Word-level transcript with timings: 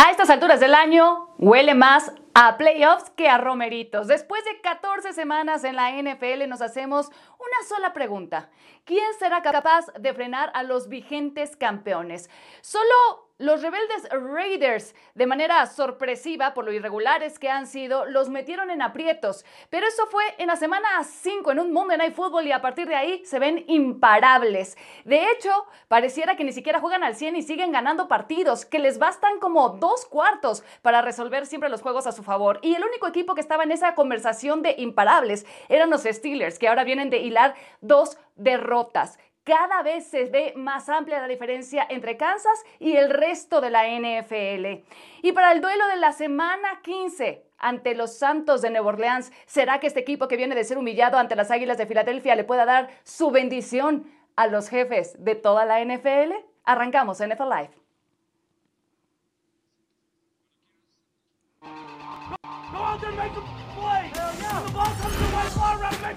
A 0.00 0.12
estas 0.12 0.30
alturas 0.30 0.60
del 0.60 0.76
año 0.76 1.34
huele 1.38 1.74
más 1.74 2.12
a 2.32 2.56
playoffs 2.56 3.10
que 3.16 3.28
a 3.28 3.36
romeritos. 3.36 4.06
Después 4.06 4.44
de 4.44 4.60
14 4.60 5.12
semanas 5.12 5.64
en 5.64 5.74
la 5.74 5.90
NFL 5.90 6.48
nos 6.48 6.62
hacemos 6.62 7.08
una 7.08 7.68
sola 7.68 7.92
pregunta. 7.92 8.48
¿Quién 8.84 9.12
será 9.18 9.42
capaz 9.42 9.86
de 9.98 10.14
frenar 10.14 10.52
a 10.54 10.62
los 10.62 10.88
vigentes 10.88 11.56
campeones? 11.56 12.30
Solo 12.60 13.27
los 13.38 13.62
rebeldes 13.62 14.08
Raiders, 14.10 14.96
de 15.14 15.26
manera 15.26 15.64
sorpresiva 15.66 16.54
por 16.54 16.64
lo 16.64 16.72
irregulares 16.72 17.38
que 17.38 17.48
han 17.48 17.68
sido, 17.68 18.04
los 18.04 18.28
metieron 18.28 18.70
en 18.70 18.82
aprietos. 18.82 19.44
Pero 19.70 19.86
eso 19.86 20.06
fue 20.08 20.24
en 20.38 20.48
la 20.48 20.56
semana 20.56 20.88
5 21.04 21.52
en 21.52 21.60
un 21.60 21.72
Monday 21.72 21.98
Night 21.98 22.14
Football 22.14 22.48
y 22.48 22.52
a 22.52 22.60
partir 22.60 22.88
de 22.88 22.96
ahí 22.96 23.24
se 23.24 23.38
ven 23.38 23.64
imparables. 23.68 24.76
De 25.04 25.30
hecho, 25.30 25.50
pareciera 25.86 26.36
que 26.36 26.42
ni 26.42 26.52
siquiera 26.52 26.80
juegan 26.80 27.04
al 27.04 27.14
100 27.14 27.36
y 27.36 27.42
siguen 27.42 27.70
ganando 27.70 28.08
partidos, 28.08 28.64
que 28.64 28.80
les 28.80 28.98
bastan 28.98 29.38
como 29.38 29.68
dos 29.70 30.04
cuartos 30.06 30.64
para 30.82 31.00
resolver 31.00 31.46
siempre 31.46 31.70
los 31.70 31.80
juegos 31.80 32.08
a 32.08 32.12
su 32.12 32.24
favor. 32.24 32.58
Y 32.62 32.74
el 32.74 32.84
único 32.84 33.06
equipo 33.06 33.36
que 33.36 33.40
estaba 33.40 33.62
en 33.62 33.70
esa 33.70 33.94
conversación 33.94 34.62
de 34.62 34.74
imparables 34.78 35.46
eran 35.68 35.90
los 35.90 36.02
Steelers, 36.02 36.58
que 36.58 36.66
ahora 36.66 36.82
vienen 36.82 37.08
de 37.08 37.18
hilar 37.18 37.54
dos 37.80 38.18
derrotas. 38.34 39.18
Cada 39.48 39.82
vez 39.82 40.06
se 40.06 40.26
ve 40.26 40.52
más 40.56 40.90
amplia 40.90 41.20
la 41.22 41.26
diferencia 41.26 41.86
entre 41.88 42.18
Kansas 42.18 42.62
y 42.78 42.96
el 42.96 43.08
resto 43.08 43.62
de 43.62 43.70
la 43.70 43.84
NFL. 43.88 44.84
Y 45.22 45.32
para 45.32 45.52
el 45.52 45.62
duelo 45.62 45.86
de 45.86 45.96
la 45.96 46.12
semana 46.12 46.82
15 46.82 47.46
ante 47.56 47.94
los 47.94 48.18
Santos 48.18 48.60
de 48.60 48.68
Nueva 48.68 48.88
Orleans, 48.88 49.32
¿será 49.46 49.80
que 49.80 49.86
este 49.86 50.00
equipo 50.00 50.28
que 50.28 50.36
viene 50.36 50.54
de 50.54 50.64
ser 50.64 50.76
humillado 50.76 51.16
ante 51.16 51.34
las 51.34 51.50
Águilas 51.50 51.78
de 51.78 51.86
Filadelfia 51.86 52.36
le 52.36 52.44
pueda 52.44 52.66
dar 52.66 52.90
su 53.04 53.30
bendición 53.30 54.12
a 54.36 54.48
los 54.48 54.68
jefes 54.68 55.16
de 55.24 55.34
toda 55.34 55.64
la 55.64 55.82
NFL? 55.82 56.34
Arrancamos 56.64 57.18
NFL 57.18 57.48
Live. 57.48 57.70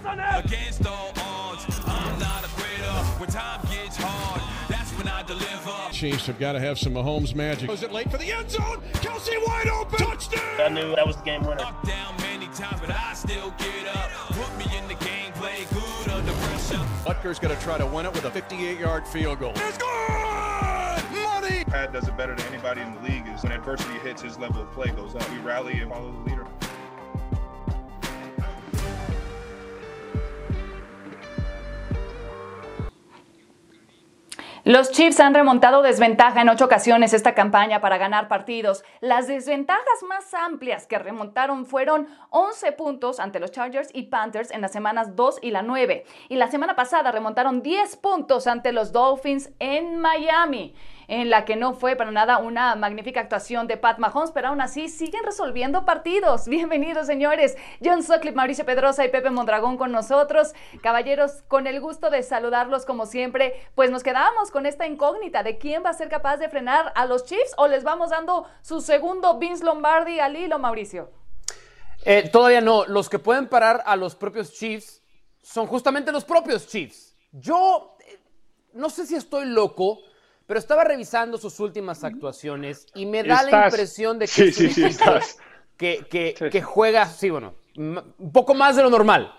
When 0.04 1.21
time 3.32 3.62
gets 3.72 3.96
hard, 3.98 4.42
that's 4.70 4.92
when 4.92 5.08
I 5.08 5.24
deliver. 5.24 5.72
Chiefs 5.92 6.28
have 6.28 6.38
got 6.38 6.54
to 6.54 6.60
have 6.60 6.78
some 6.78 6.94
Mahomes 6.94 7.34
magic. 7.34 7.70
Was 7.70 7.84
it 7.84 7.92
late 7.92 8.12
for 8.12 8.18
the 8.18 8.32
end 8.32 8.52
zone? 8.52 8.82
Kelsey 8.96 9.38
wide 9.46 9.68
open. 9.68 9.98
Touchdown. 10.00 10.42
I 10.60 10.70
knew 10.70 10.96
that 10.96 11.08
was 11.08 11.16
the 11.16 11.24
game 11.24 11.42
winner. 11.44 11.62
Knocked 11.62 11.88
down 11.88 12.16
many 12.18 12.48
times, 12.48 12.82
but 12.82 12.92
I 12.92 13.14
still 13.14 13.54
get 13.58 13.96
up. 13.96 14.10
Put 14.32 14.58
me 14.58 14.66
in 14.78 14.88
the 14.88 14.96
game, 15.06 15.32
play 15.34 15.66
good 15.72 16.12
under 16.12 16.34
pressure. 16.34 16.86
Butker's 17.06 17.40
going 17.40 17.56
to 17.56 17.62
try 17.64 17.78
to 17.78 17.86
win 17.86 18.06
it 18.06 18.14
with 18.14 18.26
a 18.26 18.32
58-yard 18.32 19.08
field 19.08 19.40
goal. 19.40 19.54
It's 19.56 19.78
good. 19.78 21.22
Money. 21.24 21.64
Pat 21.66 21.94
does 21.94 22.08
it 22.08 22.18
better 22.18 22.36
than 22.36 22.46
anybody 22.48 22.82
in 22.82 22.94
the 22.96 23.02
league. 23.02 23.28
Is 23.34 23.44
when 23.44 23.54
adversity 23.54 23.98
hits, 24.00 24.22
his 24.22 24.38
level 24.38 24.62
of 24.62 24.72
play 24.72 24.90
goes 24.90 25.16
up. 25.16 25.30
We 25.32 25.38
rally 25.38 25.80
and 25.80 25.90
follow 25.90 26.12
the 26.12 26.30
leader. 26.30 26.46
Los 34.64 34.92
Chiefs 34.92 35.20
han 35.20 35.34
remontado 35.34 35.82
desventaja 35.82 36.40
en 36.40 36.50
ocho 36.50 36.66
ocasiones 36.66 37.14
esta 37.14 37.34
campaña 37.34 37.82
para 37.82 37.98
ganar 37.98 38.28
partidos. 38.28 38.84
Las 39.00 39.28
desventajas 39.28 40.04
más 40.08 40.36
amplias 40.36 40.86
que 40.86 41.00
remontaron 41.00 41.66
fueron 41.66 42.08
11 42.30 42.72
puntos 42.74 43.20
ante 43.20 43.40
los 43.40 43.50
Chargers 43.50 43.90
y 43.92 44.04
Panthers 44.04 44.52
en 44.52 44.62
las 44.62 44.72
semanas 44.72 45.16
2 45.16 45.40
y 45.42 45.50
la 45.50 45.64
9. 45.64 46.06
Y 46.30 46.36
la 46.36 46.52
semana 46.52 46.76
pasada 46.76 47.12
remontaron 47.12 47.64
10 47.64 47.98
puntos 47.98 48.46
ante 48.46 48.72
los 48.72 48.92
Dolphins 48.92 49.50
en 49.58 49.98
Miami 49.98 50.76
en 51.12 51.30
la 51.30 51.44
que 51.44 51.58
no 51.58 51.74
fue 51.74 51.98
para 51.98 52.10
nada 52.10 52.38
una 52.38 52.74
magnífica 52.76 53.20
actuación 53.20 53.68
de 53.68 53.76
Pat 53.76 54.00
Mahomes, 54.00 54.32
pero 54.32 54.48
aún 54.48 54.62
así 54.62 54.88
siguen 54.88 55.26
resolviendo 55.26 55.84
partidos. 55.84 56.48
Bienvenidos, 56.48 57.06
señores. 57.06 57.58
John 57.84 58.02
Sutcliffe, 58.02 58.34
Mauricio 58.34 58.66
Pedrosa 58.66 59.04
y 59.04 59.10
Pepe 59.10 59.30
Mondragón 59.30 59.76
con 59.76 59.92
nosotros. 59.92 60.54
Caballeros, 60.82 61.44
con 61.50 61.68
el 61.68 61.82
gusto 61.82 62.10
de 62.10 62.24
saludarlos 62.24 62.86
como 62.86 63.06
siempre, 63.06 63.56
pues 63.76 63.92
nos 63.92 64.04
quedamos 64.04 64.52
con 64.52 64.66
esta 64.66 64.88
incógnita 64.88 65.44
de 65.44 65.58
quién 65.58 65.84
va 65.84 65.90
a 65.90 65.94
ser 65.94 66.08
capaz 66.08 66.38
de 66.38 66.48
frenar 66.48 66.94
a 66.96 67.06
los 67.06 67.26
Chiefs 67.26 67.56
o 67.58 67.68
les 67.68 67.84
vamos 67.84 68.12
dando 68.12 68.48
su 68.62 68.80
segundo 68.80 69.38
Vince 69.38 69.66
Lombardi 69.66 70.22
al 70.22 70.38
hilo, 70.38 70.60
Mauricio. 70.60 71.12
Eh, 72.06 72.30
todavía 72.32 72.62
no. 72.62 72.86
Los 72.86 73.10
que 73.10 73.20
pueden 73.20 73.50
parar 73.50 73.84
a 73.86 73.98
los 73.98 74.16
propios 74.16 74.54
Chiefs 74.54 75.04
son 75.42 75.68
justamente 75.68 76.14
los 76.14 76.24
propios 76.24 76.68
Chiefs. 76.68 77.18
Yo 77.34 77.98
eh, 78.08 78.18
no 78.72 78.90
sé 78.90 79.06
si 79.06 79.16
estoy 79.16 79.48
loco, 79.48 80.00
pero 80.52 80.60
estaba 80.60 80.84
revisando 80.84 81.38
sus 81.38 81.62
últimas 81.62 82.04
actuaciones 82.04 82.86
y 82.94 83.06
me 83.06 83.24
da 83.24 83.42
la 83.42 83.68
impresión 83.68 84.20
de 84.20 84.26
que, 84.26 84.34
Sí, 84.34 84.42
es 84.50 84.58
un 84.60 84.68
sí, 84.68 84.74
sí, 84.74 84.84
estás. 84.84 85.38
que, 85.78 86.06
que- 86.10 86.50
que 86.50 86.62
juega, 86.62 87.06
sí, 87.08 87.30
bueno, 87.30 87.54
un 87.78 88.32
poco 88.34 88.54
más 88.54 88.76
de 88.76 88.84
lo 88.84 88.90
normal. 88.90 89.34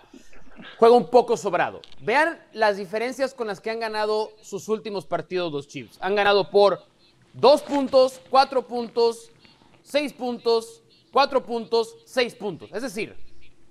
Juega 0.78 0.96
un 0.96 1.10
poco 1.10 1.36
sobrado. 1.36 1.82
Vean 2.00 2.40
las 2.54 2.78
diferencias 2.78 3.34
con 3.34 3.46
las 3.46 3.60
que 3.60 3.68
han 3.68 3.78
ganado 3.80 4.30
sus 4.40 4.70
últimos 4.70 5.04
partidos 5.04 5.52
los 5.52 5.68
Chiefs. 5.68 5.98
Han 6.00 6.14
ganado 6.14 6.48
por 6.50 6.82
dos 7.34 7.60
puntos, 7.60 8.18
cuatro 8.30 8.66
puntos, 8.66 9.30
seis 9.82 10.14
puntos, 10.14 10.82
cuatro 11.12 11.44
puntos, 11.44 11.94
seis 12.06 12.34
puntos. 12.34 12.70
Es 12.72 12.80
decir, 12.80 13.14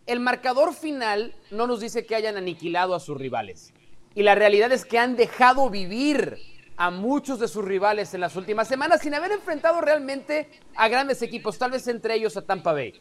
el 0.06 0.20
marcador 0.20 0.76
final 0.76 1.34
no 1.50 1.66
nos 1.66 1.80
dice 1.80 2.06
que 2.06 2.14
hayan 2.14 2.38
aniquilado 2.38 2.94
a 2.94 3.00
sus 3.00 3.18
rivales. 3.18 3.74
Y 4.14 4.22
la 4.22 4.36
realidad 4.36 4.72
es 4.72 4.86
que 4.86 5.00
han 5.00 5.16
dejado 5.16 5.72
vivir 5.72 6.38
a 6.82 6.90
muchos 6.90 7.38
de 7.38 7.48
sus 7.48 7.64
rivales 7.64 8.12
en 8.16 8.22
las 8.22 8.36
últimas 8.36 8.68
semanas 8.68 9.02
sin 9.02 9.14
haber 9.14 9.32
enfrentado 9.32 9.82
realmente 9.82 10.50
a 10.76 10.88
grandes 10.88 11.22
equipos, 11.22 11.60
tal 11.60 11.70
vez 11.70 11.88
entre 11.88 12.16
ellos 12.16 12.36
a 12.38 12.42
Tampa 12.42 12.74
Bay. 12.74 13.00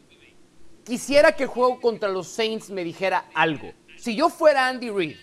Quisiera 0.85 1.31
que 1.31 1.43
el 1.43 1.49
juego 1.49 1.81
contra 1.81 2.07
los 2.07 2.27
Saints 2.27 2.69
me 2.69 2.83
dijera 2.83 3.25
algo. 3.33 3.73
Si 3.97 4.15
yo 4.15 4.29
fuera 4.29 4.67
Andy 4.67 4.91
Reid, 4.91 5.17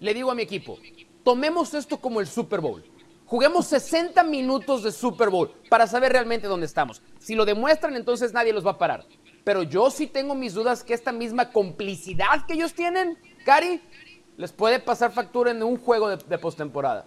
le 0.00 0.12
digo 0.12 0.28
a 0.28 0.34
mi 0.34 0.42
equipo, 0.42 0.76
tomemos 1.22 1.72
esto 1.72 2.00
como 2.00 2.18
el 2.18 2.26
Super 2.26 2.60
Bowl. 2.60 2.84
Juguemos 3.26 3.68
60 3.68 4.24
minutos 4.24 4.82
de 4.82 4.90
Super 4.90 5.30
Bowl 5.30 5.52
para 5.68 5.86
saber 5.86 6.10
realmente 6.10 6.48
dónde 6.48 6.66
estamos. 6.66 7.02
Si 7.20 7.36
lo 7.36 7.44
demuestran, 7.44 7.94
entonces 7.94 8.32
nadie 8.32 8.52
los 8.52 8.66
va 8.66 8.72
a 8.72 8.78
parar. 8.78 9.06
Pero 9.44 9.62
yo 9.62 9.88
sí 9.88 10.08
tengo 10.08 10.34
mis 10.34 10.54
dudas 10.54 10.82
que 10.82 10.94
esta 10.94 11.12
misma 11.12 11.52
complicidad 11.52 12.44
que 12.48 12.54
ellos 12.54 12.74
tienen, 12.74 13.16
Cari, 13.44 13.80
les 14.36 14.50
puede 14.50 14.80
pasar 14.80 15.12
factura 15.12 15.52
en 15.52 15.62
un 15.62 15.76
juego 15.76 16.08
de, 16.08 16.16
de 16.16 16.38
postemporada. 16.38 17.04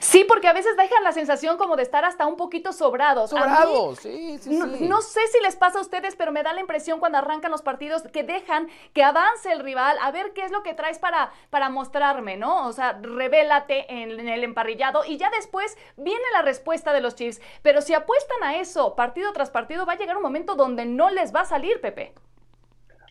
Sí, 0.00 0.24
porque 0.24 0.48
a 0.48 0.52
veces 0.52 0.76
dejan 0.76 1.02
la 1.04 1.12
sensación 1.12 1.56
como 1.56 1.76
de 1.76 1.82
estar 1.82 2.04
hasta 2.04 2.26
un 2.26 2.36
poquito 2.36 2.72
sobrados. 2.72 3.30
Sobrados, 3.30 3.98
sí, 4.00 4.38
sí, 4.38 4.50
No, 4.50 4.66
sí. 4.76 4.86
no 4.88 5.02
sé 5.02 5.20
si 5.28 5.40
les 5.40 5.56
pasa 5.56 5.78
a 5.78 5.82
ustedes, 5.82 6.16
pero 6.16 6.32
me 6.32 6.42
da 6.42 6.52
la 6.52 6.60
impresión 6.60 7.00
cuando 7.00 7.18
arrancan 7.18 7.50
los 7.50 7.62
partidos 7.62 8.02
que 8.02 8.22
dejan 8.22 8.68
que 8.92 9.02
avance 9.04 9.50
el 9.50 9.60
rival, 9.60 9.96
a 10.00 10.10
ver 10.10 10.32
qué 10.32 10.44
es 10.44 10.52
lo 10.52 10.62
que 10.62 10.74
traes 10.74 10.98
para, 10.98 11.32
para 11.50 11.68
mostrarme, 11.68 12.36
¿no? 12.36 12.66
O 12.66 12.72
sea, 12.72 12.98
revélate 13.00 13.86
en, 13.92 14.18
en 14.18 14.28
el 14.28 14.44
emparrillado 14.44 15.04
y 15.04 15.16
ya 15.16 15.30
después 15.30 15.76
viene 15.96 16.24
la 16.32 16.42
respuesta 16.42 16.92
de 16.92 17.00
los 17.00 17.14
Chiefs. 17.14 17.40
Pero 17.62 17.80
si 17.80 17.94
apuestan 17.94 18.42
a 18.42 18.56
eso 18.56 18.94
partido 18.94 19.32
tras 19.32 19.50
partido, 19.50 19.86
va 19.86 19.94
a 19.94 19.96
llegar 19.96 20.16
un 20.16 20.22
momento 20.22 20.54
donde 20.54 20.84
no 20.84 21.10
les 21.10 21.34
va 21.34 21.40
a 21.40 21.44
salir, 21.44 21.80
Pepe. 21.80 22.12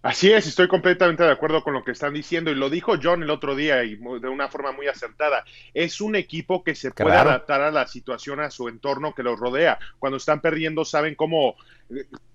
Así 0.04 0.32
es, 0.32 0.48
estoy 0.48 0.68
completamente 0.68 1.22
de 1.22 1.32
acuerdo 1.32 1.64
con 1.64 1.74
lo 1.74 1.84
que 1.84 1.92
están 1.92 2.16
diciendo 2.16 2.50
y 2.50 2.56
lo 2.56 2.72
dijo 2.72 2.94
John 3.02 3.22
el 3.22 3.30
otro 3.30 3.56
día 3.56 3.84
y 3.84 3.98
de 3.98 4.30
una 4.30 4.48
forma 4.48 4.72
muy 4.72 4.88
acertada. 4.88 5.46
Es 5.76 6.02
un 6.02 6.16
equipo 6.16 6.64
que 6.64 6.74
se 6.74 6.90
puede 6.90 7.16
adaptar 7.16 7.62
a 7.62 7.70
la 7.70 7.86
situación, 7.86 8.40
a 8.40 8.50
su 8.50 8.68
entorno 8.68 9.14
que 9.14 9.22
los 9.22 9.40
rodea. 9.40 9.78
Cuando 10.00 10.18
están 10.18 10.42
perdiendo 10.42 10.86
saben 10.86 11.14
cómo 11.14 11.56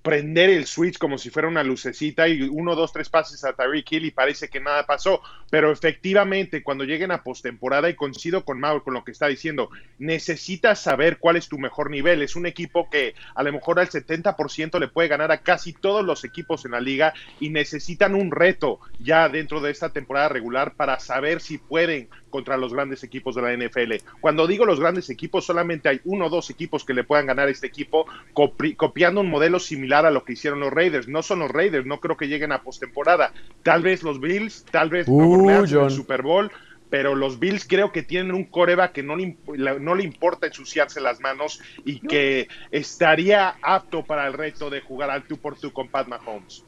prender 0.06 0.50
el 0.50 0.66
switch 0.66 0.98
como 0.98 1.18
si 1.18 1.30
fuera 1.30 1.48
una 1.48 1.64
lucecita 1.64 2.28
y 2.28 2.42
uno, 2.42 2.76
dos, 2.76 2.92
tres 2.92 3.08
pases 3.08 3.44
a 3.44 3.54
Tyreek 3.54 3.91
Hill 3.91 4.04
y 4.04 4.10
parece 4.12 4.48
que 4.48 4.60
nada 4.60 4.86
pasó. 4.86 5.20
Pero 5.50 5.72
efectivamente, 5.72 6.62
cuando 6.62 6.84
lleguen 6.84 7.10
a 7.10 7.24
postemporada, 7.24 7.91
y 7.91 7.94
coincido 7.94 8.44
con 8.44 8.60
Mauro 8.60 8.84
con 8.84 8.94
lo 8.94 9.03
que 9.03 9.10
está 9.10 9.26
diciendo, 9.26 9.68
necesitas 9.98 10.80
saber 10.80 11.18
cuál 11.18 11.34
es 11.34 11.48
tu 11.48 11.58
mejor 11.58 11.91
nivel. 11.91 12.22
Es 12.22 12.36
un 12.36 12.47
equipo 12.47 12.88
que 12.88 13.14
a 13.34 13.42
lo 13.42 13.53
mejor 13.53 13.80
al 13.80 13.88
70% 13.88 14.78
le 14.78 14.86
puede 14.86 15.08
ganar 15.08 15.32
a 15.32 15.42
casi 15.42 15.72
todos 15.72 16.04
los 16.04 16.22
equipos 16.22 16.64
en 16.64 16.70
la 16.70 16.80
liga 16.80 17.12
y 17.41 17.50
necesitan 17.50 18.14
un 18.14 18.30
reto 18.30 18.78
ya 19.00 19.28
dentro 19.28 19.60
de 19.60 19.72
esta 19.72 19.91
temporada 19.91 20.28
regular 20.28 20.74
para 20.74 21.00
saber 21.00 21.41
si 21.41 21.59
pueden 21.59 22.09
contra 22.30 22.56
los 22.56 22.72
grandes 22.72 23.02
equipos 23.04 23.34
de 23.34 23.42
la 23.42 23.52
NFL. 23.52 23.94
Cuando 24.20 24.46
digo 24.46 24.64
los 24.64 24.80
grandes 24.80 25.08
equipos, 25.10 25.44
solamente 25.46 25.88
hay 25.88 26.00
uno 26.04 26.26
o 26.26 26.30
dos 26.30 26.50
equipos 26.50 26.84
que 26.84 26.94
le 26.94 27.04
puedan 27.04 27.26
ganar 27.26 27.48
a 27.48 27.50
este 27.50 27.66
equipo 27.66 28.06
copi- 28.34 28.76
copiando 28.76 29.20
un 29.20 29.30
modelo 29.30 29.58
similar 29.58 30.06
a 30.06 30.10
lo 30.10 30.24
que 30.24 30.34
hicieron 30.34 30.60
los 30.60 30.72
Raiders. 30.72 31.08
No 31.08 31.22
son 31.22 31.38
los 31.40 31.50
Raiders, 31.50 31.86
no 31.86 32.00
creo 32.00 32.16
que 32.16 32.28
lleguen 32.28 32.52
a 32.52 32.62
postemporada. 32.62 33.32
Tal 33.62 33.82
vez 33.82 34.02
los 34.02 34.20
Bills, 34.20 34.64
tal 34.70 34.90
vez 34.90 35.06
Uh, 35.08 35.48
el. 35.84 35.90
Super 35.90 36.22
Bowl, 36.22 36.50
pero 36.88 37.14
los 37.14 37.38
Bills 37.38 37.66
creo 37.66 37.90
que 37.90 38.02
tienen 38.02 38.32
un 38.34 38.44
coreba 38.44 38.92
que 38.92 39.02
no 39.02 39.16
le, 39.16 39.36
no 39.80 39.94
le 39.94 40.04
importa 40.04 40.46
ensuciarse 40.46 41.00
las 41.00 41.20
manos 41.20 41.60
y 41.84 41.98
que 42.00 42.48
estaría 42.70 43.56
apto 43.62 44.04
para 44.04 44.26
el 44.26 44.32
reto 44.34 44.70
de 44.70 44.80
jugar 44.80 45.10
al 45.10 45.24
tú 45.26 45.36
por 45.38 45.56
tú 45.58 45.72
con 45.72 45.88
Pat 45.88 46.06
Mahomes. 46.08 46.64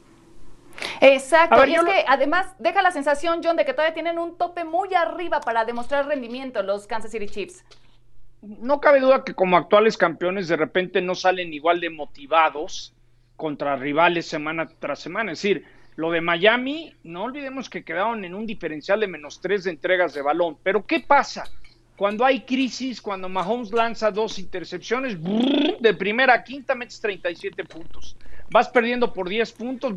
Exacto, 1.01 1.57
ver, 1.57 1.69
y 1.69 1.75
es 1.75 1.81
lo- 1.83 1.87
que 1.87 2.05
además 2.07 2.47
deja 2.59 2.81
la 2.81 2.91
sensación, 2.91 3.41
John, 3.43 3.55
de 3.57 3.65
que 3.65 3.73
todavía 3.73 3.93
tienen 3.93 4.19
un 4.19 4.37
tope 4.37 4.63
muy 4.63 4.93
arriba 4.93 5.39
para 5.41 5.65
demostrar 5.65 6.07
rendimiento 6.07 6.63
los 6.63 6.87
Kansas 6.87 7.11
City 7.11 7.27
Chiefs. 7.27 7.63
no 8.41 8.79
cabe 8.79 9.01
duda 9.01 9.25
que 9.25 9.33
como 9.33 9.57
actuales 9.57 9.97
campeones 9.97 10.47
de 10.47 10.55
repente 10.55 11.01
no 11.01 11.13
salen 11.13 11.53
igual 11.53 11.81
de 11.81 11.89
motivados 11.89 12.93
contra 13.35 13.75
rivales 13.75 14.27
semana 14.27 14.67
tras 14.79 14.99
semana. 14.99 15.33
Es 15.33 15.39
decir, 15.41 15.65
lo 15.97 16.09
de 16.11 16.21
Miami, 16.21 16.95
no 17.03 17.23
olvidemos 17.23 17.69
que 17.69 17.83
quedaron 17.83 18.23
en 18.23 18.33
un 18.33 18.45
diferencial 18.45 19.01
de 19.01 19.07
menos 19.07 19.41
tres 19.41 19.65
de 19.65 19.71
entregas 19.71 20.13
de 20.13 20.21
balón. 20.21 20.57
Pero 20.63 20.85
¿qué 20.85 21.01
pasa? 21.01 21.43
Cuando 21.97 22.23
hay 22.23 22.41
crisis, 22.45 23.01
cuando 23.01 23.27
Mahomes 23.27 23.73
lanza 23.73 24.09
dos 24.09 24.39
intercepciones, 24.39 25.21
brrr, 25.21 25.77
de 25.79 25.93
primera 25.93 26.33
a 26.35 26.43
quinta 26.43 26.75
metes 26.75 27.01
37 27.01 27.65
puntos. 27.65 28.15
Vas 28.51 28.67
perdiendo 28.69 29.13
por 29.13 29.29
10 29.29 29.51
puntos, 29.53 29.93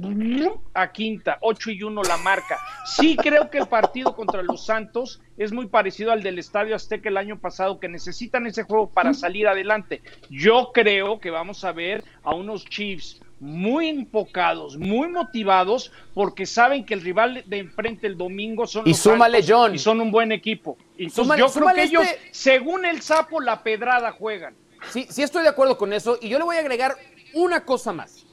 a 0.74 0.92
quinta, 0.92 1.38
8 1.40 1.70
y 1.70 1.82
1 1.82 2.02
la 2.02 2.16
marca. 2.18 2.58
Sí 2.84 3.16
creo 3.16 3.48
que 3.50 3.58
el 3.58 3.66
partido 3.66 4.14
contra 4.14 4.42
los 4.42 4.66
Santos 4.66 5.20
es 5.38 5.52
muy 5.52 5.66
parecido 5.66 6.12
al 6.12 6.22
del 6.22 6.38
Estadio 6.38 6.76
Azteca 6.76 7.08
el 7.08 7.16
año 7.16 7.38
pasado, 7.38 7.80
que 7.80 7.88
necesitan 7.88 8.46
ese 8.46 8.64
juego 8.64 8.90
para 8.90 9.14
salir 9.14 9.48
adelante. 9.48 10.02
Yo 10.28 10.70
creo 10.74 11.18
que 11.18 11.30
vamos 11.30 11.64
a 11.64 11.72
ver 11.72 12.04
a 12.22 12.34
unos 12.34 12.64
Chiefs 12.66 13.20
muy 13.40 13.88
enfocados, 13.88 14.76
muy 14.76 15.08
motivados, 15.08 15.90
porque 16.14 16.46
saben 16.46 16.84
que 16.84 16.94
el 16.94 17.00
rival 17.00 17.42
de 17.46 17.58
enfrente 17.58 18.06
el 18.06 18.16
domingo 18.16 18.66
son 18.66 18.86
Y 18.86 18.90
los 18.90 18.98
súmale, 18.98 19.38
Santos 19.42 19.56
John. 19.56 19.74
y 19.74 19.78
son 19.78 20.00
un 20.00 20.10
buen 20.12 20.30
equipo. 20.30 20.76
Entonces, 20.98 21.24
Súmale- 21.24 21.38
yo 21.40 21.50
creo 21.50 21.74
que 21.74 21.82
ellos, 21.82 22.02
este- 22.04 22.20
según 22.32 22.84
el 22.84 23.00
sapo, 23.02 23.40
la 23.40 23.62
pedrada 23.62 24.12
juegan. 24.12 24.54
Sí, 24.90 25.06
sí 25.08 25.22
estoy 25.22 25.42
de 25.42 25.48
acuerdo 25.48 25.76
con 25.78 25.92
eso 25.92 26.18
y 26.20 26.28
yo 26.28 26.38
le 26.38 26.44
voy 26.44 26.56
a 26.56 26.60
agregar 26.60 26.94
una 27.34 27.64
cosa 27.64 27.92
más. 27.92 28.26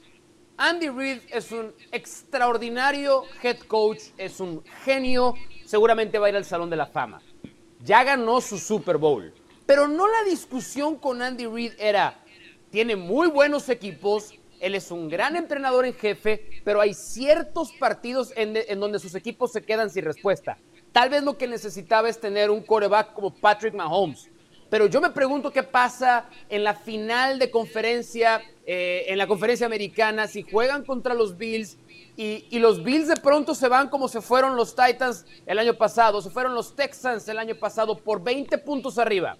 Andy 0.62 0.90
Reid 0.90 1.20
es 1.32 1.52
un 1.52 1.72
extraordinario 1.90 3.22
head 3.42 3.60
coach, 3.60 4.00
es 4.18 4.40
un 4.40 4.62
genio, 4.84 5.32
seguramente 5.64 6.18
va 6.18 6.26
a 6.26 6.28
ir 6.28 6.36
al 6.36 6.44
Salón 6.44 6.68
de 6.68 6.76
la 6.76 6.84
Fama. 6.84 7.22
Ya 7.82 8.04
ganó 8.04 8.42
su 8.42 8.58
Super 8.58 8.98
Bowl, 8.98 9.32
pero 9.64 9.88
no 9.88 10.06
la 10.06 10.22
discusión 10.28 10.96
con 10.96 11.22
Andy 11.22 11.46
Reid 11.46 11.72
era, 11.78 12.22
tiene 12.70 12.94
muy 12.94 13.28
buenos 13.28 13.70
equipos, 13.70 14.34
él 14.60 14.74
es 14.74 14.90
un 14.90 15.08
gran 15.08 15.34
entrenador 15.34 15.86
en 15.86 15.94
jefe, 15.94 16.60
pero 16.62 16.82
hay 16.82 16.92
ciertos 16.92 17.72
partidos 17.72 18.34
en, 18.36 18.52
de- 18.52 18.66
en 18.68 18.80
donde 18.80 18.98
sus 18.98 19.14
equipos 19.14 19.52
se 19.52 19.62
quedan 19.62 19.88
sin 19.88 20.04
respuesta. 20.04 20.58
Tal 20.92 21.08
vez 21.08 21.22
lo 21.22 21.38
que 21.38 21.46
necesitaba 21.48 22.10
es 22.10 22.20
tener 22.20 22.50
un 22.50 22.60
quarterback 22.60 23.14
como 23.14 23.32
Patrick 23.34 23.72
Mahomes. 23.72 24.29
Pero 24.70 24.86
yo 24.86 25.00
me 25.00 25.10
pregunto 25.10 25.50
qué 25.50 25.64
pasa 25.64 26.26
en 26.48 26.62
la 26.62 26.74
final 26.74 27.38
de 27.38 27.50
conferencia, 27.50 28.40
eh, 28.64 29.04
en 29.08 29.18
la 29.18 29.26
conferencia 29.26 29.66
americana, 29.66 30.28
si 30.28 30.42
juegan 30.42 30.84
contra 30.84 31.12
los 31.12 31.36
Bills 31.36 31.76
y, 32.16 32.46
y 32.50 32.58
los 32.60 32.82
Bills 32.84 33.08
de 33.08 33.16
pronto 33.16 33.54
se 33.54 33.68
van 33.68 33.88
como 33.88 34.08
se 34.08 34.20
fueron 34.20 34.56
los 34.56 34.76
Titans 34.76 35.26
el 35.46 35.58
año 35.58 35.74
pasado, 35.74 36.22
se 36.22 36.30
fueron 36.30 36.54
los 36.54 36.76
Texans 36.76 37.26
el 37.28 37.38
año 37.38 37.56
pasado 37.56 37.98
por 37.98 38.22
20 38.22 38.56
puntos 38.58 38.98
arriba. 38.98 39.36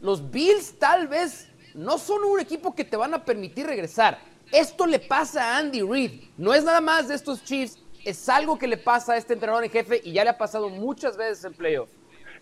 Los 0.00 0.30
Bills 0.30 0.78
tal 0.78 1.08
vez 1.08 1.50
no 1.74 1.98
son 1.98 2.24
un 2.24 2.40
equipo 2.40 2.74
que 2.74 2.84
te 2.84 2.96
van 2.96 3.14
a 3.14 3.24
permitir 3.24 3.66
regresar. 3.66 4.18
Esto 4.50 4.86
le 4.86 4.98
pasa 4.98 5.44
a 5.44 5.58
Andy 5.58 5.82
Reid. 5.82 6.22
No 6.38 6.54
es 6.54 6.64
nada 6.64 6.80
más 6.80 7.08
de 7.08 7.14
estos 7.14 7.44
Chiefs, 7.44 7.78
es 8.04 8.28
algo 8.28 8.58
que 8.58 8.66
le 8.66 8.78
pasa 8.78 9.12
a 9.12 9.16
este 9.18 9.34
entrenador 9.34 9.64
en 9.64 9.70
jefe 9.70 10.00
y 10.02 10.12
ya 10.12 10.24
le 10.24 10.30
ha 10.30 10.38
pasado 10.38 10.70
muchas 10.70 11.16
veces 11.16 11.44
en 11.44 11.52
playoff. 11.52 11.90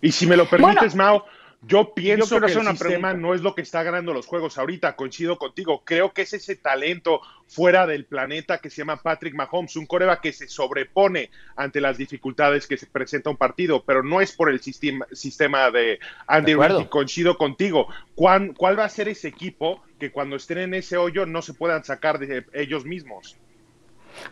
Y 0.01 0.11
si 0.11 0.25
me 0.25 0.37
lo 0.37 0.47
permites, 0.49 0.95
Mao, 0.95 1.25
yo 1.63 1.93
pienso 1.93 2.39
que 2.39 2.51
el 2.51 2.57
una 2.59 2.71
sistema 2.71 3.09
pregunta. 3.09 3.13
no 3.27 3.33
es 3.33 3.41
lo 3.41 3.55
que 3.55 3.61
está 3.61 3.81
ganando 3.83 4.13
los 4.13 4.25
juegos 4.27 4.57
ahorita, 4.57 4.95
coincido 4.95 5.37
contigo. 5.37 5.81
Creo 5.83 6.13
que 6.13 6.21
es 6.21 6.33
ese 6.33 6.55
talento 6.55 7.19
fuera 7.47 7.87
del 7.87 8.05
planeta 8.05 8.59
que 8.59 8.69
se 8.69 8.77
llama 8.77 9.01
Patrick 9.01 9.33
Mahomes, 9.33 9.75
un 9.75 9.85
coreba 9.87 10.21
que 10.21 10.31
se 10.33 10.47
sobrepone 10.47 11.29
ante 11.55 11.81
las 11.81 11.97
dificultades 11.97 12.67
que 12.67 12.77
se 12.77 12.85
presenta 12.85 13.29
un 13.29 13.37
partido, 13.37 13.83
pero 13.83 14.03
no 14.03 14.21
es 14.21 14.31
por 14.33 14.49
el 14.49 14.61
sistema, 14.61 15.05
sistema 15.11 15.71
de 15.71 15.99
Andy. 16.27 16.53
Reid, 16.53 16.87
coincido 16.87 17.37
contigo. 17.37 17.87
¿Cuán- 18.15 18.53
¿Cuál 18.53 18.77
va 18.79 18.85
a 18.85 18.89
ser 18.89 19.07
ese 19.09 19.27
equipo 19.27 19.83
que 19.99 20.11
cuando 20.11 20.35
estén 20.35 20.59
en 20.59 20.73
ese 20.75 20.95
hoyo 20.97 21.25
no 21.25 21.41
se 21.41 21.53
puedan 21.53 21.83
sacar 21.83 22.19
de 22.19 22.45
ellos 22.53 22.85
mismos? 22.85 23.35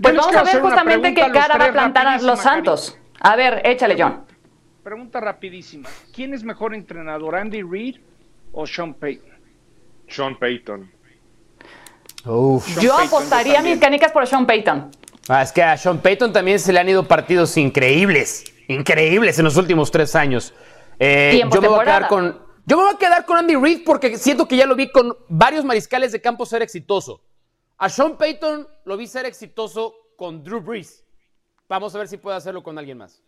Pues 0.02 0.16
vamos 0.16 0.36
a 0.36 0.42
hacer 0.42 0.54
ver 0.56 0.62
una 0.64 0.70
justamente 0.76 1.12
pregunta 1.14 1.26
qué 1.26 1.40
cara 1.40 1.58
va 1.58 1.66
a 1.66 1.72
plantar 1.74 2.08
a 2.08 2.18
los 2.20 2.40
Santos. 2.40 2.98
A 3.20 3.36
ver, 3.36 3.62
échale, 3.66 3.96
John. 3.98 4.26
Pregunta 4.86 5.20
rapidísima. 5.20 5.90
¿Quién 6.14 6.36
es 6.36 6.44
mejor 6.44 6.76
entrenador, 6.76 7.36
Andy 7.36 7.64
Reid 7.64 7.96
o 8.52 8.68
Sean 8.68 8.94
Payton? 8.94 9.32
Sean 10.08 10.38
Payton. 10.38 10.92
Yo 12.24 12.62
Payton, 12.64 13.08
apostaría 13.08 13.56
yo 13.56 13.64
mis 13.64 13.80
canicas 13.80 14.12
por 14.12 14.28
Sean 14.28 14.46
Payton. 14.46 14.92
Ah, 15.28 15.42
es 15.42 15.52
que 15.52 15.64
a 15.64 15.76
Sean 15.76 15.98
Payton 15.98 16.32
también 16.32 16.60
se 16.60 16.72
le 16.72 16.80
han 16.80 16.88
ido 16.88 17.08
partidos 17.08 17.58
increíbles, 17.58 18.44
increíbles 18.68 19.40
en 19.40 19.46
los 19.46 19.58
últimos 19.58 19.90
tres 19.90 20.16
años. 20.16 20.54
Eh, 21.00 21.42
yo 21.52 21.62
me 21.62 21.68
voy 21.68 21.80
a 21.80 21.84
quedar 21.84 22.08
con, 22.08 22.40
yo 22.68 22.78
me 22.78 22.84
voy 22.84 22.94
a 22.94 23.00
quedar 23.00 23.26
con 23.26 23.38
Andy 23.38 23.56
Reid 23.56 23.84
porque 23.84 24.20
siento 24.20 24.48
que 24.48 24.56
ya 24.56 24.68
lo 24.68 24.76
vi 24.76 24.92
con 24.92 25.18
varios 25.28 25.66
mariscales 25.66 26.12
de 26.12 26.22
campo 26.22 26.46
ser 26.46 26.62
exitoso. 26.62 27.24
A 27.80 27.90
Sean 27.90 28.20
Payton 28.20 28.68
lo 28.86 28.98
vi 28.98 29.08
ser 29.08 29.26
exitoso 29.26 29.96
con 30.16 30.44
Drew 30.44 30.62
Brees. 30.62 31.04
Vamos 31.68 31.96
a 31.96 31.98
ver 31.98 32.08
si 32.08 32.18
puede 32.18 32.38
hacerlo 32.38 32.62
con 32.62 32.78
alguien 32.78 33.00
más. 33.00 33.24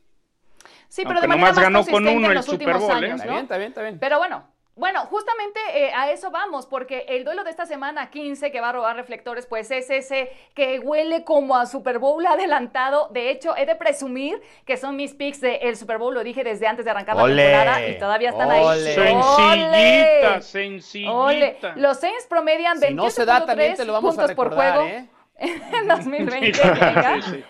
Sí, 0.88 1.04
pero 1.04 1.20
Aunque 1.20 1.22
de 1.22 1.28
manera 1.28 1.48
nomás 1.48 1.56
más 1.56 1.64
ganó 1.64 1.86
con 1.86 2.08
uno 2.08 2.26
en 2.26 2.32
el 2.32 2.34
los 2.36 2.46
Super 2.46 2.68
últimos 2.76 2.82
Bowl, 2.82 3.04
¿eh? 3.04 3.08
años, 3.08 3.20
Está 3.22 3.26
¿no? 3.26 3.32
bien, 3.34 3.44
está 3.44 3.58
bien, 3.58 3.68
está 3.70 3.82
bien. 3.82 4.00
Pero 4.00 4.18
bueno, 4.20 4.44
bueno, 4.78 5.08
justamente 5.08 5.60
eh, 5.74 5.92
a 5.92 6.12
eso 6.12 6.30
vamos, 6.30 6.68
porque 6.68 7.06
el 7.10 7.26
duelo 7.26 7.44
de 7.44 7.50
esta 7.50 7.66
semana 7.66 8.12
15 8.12 8.52
que 8.52 8.62
va 8.62 8.70
a 8.70 8.74
robar 8.74 8.96
reflectores, 8.96 9.48
pues 9.48 9.72
es 9.72 9.90
ese 9.90 10.32
que 10.54 10.78
huele 10.78 11.24
como 11.24 11.58
a 11.58 11.66
Super 11.66 11.98
Bowl 11.98 12.24
adelantado. 12.24 13.10
De 13.12 13.32
hecho, 13.32 13.58
he 13.58 13.66
de 13.66 13.76
presumir 13.76 14.40
que 14.66 14.78
son 14.78 14.96
mis 14.96 15.16
picks 15.16 15.42
del 15.42 15.76
Super 15.76 15.98
Bowl, 15.98 16.14
lo 16.14 16.24
dije 16.24 16.44
desde 16.44 16.68
antes 16.68 16.86
de 16.86 16.92
arrancar 16.92 17.16
la 17.16 17.26
temporada 17.26 17.88
y 17.88 17.98
todavía 17.98 18.30
están 18.30 18.52
ahí. 18.52 18.64
ole. 18.64 18.94
Sencillita, 18.94 20.34
¡Ole! 20.36 20.42
sencillita. 20.44 21.74
Los 21.76 22.00
Saints 22.00 22.28
promedian 22.30 22.80
Si 22.80 22.94
no 22.94 23.10
se 23.10 23.26
da, 23.26 23.48
también 23.48 23.76
te 23.76 23.84
lo 23.84 23.94
vamos 23.94 24.16
a 24.16 24.28
puntos 24.28 24.36
por 24.36 24.50
recordar, 24.50 24.76
juego 24.76 24.90
¿eh? 24.90 25.08
en 25.74 25.88
2020. 25.88 26.62
venga. 26.62 27.22
Sí, 27.24 27.32
sí. 27.32 27.44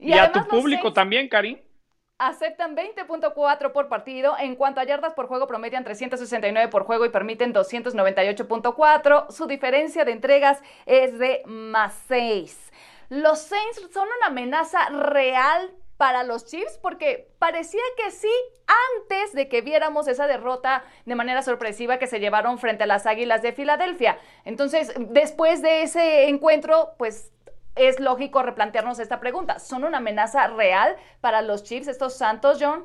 Y, 0.00 0.08
Y, 0.08 0.18
a 0.18 0.32
tu 0.32 0.44
público 0.48 0.82
Saints 0.82 0.94
también, 0.94 1.28
Karim. 1.28 1.58
Aceptan 2.28 2.76
20.4 2.76 3.72
por 3.72 3.88
partido. 3.88 4.36
En 4.38 4.54
cuanto 4.54 4.80
a 4.80 4.84
yardas 4.84 5.14
por 5.14 5.26
juego, 5.26 5.46
promedian 5.46 5.84
369 5.84 6.68
por 6.68 6.84
juego 6.84 7.04
y 7.04 7.10
permiten 7.10 7.52
298.4. 7.52 9.30
Su 9.30 9.46
diferencia 9.46 10.04
de 10.04 10.12
entregas 10.12 10.62
es 10.86 11.18
de 11.18 11.42
más 11.46 11.94
6. 12.08 12.72
Los 13.08 13.40
Saints 13.40 13.88
son 13.92 14.06
una 14.18 14.28
amenaza 14.28 14.88
real 14.88 15.74
para 15.96 16.22
los 16.22 16.46
Chiefs 16.46 16.78
porque 16.80 17.28
parecía 17.38 17.82
que 17.96 18.10
sí 18.10 18.32
antes 19.00 19.32
de 19.34 19.48
que 19.48 19.60
viéramos 19.60 20.08
esa 20.08 20.26
derrota 20.26 20.84
de 21.04 21.14
manera 21.14 21.42
sorpresiva 21.42 21.98
que 21.98 22.06
se 22.06 22.20
llevaron 22.20 22.58
frente 22.58 22.84
a 22.84 22.86
las 22.86 23.06
Águilas 23.06 23.42
de 23.42 23.52
Filadelfia. 23.52 24.18
Entonces, 24.44 24.92
después 24.96 25.60
de 25.60 25.82
ese 25.82 26.28
encuentro, 26.28 26.94
pues 26.98 27.30
es 27.74 28.00
lógico 28.00 28.42
replantearnos 28.42 28.98
esta 28.98 29.20
pregunta. 29.20 29.58
¿Son 29.58 29.84
una 29.84 29.98
amenaza 29.98 30.46
real 30.48 30.96
para 31.20 31.42
los 31.42 31.62
Chiefs 31.64 31.88
estos 31.88 32.16
Santos, 32.16 32.58
John? 32.60 32.84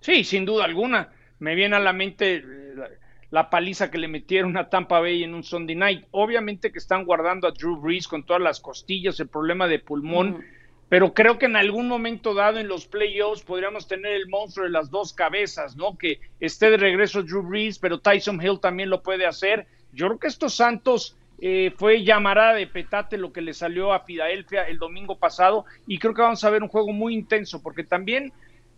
Sí, 0.00 0.24
sin 0.24 0.44
duda 0.44 0.64
alguna. 0.64 1.12
Me 1.38 1.54
viene 1.54 1.76
a 1.76 1.80
la 1.80 1.92
mente 1.92 2.36
eh, 2.36 2.42
la, 2.74 2.88
la 3.30 3.50
paliza 3.50 3.90
que 3.90 3.98
le 3.98 4.08
metieron 4.08 4.56
a 4.56 4.68
Tampa 4.68 5.00
Bay 5.00 5.22
en 5.22 5.34
un 5.34 5.42
Sunday 5.42 5.76
night. 5.76 6.06
Obviamente 6.10 6.72
que 6.72 6.78
están 6.78 7.04
guardando 7.04 7.48
a 7.48 7.52
Drew 7.52 7.76
Brees 7.76 8.08
con 8.08 8.24
todas 8.24 8.42
las 8.42 8.60
costillas, 8.60 9.18
el 9.20 9.28
problema 9.28 9.66
de 9.66 9.78
pulmón, 9.78 10.44
pero 10.88 11.14
creo 11.14 11.38
que 11.38 11.46
en 11.46 11.56
algún 11.56 11.88
momento 11.88 12.32
dado 12.34 12.58
en 12.58 12.68
los 12.68 12.86
playoffs 12.86 13.42
podríamos 13.42 13.88
tener 13.88 14.12
el 14.12 14.28
monstruo 14.28 14.64
de 14.64 14.70
las 14.70 14.90
dos 14.90 15.12
cabezas, 15.12 15.76
¿no? 15.76 15.98
Que 15.98 16.20
esté 16.38 16.70
de 16.70 16.76
regreso 16.76 17.22
Drew 17.22 17.42
Brees, 17.42 17.78
pero 17.78 17.98
Tyson 17.98 18.40
Hill 18.40 18.60
también 18.60 18.90
lo 18.90 19.02
puede 19.02 19.26
hacer. 19.26 19.66
Yo 19.92 20.06
creo 20.06 20.18
que 20.20 20.28
estos 20.28 20.54
Santos 20.54 21.16
eh, 21.40 21.72
fue 21.76 22.02
llamarada 22.04 22.54
de 22.54 22.66
petate 22.66 23.16
lo 23.18 23.32
que 23.32 23.42
le 23.42 23.52
salió 23.54 23.92
a 23.92 24.00
Filadelfia 24.00 24.62
el 24.68 24.78
domingo 24.78 25.18
pasado 25.18 25.64
y 25.86 25.98
creo 25.98 26.14
que 26.14 26.22
vamos 26.22 26.42
a 26.44 26.50
ver 26.50 26.62
un 26.62 26.68
juego 26.68 26.92
muy 26.92 27.14
intenso 27.14 27.62
porque 27.62 27.84
también 27.84 28.32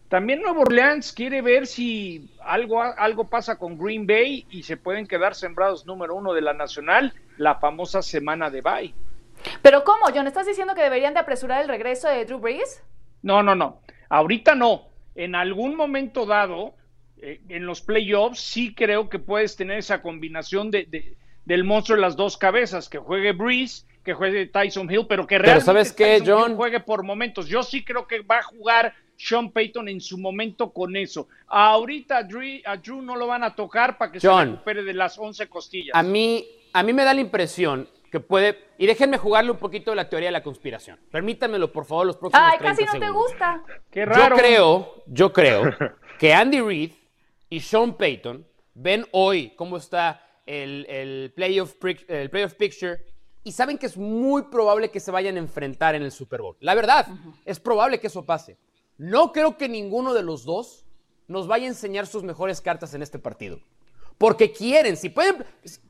también 0.09 0.41
Nuevo 0.41 0.63
Orleans 0.63 1.13
quiere 1.13 1.43
ver 1.43 1.67
si 1.67 2.31
algo, 2.41 2.83
algo 2.83 3.29
pasa 3.29 3.59
con 3.59 3.77
Green 3.77 4.07
Bay 4.07 4.47
y 4.51 4.63
se 4.63 4.79
pueden 4.79 5.07
quedar 5.07 5.35
sembrados 5.35 5.85
número 5.85 6.15
uno 6.15 6.33
de 6.33 6.41
la 6.41 6.55
nacional, 6.55 7.13
la 7.37 7.57
famosa 7.57 8.01
semana 8.01 8.49
de 8.49 8.63
bye. 8.63 8.95
Pero 9.61 9.85
¿cómo, 9.85 10.07
John? 10.15 10.27
¿Estás 10.27 10.47
diciendo 10.47 10.75
que 10.75 10.81
deberían 10.83 11.13
de 11.13 11.21
apresurar 11.21 11.61
el 11.61 11.69
regreso 11.69 12.09
de 12.09 12.25
Drew 12.25 12.39
Brees? 12.39 12.83
No, 13.23 13.43
no, 13.43 13.55
no. 13.55 13.83
Ahorita 14.09 14.55
no. 14.55 14.89
En 15.15 15.35
algún 15.35 15.77
momento 15.77 16.25
dado, 16.25 16.75
eh, 17.19 17.43
en 17.51 17.67
los 17.67 17.83
playoffs, 17.83 18.41
sí 18.41 18.75
creo 18.75 19.11
que 19.11 19.19
puedes 19.19 19.57
tener 19.57 19.77
esa 19.77 20.01
combinación 20.01 20.71
de, 20.71 20.85
de- 20.87 21.17
del 21.49 21.65
monstruo 21.65 21.97
de 21.97 22.03
las 22.03 22.15
dos 22.15 22.37
cabezas, 22.37 22.91
que 22.91 22.99
juegue 22.99 23.33
Breeze, 23.33 23.87
que 24.05 24.13
juegue 24.13 24.47
Tyson 24.47 24.91
Hill, 24.93 25.07
pero 25.09 25.27
que 25.27 25.39
realmente 25.39 25.65
¿sabes 25.65 25.95
qué, 25.95 26.19
Tyson 26.19 26.27
Hill 26.27 26.33
John? 26.43 26.57
juegue 26.57 26.81
por 26.81 27.03
momentos. 27.03 27.49
Yo 27.49 27.63
sí 27.63 27.83
creo 27.83 28.07
que 28.07 28.21
va 28.21 28.41
a 28.41 28.43
jugar 28.43 28.95
Sean 29.17 29.51
Payton 29.51 29.89
en 29.89 30.03
su 30.03 30.19
momento 30.19 30.75
con 30.75 30.95
eso. 30.95 31.27
Ahorita 31.47 32.19
a 32.19 32.23
Drew, 32.23 32.61
a 32.67 32.77
Drew 32.77 33.01
no 33.01 33.17
lo 33.17 33.27
van 33.27 33.45
a 33.45 33.55
tocar 33.55 33.97
para 33.97 34.13
que 34.13 34.21
John. 34.21 34.45
se 34.45 34.51
recupere 34.53 34.83
de 34.85 34.93
las 34.93 35.19
11 35.19 35.49
costillas. 35.49 35.97
A 35.97 36.03
mí, 36.03 36.47
a 36.75 36.83
mí 36.83 36.93
me 36.93 37.03
da 37.03 37.15
la 37.15 37.23
impresión 37.23 37.89
que 38.13 38.21
puede. 38.21 38.67
Y 38.77 38.85
déjenme 38.85 39.17
jugarle 39.17 39.51
un 39.51 39.57
poquito 39.57 39.91
de 39.93 39.97
la 39.97 40.11
teoría 40.11 40.29
de 40.29 40.33
la 40.33 40.43
conspiración. 40.43 41.01
Permítanmelo, 41.11 41.73
por 41.73 41.87
favor, 41.87 42.07
los 42.07 42.17
próximos 42.19 42.47
Ay, 42.47 42.59
30 42.59 42.83
casi 42.83 42.99
no 42.99 43.07
te 43.07 43.11
gusta. 43.11 43.63
Qué 43.91 44.05
raro. 44.05 44.37
Yo 44.37 44.43
creo, 44.43 44.95
yo 45.07 45.33
creo 45.33 45.63
que 46.19 46.35
Andy 46.35 46.61
Reid 46.61 46.93
y 47.49 47.61
Sean 47.61 47.95
Payton 47.95 48.47
ven 48.75 49.07
hoy 49.13 49.55
cómo 49.57 49.79
está 49.79 50.28
el, 50.49 50.87
el, 50.89 51.33
playoff, 51.35 51.75
el 52.09 52.31
playoff 52.31 52.55
picture 52.55 53.05
y 53.45 53.53
saben 53.53 53.79
que 53.79 53.87
es 53.87 53.97
muy 53.97 54.43
probable 54.45 54.91
que 54.91 55.01
se 55.01 55.11
vayan 55.11 55.37
a 55.37 55.41
enfrentar 55.41 55.95
en 55.95 56.03
el 56.03 56.11
Super 56.11 56.43
Bowl. 56.43 56.57
La 56.61 56.75
verdad, 56.75 57.07
es 57.45 57.61
probable 57.61 58.01
que 58.01 58.09
eso 58.09 58.25
pase. 58.25 58.59
No 58.97 59.33
creo 59.33 59.57
que 59.57 59.69
ninguno 59.69 60.15
de 60.15 60.23
los 60.23 60.45
dos 60.45 60.85
nos 61.29 61.47
vaya 61.47 61.67
a 61.67 61.69
enseñar 61.69 62.07
sus 62.07 62.25
mejores 62.25 62.61
cartas 62.61 62.95
en 62.95 63.03
este 63.03 63.19
partido. 63.19 63.61
Porque 64.17 64.53
quieren, 64.53 64.97
si 64.97 65.11
pueden, 65.11 65.45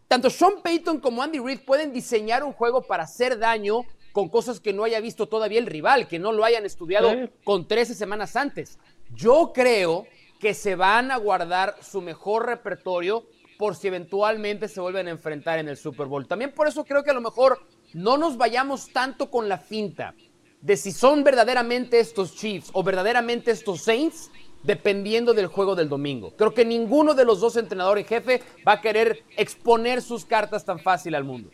tanto 0.07 0.29
Sean 0.29 0.61
Payton 0.63 1.01
como 1.01 1.23
Andy 1.23 1.39
Reid 1.39 1.61
pueden 1.65 1.93
diseñar 1.93 2.45
un 2.45 2.53
juego 2.53 2.83
para 2.83 3.05
hacer 3.05 3.39
daño 3.39 3.85
con 4.13 4.29
cosas 4.29 4.61
que 4.61 4.73
no 4.73 4.85
haya 4.85 5.01
visto 5.01 5.29
todavía 5.29 5.59
el 5.59 5.67
rival, 5.67 6.09
que 6.09 6.19
no 6.19 6.33
lo 6.33 6.45
hayan 6.45 6.67
estudiado 6.67 7.13
con 7.45 7.67
13 7.67 7.95
semanas 7.95 8.37
antes. 8.37 8.79
Yo 9.15 9.53
creo 9.55 10.07
que 10.39 10.55
se 10.55 10.75
van 10.77 11.11
a 11.11 11.17
guardar 11.17 11.77
su 11.83 12.03
mejor 12.03 12.47
repertorio 12.47 13.27
por 13.59 13.75
si 13.75 13.89
eventualmente 13.89 14.69
se 14.69 14.81
vuelven 14.81 15.09
a 15.09 15.11
enfrentar 15.11 15.59
en 15.59 15.69
el 15.69 15.77
Super 15.77 16.07
Bowl. 16.07 16.27
También 16.27 16.53
por 16.53 16.69
eso 16.69 16.85
creo 16.85 17.03
que 17.03 17.11
a 17.11 17.15
lo 17.15 17.21
mejor 17.21 17.61
no 17.93 18.17
nos 18.17 18.39
vayamos 18.39 18.91
tanto 18.91 19.31
con 19.31 19.49
la 19.49 19.59
finta 19.59 20.15
de 20.63 20.77
si 20.77 20.93
son 20.93 21.25
verdaderamente 21.25 22.01
estos 22.01 22.35
Chiefs 22.35 22.71
o 22.73 22.83
verdaderamente 22.83 23.51
estos 23.51 23.83
Saints, 23.83 24.31
dependiendo 24.63 25.35
del 25.35 25.47
juego 25.49 25.75
del 25.75 25.89
domingo. 25.89 26.35
Creo 26.37 26.55
que 26.55 26.65
ninguno 26.65 27.15
de 27.15 27.25
los 27.25 27.41
dos 27.41 27.57
entrenadores 27.57 28.07
jefe 28.07 28.43
va 28.67 28.73
a 28.73 28.81
querer 28.81 29.25
exponer 29.37 30.03
sus 30.03 30.25
cartas 30.25 30.65
tan 30.65 30.79
fácil 30.79 31.15
al 31.15 31.25
mundo 31.25 31.51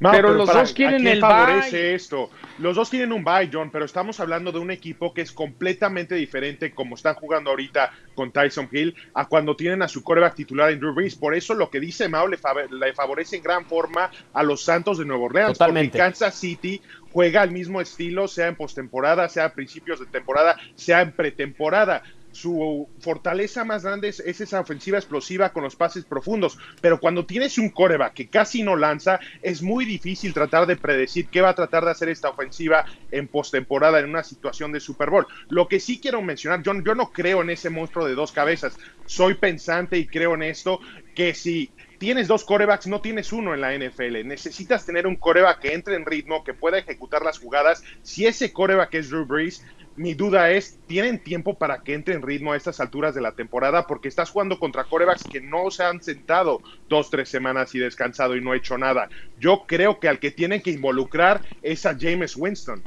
pero, 0.00 0.32
los 0.34 0.52
dos 0.52 0.72
quieren 0.72 1.06
el 1.06 1.20
favorece 1.20 1.94
esto? 1.94 2.30
Los 2.58 2.76
dos 2.76 2.90
tienen 2.90 3.12
un 3.12 3.24
bye, 3.24 3.50
John, 3.52 3.70
pero 3.70 3.84
estamos 3.84 4.20
hablando 4.20 4.52
de 4.52 4.58
un 4.58 4.70
equipo 4.70 5.12
que 5.12 5.22
es 5.22 5.32
completamente 5.32 6.14
diferente 6.14 6.72
como 6.72 6.94
están 6.94 7.14
jugando 7.14 7.50
ahorita 7.50 7.92
con 8.14 8.32
Tyson 8.32 8.68
Hill 8.70 8.94
a 9.14 9.26
cuando 9.26 9.56
tienen 9.56 9.82
a 9.82 9.88
su 9.88 10.02
coreback 10.02 10.34
titular 10.34 10.70
en 10.70 10.80
Drew 10.80 10.94
Brees. 10.94 11.14
Por 11.14 11.34
eso 11.34 11.54
lo 11.54 11.70
que 11.70 11.80
dice 11.80 12.08
Mao 12.08 12.28
le, 12.28 12.38
favorece 12.38 13.36
en 13.36 13.42
gran 13.42 13.66
forma 13.66 14.10
a 14.32 14.42
los 14.42 14.62
Santos 14.62 14.98
de 14.98 15.04
Nueva 15.04 15.24
Orleans. 15.24 15.58
Porque 15.58 15.90
Kansas 15.90 16.34
City 16.34 16.80
juega 17.12 17.42
al 17.42 17.50
mismo 17.50 17.80
estilo, 17.80 18.28
sea 18.28 18.48
en 18.48 18.56
postemporada, 18.56 19.28
sea 19.28 19.46
a 19.46 19.52
principios 19.52 20.00
de 20.00 20.06
temporada, 20.06 20.56
sea 20.74 21.00
en 21.00 21.12
pretemporada 21.12 22.02
su 22.36 22.88
fortaleza 23.00 23.64
más 23.64 23.82
grande 23.82 24.08
es, 24.08 24.20
esa 24.20 24.60
ofensiva 24.60 24.98
explosiva 24.98 25.50
con 25.50 25.62
los 25.64 25.74
pases 25.74 26.04
profundos, 26.04 26.58
pero 26.82 27.00
cuando 27.00 27.24
tienes 27.24 27.56
un 27.56 27.70
coreback 27.70 28.12
que 28.12 28.28
casi 28.28 28.62
no 28.62 28.76
lanza, 28.76 29.18
es 29.40 29.62
muy 29.62 29.86
difícil 29.86 30.34
tratar 30.34 30.66
de 30.66 30.76
predecir 30.76 31.28
qué 31.28 31.40
va 31.40 31.50
a 31.50 31.54
tratar 31.54 31.84
de 31.86 31.92
hacer 31.92 32.10
esta 32.10 32.28
ofensiva 32.28 32.84
en 33.10 33.26
postemporada 33.26 34.00
en 34.00 34.10
una 34.10 34.22
situación 34.22 34.70
de 34.70 34.80
Super 34.80 35.08
Bowl. 35.08 35.26
Lo 35.48 35.66
que 35.66 35.80
sí 35.80 35.98
quiero 35.98 36.20
mencionar, 36.20 36.62
yo, 36.62 36.74
yo 36.84 36.94
no 36.94 37.10
creo 37.10 37.40
en 37.40 37.50
ese 37.50 37.70
monstruo 37.70 38.06
de 38.06 38.14
dos 38.14 38.32
cabezas, 38.32 38.76
soy 39.06 39.34
pensante 39.34 39.96
y 39.96 40.06
creo 40.06 40.34
en 40.34 40.42
esto, 40.42 40.80
que 41.14 41.32
si 41.32 41.70
tienes 41.98 42.28
dos 42.28 42.44
corebacks, 42.44 42.86
no 42.86 43.00
tienes 43.00 43.32
uno 43.32 43.54
en 43.54 43.60
la 43.60 43.76
NFL. 43.76 44.26
Necesitas 44.26 44.86
tener 44.86 45.06
un 45.06 45.16
coreback 45.16 45.60
que 45.60 45.74
entre 45.74 45.96
en 45.96 46.06
ritmo, 46.06 46.44
que 46.44 46.54
pueda 46.54 46.78
ejecutar 46.78 47.22
las 47.22 47.38
jugadas. 47.38 47.82
Si 48.02 48.26
ese 48.26 48.52
coreback 48.52 48.94
es 48.94 49.10
Drew 49.10 49.26
Brees, 49.26 49.64
mi 49.96 50.14
duda 50.14 50.50
es, 50.50 50.78
¿tienen 50.86 51.22
tiempo 51.22 51.58
para 51.58 51.82
que 51.82 51.94
entre 51.94 52.14
en 52.14 52.22
ritmo 52.22 52.52
a 52.52 52.56
estas 52.56 52.80
alturas 52.80 53.14
de 53.14 53.22
la 53.22 53.32
temporada? 53.32 53.86
Porque 53.86 54.08
estás 54.08 54.30
jugando 54.30 54.58
contra 54.58 54.84
corebacks 54.84 55.24
que 55.24 55.40
no 55.40 55.70
se 55.70 55.84
han 55.84 56.02
sentado 56.02 56.60
dos, 56.88 57.10
tres 57.10 57.30
semanas 57.30 57.74
y 57.74 57.78
descansado 57.78 58.36
y 58.36 58.42
no 58.42 58.52
hecho 58.52 58.76
nada. 58.76 59.08
Yo 59.38 59.64
creo 59.66 59.98
que 59.98 60.08
al 60.08 60.18
que 60.18 60.30
tienen 60.30 60.60
que 60.60 60.70
involucrar 60.70 61.40
es 61.62 61.86
a 61.86 61.96
James 61.98 62.36
Winston. 62.36 62.82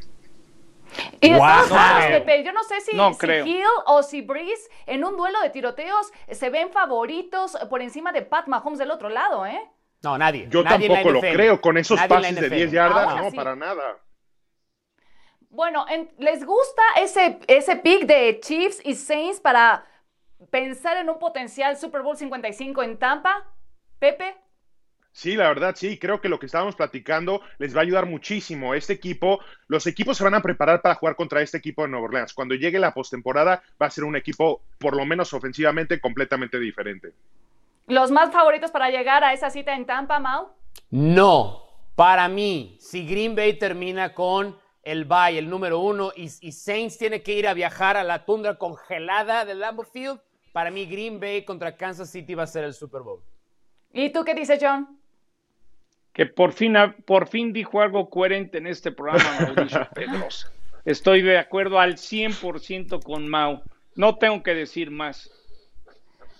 Y 1.22 1.30
de 1.32 2.20
Pepe, 2.20 2.44
yo 2.44 2.52
no 2.52 2.64
sé 2.64 2.82
si, 2.82 2.96
Hill 2.96 3.64
o 3.86 4.04
si 4.04 4.22
Breeze 4.22 4.70
en 4.86 5.04
un 5.04 5.18
duelo 5.18 5.40
de 5.42 5.50
tiroteos 5.50 6.12
se 6.32 6.50
ven 6.50 6.72
favoritos 6.72 7.58
por 7.70 7.82
encima 7.82 8.12
de 8.12 8.22
Pat 8.22 8.48
Mahomes 8.48 8.80
del 8.80 8.92
otro 8.92 9.10
lado, 9.10 9.46
¿eh? 9.46 9.62
No, 10.02 10.18
nadie. 10.18 10.48
Yo 10.50 10.64
tampoco 10.64 11.12
lo 11.12 11.20
creo, 11.20 11.60
con 11.60 11.78
esos 11.78 12.00
pases 12.02 12.40
de 12.40 12.50
10 12.50 12.72
yardas, 12.72 13.16
no, 13.16 13.32
para 13.32 13.56
nada. 13.56 14.00
Bueno, 15.50 15.86
¿les 16.20 16.46
gusta 16.46 16.82
ese, 16.98 17.40
ese 17.48 17.76
pick 17.78 18.06
de 18.06 18.40
Chiefs 18.40 18.82
y 18.84 18.96
Saints 18.96 19.40
para 19.40 19.84
pensar 20.52 20.98
en 20.98 21.10
un 21.10 21.18
potencial 21.18 21.76
Super 21.76 22.02
Bowl 22.02 22.16
55 22.16 22.84
en 22.84 22.98
Tampa? 22.98 23.46
Pepe. 23.98 24.38
Sí, 25.20 25.36
la 25.36 25.50
verdad, 25.50 25.76
sí, 25.76 26.00
creo 26.00 26.22
que 26.22 26.30
lo 26.30 26.40
que 26.40 26.46
estábamos 26.46 26.78
platicando 26.78 27.42
les 27.58 27.76
va 27.76 27.80
a 27.80 27.84
ayudar 27.84 28.06
muchísimo. 28.06 28.74
Este 28.74 28.94
equipo, 28.94 29.42
los 29.68 29.86
equipos 29.86 30.16
se 30.16 30.24
van 30.24 30.34
a 30.34 30.42
preparar 30.42 30.82
para 30.82 30.96
jugar 30.96 31.18
contra 31.18 31.42
este 31.42 31.58
equipo 31.58 31.82
de 31.82 31.90
Nueva 31.90 32.06
Orleans. 32.06 32.34
Cuando 32.34 32.56
llegue 32.56 32.80
la 32.80 32.94
postemporada, 32.94 33.62
va 33.82 33.88
a 33.88 33.92
ser 33.92 34.06
un 34.06 34.16
equipo, 34.16 34.62
por 34.78 34.96
lo 34.96 35.06
menos 35.06 35.34
ofensivamente, 35.34 36.00
completamente 36.00 36.58
diferente. 36.58 37.12
¿Los 37.88 38.12
más 38.12 38.32
favoritos 38.32 38.72
para 38.72 38.92
llegar 38.92 39.26
a 39.26 39.34
esa 39.34 39.50
cita 39.50 39.76
en 39.76 39.86
Tampa, 39.86 40.22
Mau? 40.22 40.54
No, 40.90 41.66
para 41.96 42.30
mí, 42.30 42.78
si 42.80 43.06
Green 43.06 43.36
Bay 43.36 43.60
termina 43.60 44.14
con 44.14 44.58
el 44.84 45.04
bye, 45.04 45.38
el 45.38 45.50
número 45.50 45.80
uno, 45.80 46.14
y, 46.16 46.30
Saints 46.30 46.98
tiene 46.98 47.22
que 47.22 47.34
ir 47.34 47.46
a 47.46 47.54
viajar 47.54 47.98
a 47.98 48.06
la 48.06 48.24
tundra 48.24 48.58
congelada 48.58 49.44
del 49.44 49.60
Lambeau 49.60 49.84
Field, 49.86 50.22
para 50.54 50.72
mí 50.72 50.86
Green 50.86 51.20
Bay 51.20 51.44
contra 51.44 51.76
Kansas 51.76 52.10
City 52.10 52.36
va 52.36 52.44
a 52.44 52.48
ser 52.48 52.64
el 52.64 52.74
Super 52.74 53.02
Bowl. 53.02 53.22
¿Y 53.92 54.12
tú 54.12 54.24
qué 54.24 54.34
dices, 54.34 54.60
John? 54.62 54.99
Que 56.20 56.26
por 56.26 56.52
fin, 56.52 56.76
por 57.06 57.30
fin 57.30 57.54
dijo 57.54 57.82
algo 57.82 58.10
coherente 58.10 58.58
en 58.58 58.68
este 58.68 58.92
programa, 58.92 59.24
Mauricio 59.40 59.88
Pedrosa. 59.96 60.52
Estoy 60.84 61.22
de 61.22 61.38
acuerdo 61.38 61.80
al 61.80 61.96
100% 61.96 63.02
con 63.02 63.30
Mau. 63.30 63.62
No 63.96 64.18
tengo 64.18 64.44
que 64.44 64.54
decir 64.54 64.92
más. 64.92 65.32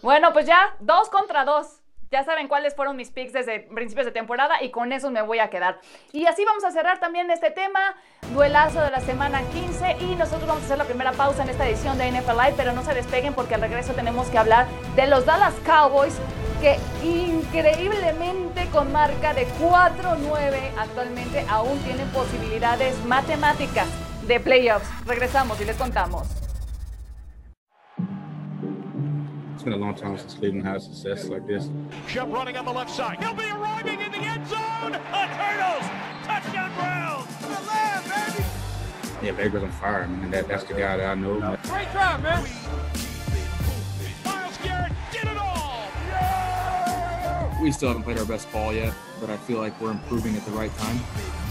Bueno, 0.02 0.34
pues 0.34 0.46
ya, 0.46 0.76
dos 0.82 1.08
contra 1.10 1.46
dos. 1.46 1.80
Ya 2.12 2.26
saben 2.26 2.50
cuáles 2.50 2.76
fueron 2.76 2.98
mis 2.98 3.10
picks 3.10 3.32
desde 3.32 3.62
principios 3.74 4.06
de 4.06 4.12
temporada 4.12 4.62
y 4.62 4.70
con 4.70 4.92
eso 4.92 5.12
me 5.12 5.22
voy 5.22 5.40
a 5.40 5.50
quedar. 5.50 5.80
Y 6.12 6.26
así 6.26 6.44
vamos 6.44 6.66
a 6.66 6.72
cerrar 6.72 7.00
también 7.00 7.32
este 7.32 7.50
tema, 7.50 7.96
duelazo 8.34 8.82
de 8.82 8.92
la 8.92 9.00
semana 9.00 9.44
15 9.54 9.96
y 10.02 10.16
nosotros 10.16 10.46
vamos 10.46 10.64
a 10.64 10.66
hacer 10.66 10.78
la 10.78 10.84
primera 10.84 11.14
pausa 11.14 11.44
en 11.44 11.52
esta 11.52 11.66
edición 11.66 11.98
de 11.98 12.12
NFL 12.12 12.32
Live, 12.32 12.56
pero 12.58 12.74
no 12.74 12.84
se 12.84 12.94
despeguen 12.94 13.34
porque 13.34 13.56
al 13.56 13.62
regreso 13.62 13.94
tenemos 13.94 14.28
que 14.28 14.40
hablar 14.40 14.68
de 14.98 15.08
los 15.08 15.26
Dallas 15.26 15.56
Cowboys 15.66 16.20
que 16.62 16.78
increíblemente 17.04 18.68
con 18.72 18.92
marca 18.92 19.34
de 19.34 19.48
4-9 19.60 20.72
actualmente 20.78 21.46
aún 21.50 21.78
tienen 21.80 22.08
posibilidades 22.10 22.96
matemáticas 23.06 23.88
de 24.28 24.40
playoffs. 24.40 24.88
Regresamos 25.06 25.60
y 25.62 25.66
les 25.66 25.78
contamos. 25.78 26.28
It's 29.56 29.66
been 29.66 29.74
a 29.74 29.78
long 29.78 29.94
time 29.94 30.18
since 30.18 30.36
Cleveland 30.36 30.66
had 30.66 30.82
success 30.82 31.28
like 31.28 31.46
this. 31.46 31.70
Chubb 32.08 32.32
running 32.32 32.56
on 32.56 32.64
the 32.64 32.72
left 32.72 32.90
side. 32.90 33.18
He'll 33.20 33.34
be 33.34 33.44
arriving 33.44 34.00
in 34.00 34.10
the 34.10 34.20
end 34.20 34.48
zone. 34.48 34.96
A 34.96 35.28
Turtles 35.36 35.86
touchdown 36.24 36.72
Browns. 36.78 37.28
To 37.42 37.48
the 37.48 37.68
land, 37.68 38.06
baby. 38.08 38.46
Yeah, 39.22 39.32
Baker's 39.34 39.64
on 39.64 39.72
fire, 39.72 40.08
man. 40.08 40.32
That, 40.32 40.48
that's 40.48 40.64
the 40.64 40.76
guy 40.76 40.96
that 40.96 41.10
I 41.10 41.16
know. 41.16 41.58
Great 41.64 41.92
job, 41.92 42.24
man. 42.24 42.46
We 47.62 47.74
still 47.74 47.90
haven't 47.90 48.04
played 48.04 48.18
our 48.18 48.26
best 48.26 48.50
ball 48.54 48.74
yet, 48.74 48.94
but 49.20 49.30
I 49.30 49.36
feel 49.36 49.58
like 49.58 49.80
we're 49.82 49.92
improving 49.92 50.36
at 50.38 50.46
the 50.46 50.52
right 50.52 50.72
time. 50.78 51.49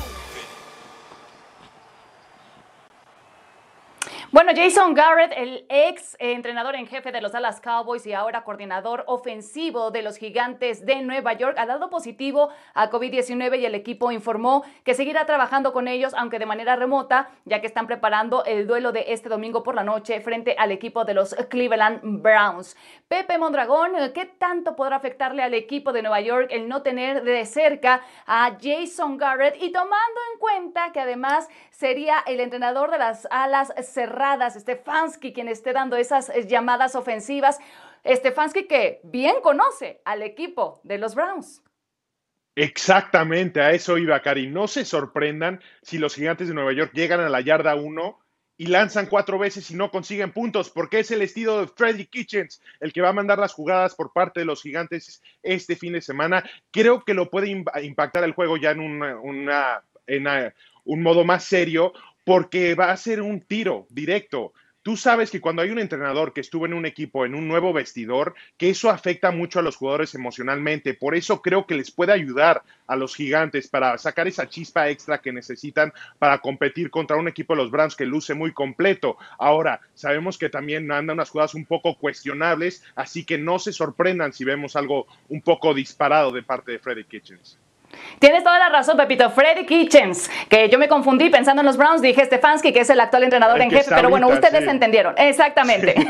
Bueno, 4.38 4.52
Jason 4.54 4.94
Garrett, 4.94 5.32
el 5.36 5.66
ex 5.68 6.16
entrenador 6.20 6.76
en 6.76 6.86
jefe 6.86 7.10
de 7.10 7.20
los 7.20 7.32
Dallas 7.32 7.60
Cowboys 7.60 8.06
y 8.06 8.12
ahora 8.12 8.44
coordinador 8.44 9.02
ofensivo 9.08 9.90
de 9.90 10.02
los 10.02 10.16
Gigantes 10.16 10.86
de 10.86 11.02
Nueva 11.02 11.32
York, 11.32 11.56
ha 11.58 11.66
dado 11.66 11.90
positivo 11.90 12.48
a 12.72 12.88
COVID-19 12.88 13.58
y 13.58 13.66
el 13.66 13.74
equipo 13.74 14.12
informó 14.12 14.62
que 14.84 14.94
seguirá 14.94 15.26
trabajando 15.26 15.72
con 15.72 15.88
ellos, 15.88 16.14
aunque 16.16 16.38
de 16.38 16.46
manera 16.46 16.76
remota, 16.76 17.30
ya 17.46 17.60
que 17.60 17.66
están 17.66 17.88
preparando 17.88 18.44
el 18.44 18.68
duelo 18.68 18.92
de 18.92 19.06
este 19.08 19.28
domingo 19.28 19.64
por 19.64 19.74
la 19.74 19.82
noche 19.82 20.20
frente 20.20 20.54
al 20.56 20.70
equipo 20.70 21.04
de 21.04 21.14
los 21.14 21.34
Cleveland 21.50 22.22
Browns. 22.22 22.76
Pepe 23.08 23.38
Mondragón, 23.38 23.90
¿qué 24.14 24.26
tanto 24.26 24.76
podrá 24.76 24.94
afectarle 24.94 25.42
al 25.42 25.54
equipo 25.54 25.92
de 25.92 26.02
Nueva 26.02 26.20
York 26.20 26.46
el 26.52 26.68
no 26.68 26.82
tener 26.82 27.24
de 27.24 27.44
cerca 27.44 28.02
a 28.24 28.56
Jason 28.62 29.16
Garrett 29.16 29.60
y 29.60 29.72
tomando 29.72 30.20
en 30.32 30.38
cuenta 30.38 30.92
que 30.92 31.00
además 31.00 31.48
sería 31.72 32.22
el 32.24 32.38
entrenador 32.38 32.92
de 32.92 32.98
las 32.98 33.26
alas 33.32 33.72
cerradas, 33.82 34.27
Stefanski, 34.36 35.32
quien 35.32 35.48
esté 35.48 35.72
dando 35.72 35.96
esas 35.96 36.28
eh, 36.28 36.46
llamadas 36.46 36.94
ofensivas. 36.94 37.58
Stefanski 38.04 38.66
que 38.66 39.00
bien 39.02 39.36
conoce 39.42 40.00
al 40.04 40.22
equipo 40.22 40.80
de 40.84 40.98
los 40.98 41.14
Browns. 41.14 41.62
Exactamente, 42.54 43.60
a 43.60 43.70
eso 43.70 43.98
iba, 43.98 44.20
Cari. 44.20 44.48
No 44.48 44.66
se 44.66 44.84
sorprendan 44.84 45.60
si 45.82 45.98
los 45.98 46.14
gigantes 46.14 46.48
de 46.48 46.54
Nueva 46.54 46.72
York 46.72 46.90
llegan 46.92 47.20
a 47.20 47.28
la 47.28 47.40
yarda 47.40 47.76
1 47.76 48.18
y 48.56 48.66
lanzan 48.66 49.06
cuatro 49.06 49.38
veces 49.38 49.70
y 49.70 49.76
no 49.76 49.92
consiguen 49.92 50.32
puntos, 50.32 50.68
porque 50.68 50.98
es 50.98 51.12
el 51.12 51.22
estilo 51.22 51.60
de 51.60 51.68
Freddy 51.68 52.06
Kitchens 52.06 52.60
el 52.80 52.92
que 52.92 53.00
va 53.00 53.10
a 53.10 53.12
mandar 53.12 53.38
las 53.38 53.52
jugadas 53.52 53.94
por 53.94 54.12
parte 54.12 54.40
de 54.40 54.46
los 54.46 54.60
gigantes 54.60 55.22
este 55.44 55.76
fin 55.76 55.92
de 55.92 56.00
semana. 56.00 56.42
Creo 56.72 57.04
que 57.04 57.14
lo 57.14 57.30
puede 57.30 57.48
impactar 57.48 58.24
el 58.24 58.32
juego 58.32 58.56
ya 58.56 58.72
en 58.72 58.80
un 58.80 61.02
modo 61.02 61.24
más 61.24 61.44
serio, 61.44 61.92
porque 62.28 62.74
va 62.74 62.90
a 62.90 62.96
ser 62.98 63.22
un 63.22 63.40
tiro 63.40 63.86
directo. 63.88 64.52
tú 64.82 64.98
sabes 64.98 65.30
que 65.30 65.40
cuando 65.40 65.62
hay 65.62 65.70
un 65.70 65.78
entrenador 65.78 66.34
que 66.34 66.42
estuvo 66.42 66.66
en 66.66 66.74
un 66.74 66.84
equipo, 66.84 67.24
en 67.24 67.34
un 67.34 67.48
nuevo 67.48 67.72
vestidor, 67.72 68.34
que 68.58 68.68
eso 68.68 68.90
afecta 68.90 69.30
mucho 69.30 69.58
a 69.58 69.62
los 69.62 69.76
jugadores 69.76 70.14
emocionalmente. 70.14 70.92
Por 70.92 71.14
eso 71.14 71.40
creo 71.40 71.66
que 71.66 71.74
les 71.74 71.90
puede 71.90 72.12
ayudar 72.12 72.62
a 72.86 72.96
los 72.96 73.16
gigantes 73.16 73.68
para 73.68 73.96
sacar 73.96 74.28
esa 74.28 74.46
chispa 74.46 74.90
extra 74.90 75.22
que 75.22 75.32
necesitan 75.32 75.90
para 76.18 76.38
competir 76.40 76.90
contra 76.90 77.16
un 77.16 77.28
equipo 77.28 77.54
de 77.54 77.62
los 77.62 77.70
Browns 77.70 77.96
que 77.96 78.04
luce 78.04 78.34
muy 78.34 78.52
completo. 78.52 79.16
Ahora, 79.38 79.80
sabemos 79.94 80.36
que 80.36 80.50
también 80.50 80.92
andan 80.92 81.16
unas 81.16 81.30
jugadas 81.30 81.54
un 81.54 81.64
poco 81.64 81.96
cuestionables, 81.96 82.84
así 82.94 83.24
que 83.24 83.38
no 83.38 83.58
se 83.58 83.72
sorprendan 83.72 84.34
si 84.34 84.44
vemos 84.44 84.76
algo 84.76 85.06
un 85.30 85.40
poco 85.40 85.72
disparado 85.72 86.30
de 86.30 86.42
parte 86.42 86.72
de 86.72 86.78
Freddy 86.78 87.04
Kitchens. 87.04 87.58
Tienes 88.18 88.42
toda 88.42 88.58
la 88.58 88.68
razón, 88.68 88.96
Pepito. 88.96 89.30
Freddy 89.30 89.64
Kitchens, 89.64 90.30
que 90.48 90.68
yo 90.68 90.78
me 90.78 90.88
confundí 90.88 91.30
pensando 91.30 91.60
en 91.60 91.66
los 91.66 91.76
Browns, 91.76 92.02
dije 92.02 92.24
Stefanski, 92.24 92.72
que 92.72 92.80
es 92.80 92.90
el 92.90 93.00
actual 93.00 93.24
entrenador 93.24 93.60
en 93.60 93.70
jefe, 93.70 93.90
pero 93.94 94.10
bueno, 94.10 94.28
ustedes 94.28 94.66
entendieron. 94.66 95.14
Exactamente. 95.16 95.94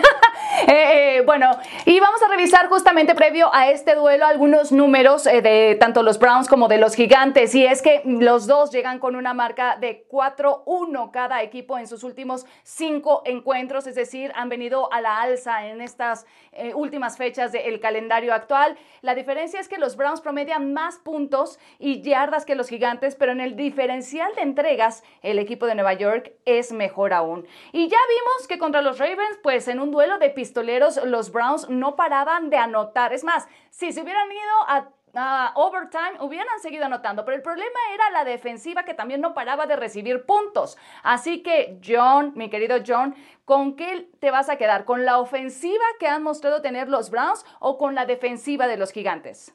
Eh, 0.66 1.18
eh, 1.18 1.22
bueno, 1.24 1.50
y 1.84 2.00
vamos 2.00 2.20
a 2.22 2.28
revisar 2.28 2.68
justamente 2.68 3.14
previo 3.14 3.48
a 3.54 3.70
este 3.70 3.94
duelo 3.94 4.26
algunos 4.26 4.72
números 4.72 5.26
eh, 5.26 5.40
de 5.40 5.76
tanto 5.78 6.02
los 6.02 6.18
Browns 6.18 6.48
como 6.48 6.66
de 6.68 6.78
los 6.78 6.94
Gigantes. 6.94 7.54
Y 7.54 7.64
es 7.64 7.80
que 7.80 8.02
los 8.04 8.46
dos 8.46 8.72
llegan 8.72 8.98
con 8.98 9.14
una 9.14 9.34
marca 9.34 9.76
de 9.80 10.06
4-1 10.08 11.10
cada 11.12 11.42
equipo 11.42 11.78
en 11.78 11.86
sus 11.86 12.02
últimos 12.02 12.44
cinco 12.64 13.22
encuentros, 13.24 13.86
es 13.86 13.94
decir, 13.94 14.32
han 14.34 14.48
venido 14.48 14.92
a 14.92 15.00
la 15.00 15.20
alza 15.20 15.66
en 15.66 15.80
estas 15.80 16.26
últimas 16.74 17.16
fechas 17.16 17.52
del 17.52 17.78
calendario 17.78 18.34
actual. 18.34 18.76
La 19.00 19.14
diferencia 19.14 19.60
es 19.60 19.68
que 19.68 19.78
los 19.78 19.96
Browns 19.96 20.20
promedian 20.20 20.72
más 20.72 20.98
puntos 20.98 21.60
y 21.78 22.02
yardas 22.02 22.44
que 22.44 22.54
los 22.54 22.68
gigantes, 22.68 23.14
pero 23.14 23.32
en 23.32 23.40
el 23.40 23.56
diferencial 23.56 24.34
de 24.34 24.42
entregas 24.42 25.02
el 25.22 25.38
equipo 25.38 25.66
de 25.66 25.74
Nueva 25.74 25.94
York 25.94 26.32
es 26.44 26.72
mejor 26.72 27.12
aún. 27.12 27.46
Y 27.72 27.88
ya 27.88 27.98
vimos 28.08 28.48
que 28.48 28.58
contra 28.58 28.82
los 28.82 28.98
Ravens, 28.98 29.38
pues 29.42 29.68
en 29.68 29.80
un 29.80 29.90
duelo 29.90 30.18
de 30.18 30.30
pistoleros, 30.30 31.02
los 31.04 31.32
Browns 31.32 31.68
no 31.68 31.96
paraban 31.96 32.50
de 32.50 32.56
anotar. 32.56 33.12
Es 33.12 33.24
más, 33.24 33.48
si 33.70 33.92
se 33.92 34.02
hubieran 34.02 34.30
ido 34.30 34.68
a 34.68 34.88
overtime 35.54 36.20
hubieran 36.20 36.60
seguido 36.60 36.84
anotando, 36.84 37.24
pero 37.24 37.36
el 37.36 37.42
problema 37.42 37.78
era 37.94 38.10
la 38.10 38.24
defensiva 38.24 38.84
que 38.84 38.94
también 38.94 39.20
no 39.20 39.34
paraba 39.34 39.66
de 39.66 39.76
recibir 39.76 40.24
puntos. 40.26 40.76
Así 41.02 41.42
que 41.42 41.78
John, 41.84 42.32
mi 42.34 42.50
querido 42.50 42.78
John, 42.86 43.14
¿con 43.44 43.76
qué 43.76 44.08
te 44.20 44.30
vas 44.30 44.48
a 44.48 44.56
quedar? 44.56 44.84
¿Con 44.84 45.04
la 45.04 45.18
ofensiva 45.18 45.84
que 45.98 46.06
han 46.06 46.22
mostrado 46.22 46.62
tener 46.62 46.88
los 46.88 47.10
Browns 47.10 47.44
o 47.60 47.78
con 47.78 47.94
la 47.94 48.06
defensiva 48.06 48.66
de 48.66 48.76
los 48.76 48.92
gigantes? 48.92 49.54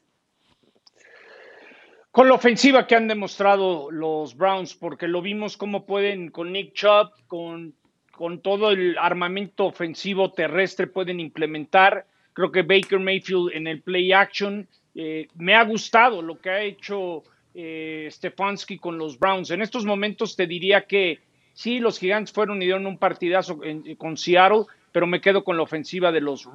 Con 2.14 2.28
la 2.28 2.34
ofensiva 2.34 2.86
que 2.86 2.94
han 2.94 3.08
demostrado 3.08 3.90
los 3.90 4.36
Browns, 4.36 4.76
porque 4.76 5.08
lo 5.08 5.20
vimos 5.20 5.56
cómo 5.56 5.84
pueden 5.84 6.30
con 6.30 6.52
Nick 6.52 6.72
Chubb, 6.72 7.10
con, 7.26 7.74
con 8.12 8.38
todo 8.38 8.70
el 8.70 8.96
armamento 8.98 9.66
ofensivo 9.66 10.30
terrestre 10.30 10.86
pueden 10.86 11.18
implementar. 11.18 12.06
Creo 12.32 12.52
que 12.52 12.62
Baker 12.62 13.00
Mayfield 13.00 13.50
en 13.52 13.66
el 13.66 13.82
play 13.82 14.12
action 14.12 14.68
eh, 14.94 15.26
me 15.34 15.56
ha 15.56 15.64
gustado 15.64 16.22
lo 16.22 16.40
que 16.40 16.50
ha 16.50 16.62
hecho 16.62 17.24
eh, 17.52 18.06
Stefanski 18.12 18.78
con 18.78 18.96
los 18.96 19.18
Browns. 19.18 19.50
En 19.50 19.60
estos 19.60 19.84
momentos 19.84 20.36
te 20.36 20.46
diría 20.46 20.86
que 20.86 21.18
sí, 21.52 21.80
los 21.80 21.98
gigantes 21.98 22.32
fueron 22.32 22.62
y 22.62 22.66
dieron 22.66 22.86
un 22.86 22.96
partidazo 22.96 23.58
con 23.98 24.16
Seattle, 24.16 24.66
pero 24.92 25.08
me 25.08 25.20
quedo 25.20 25.42
con 25.42 25.56
la 25.56 25.64
ofensiva 25.64 26.12
de 26.12 26.20
los, 26.20 26.48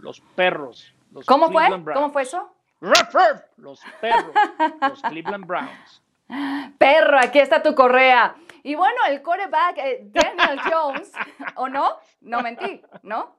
los 0.00 0.20
perros. 0.36 0.94
¿Cómo 1.26 1.50
fue? 1.50 1.64
¿Cómo 1.92 2.12
fue 2.12 2.22
eso? 2.22 2.53
Los 3.56 3.80
perros, 4.00 4.34
los 4.82 5.02
Cleveland 5.02 5.46
Browns. 5.46 6.02
Perro, 6.76 7.18
aquí 7.18 7.38
está 7.38 7.62
tu 7.62 7.74
correa. 7.74 8.34
Y 8.62 8.74
bueno, 8.74 8.96
el 9.08 9.22
coreback 9.22 9.78
eh, 9.78 10.00
Daniel 10.04 10.60
Jones, 10.70 11.12
¿o 11.54 11.68
no? 11.68 11.96
No 12.20 12.42
mentí, 12.42 12.82
¿no? 13.02 13.36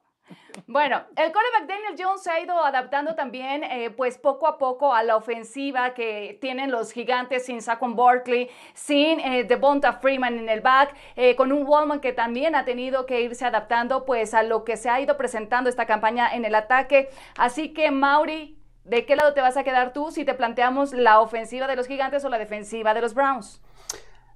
Bueno, 0.65 1.03
el 1.15 1.31
coreback 1.31 1.67
Daniel 1.67 1.95
Jones 1.95 2.23
se 2.23 2.31
ha 2.31 2.39
ido 2.39 2.60
adaptando 2.63 3.13
también, 3.13 3.63
eh, 3.63 3.91
pues 3.91 4.17
poco 4.17 4.47
a 4.47 4.58
poco 4.58 4.95
a 4.95 5.03
la 5.03 5.15
ofensiva 5.15 5.93
que 5.93 6.39
tienen 6.41 6.71
los 6.71 6.91
gigantes 6.91 7.45
sin 7.45 7.62
Saquon 7.62 7.95
Barkley, 7.95 8.49
sin 8.73 9.19
eh, 9.19 9.43
Devonta 9.43 9.93
Freeman 9.93 10.39
en 10.39 10.49
el 10.49 10.62
back, 10.62 10.95
con 11.38 11.51
un 11.51 11.67
Wallman 11.67 11.99
que 11.99 12.13
también 12.13 12.55
ha 12.55 12.65
tenido 12.65 13.05
que 13.05 13.21
irse 13.21 13.45
adaptando, 13.45 14.05
pues 14.05 14.34
a 14.34 14.41
lo 14.41 14.63
que 14.63 14.75
se 14.75 14.89
ha 14.89 14.99
ido 14.99 15.17
presentando 15.17 15.69
esta 15.69 15.86
campaña 15.86 16.34
en 16.34 16.45
el 16.45 16.55
ataque. 16.55 17.10
Así 17.38 17.73
que 17.73 17.91
Mauri, 17.91 18.58
¿De 18.86 19.04
qué 19.08 19.15
lado 19.15 19.34
te 19.34 19.41
vas 19.41 19.58
a 19.58 19.63
quedar 19.63 19.93
tú 19.93 20.12
si 20.12 20.26
te 20.26 20.36
planteamos 20.36 20.93
la 20.93 21.19
ofensiva 21.19 21.65
de 21.65 21.76
los 21.76 21.88
gigantes 21.88 22.24
o 22.24 22.30
la 22.30 22.38
defensiva 22.38 22.93
de 22.93 23.02
los 23.02 23.15
Browns? 23.15 23.60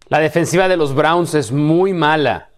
La 0.08 0.18
defensiva 0.18 0.68
de 0.68 0.76
los 0.76 0.96
Browns 0.96 1.36
es 1.36 1.52
muy 1.52 1.94
mala, 1.94 2.50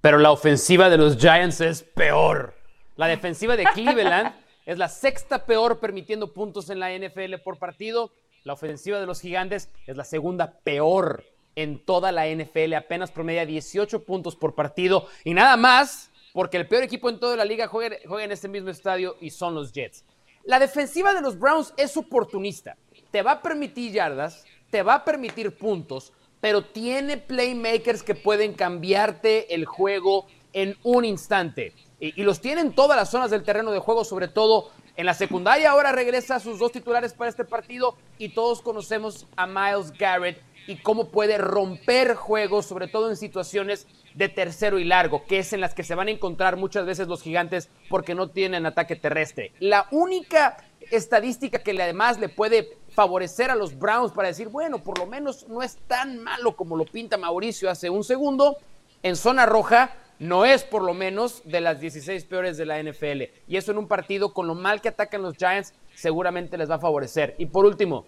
pero 0.00 0.18
la 0.18 0.30
ofensiva 0.30 0.88
de 0.88 0.98
los 0.98 1.16
Giants 1.16 1.60
es 1.60 1.82
peor. 1.82 2.54
La 2.94 3.08
defensiva 3.08 3.56
de 3.56 3.64
Cleveland 3.64 4.36
es 4.66 4.78
la 4.78 4.88
sexta 4.88 5.44
peor 5.46 5.80
permitiendo 5.80 6.32
puntos 6.32 6.70
en 6.70 6.78
la 6.78 6.96
NFL 6.96 7.38
por 7.42 7.58
partido. 7.58 8.12
La 8.44 8.52
ofensiva 8.52 9.00
de 9.00 9.06
los 9.06 9.20
gigantes 9.20 9.68
es 9.88 9.96
la 9.96 10.04
segunda 10.04 10.60
peor 10.62 11.24
en 11.56 11.84
toda 11.84 12.12
la 12.12 12.28
NFL, 12.28 12.74
apenas 12.74 13.10
promedia 13.10 13.44
18 13.44 14.04
puntos 14.04 14.36
por 14.36 14.54
partido 14.54 15.08
y 15.24 15.34
nada 15.34 15.56
más 15.56 16.12
porque 16.32 16.56
el 16.56 16.68
peor 16.68 16.84
equipo 16.84 17.08
en 17.08 17.18
toda 17.18 17.34
la 17.34 17.44
liga 17.44 17.66
juega, 17.66 17.96
juega 18.06 18.24
en 18.24 18.30
este 18.30 18.46
mismo 18.46 18.70
estadio 18.70 19.16
y 19.20 19.30
son 19.30 19.56
los 19.56 19.72
Jets. 19.72 20.04
La 20.46 20.60
defensiva 20.60 21.12
de 21.12 21.20
los 21.20 21.40
Browns 21.40 21.74
es 21.76 21.96
oportunista. 21.96 22.76
Te 23.10 23.20
va 23.22 23.32
a 23.32 23.42
permitir 23.42 23.90
yardas, 23.90 24.44
te 24.70 24.84
va 24.84 24.94
a 24.94 25.04
permitir 25.04 25.58
puntos, 25.58 26.12
pero 26.40 26.64
tiene 26.64 27.16
playmakers 27.16 28.04
que 28.04 28.14
pueden 28.14 28.54
cambiarte 28.54 29.52
el 29.52 29.64
juego 29.64 30.26
en 30.52 30.76
un 30.84 31.04
instante. 31.04 31.72
Y, 31.98 32.22
los 32.22 32.40
tiene 32.40 32.60
en 32.60 32.76
todas 32.76 32.96
las 32.96 33.10
zonas 33.10 33.32
del 33.32 33.42
terreno 33.42 33.72
de 33.72 33.80
juego, 33.80 34.04
sobre 34.04 34.28
todo 34.28 34.70
en 34.96 35.06
la 35.06 35.14
secundaria. 35.14 35.70
Ahora 35.70 35.92
regresa 35.92 36.36
a 36.36 36.40
sus 36.40 36.58
dos 36.58 36.72
titulares 36.72 37.12
para 37.12 37.30
este 37.30 37.44
partido 37.44 37.96
y 38.18 38.30
todos 38.30 38.62
conocemos 38.62 39.26
a 39.36 39.46
Miles 39.46 39.92
Garrett 39.92 40.42
y 40.66 40.76
cómo 40.76 41.10
puede 41.10 41.38
romper 41.38 42.14
juegos, 42.14 42.66
sobre 42.66 42.88
todo 42.88 43.10
en 43.10 43.16
situaciones 43.16 43.86
de 44.14 44.28
tercero 44.28 44.78
y 44.78 44.84
largo, 44.84 45.24
que 45.26 45.38
es 45.38 45.52
en 45.52 45.60
las 45.60 45.74
que 45.74 45.84
se 45.84 45.94
van 45.94 46.08
a 46.08 46.10
encontrar 46.10 46.56
muchas 46.56 46.86
veces 46.86 47.06
los 47.06 47.22
gigantes 47.22 47.68
porque 47.88 48.14
no 48.14 48.30
tienen 48.30 48.66
ataque 48.66 48.96
terrestre. 48.96 49.52
La 49.60 49.86
única 49.90 50.56
estadística 50.90 51.58
que 51.58 51.70
además 51.70 52.18
le 52.18 52.28
puede 52.28 52.78
favorecer 52.88 53.50
a 53.50 53.56
los 53.56 53.78
Browns 53.78 54.12
para 54.12 54.28
decir, 54.28 54.48
bueno, 54.48 54.78
por 54.82 54.98
lo 54.98 55.06
menos 55.06 55.46
no 55.48 55.62
es 55.62 55.76
tan 55.86 56.18
malo 56.18 56.56
como 56.56 56.76
lo 56.76 56.84
pinta 56.84 57.16
Mauricio 57.16 57.70
hace 57.70 57.90
un 57.90 58.04
segundo, 58.04 58.56
en 59.02 59.16
zona 59.16 59.46
roja 59.46 59.94
no 60.18 60.44
es 60.44 60.64
por 60.64 60.82
lo 60.82 60.94
menos 60.94 61.42
de 61.44 61.60
las 61.60 61.80
16 61.80 62.24
peores 62.24 62.56
de 62.56 62.66
la 62.66 62.82
NFL. 62.82 63.22
Y 63.46 63.56
eso 63.56 63.72
en 63.72 63.78
un 63.78 63.88
partido 63.88 64.32
con 64.32 64.46
lo 64.46 64.54
mal 64.54 64.80
que 64.80 64.88
atacan 64.88 65.22
los 65.22 65.36
Giants 65.36 65.74
seguramente 65.94 66.56
les 66.58 66.70
va 66.70 66.76
a 66.76 66.78
favorecer. 66.78 67.34
Y 67.38 67.46
por 67.46 67.64
último, 67.64 68.04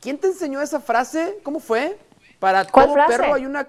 ¿Quién 0.00 0.18
te 0.18 0.28
enseñó 0.28 0.60
esa 0.60 0.80
frase? 0.80 1.38
¿Cómo 1.42 1.60
fue? 1.60 1.98
Para 2.38 2.64
todo 2.64 2.94
perro 3.06 3.34
hay 3.34 3.46
una. 3.46 3.68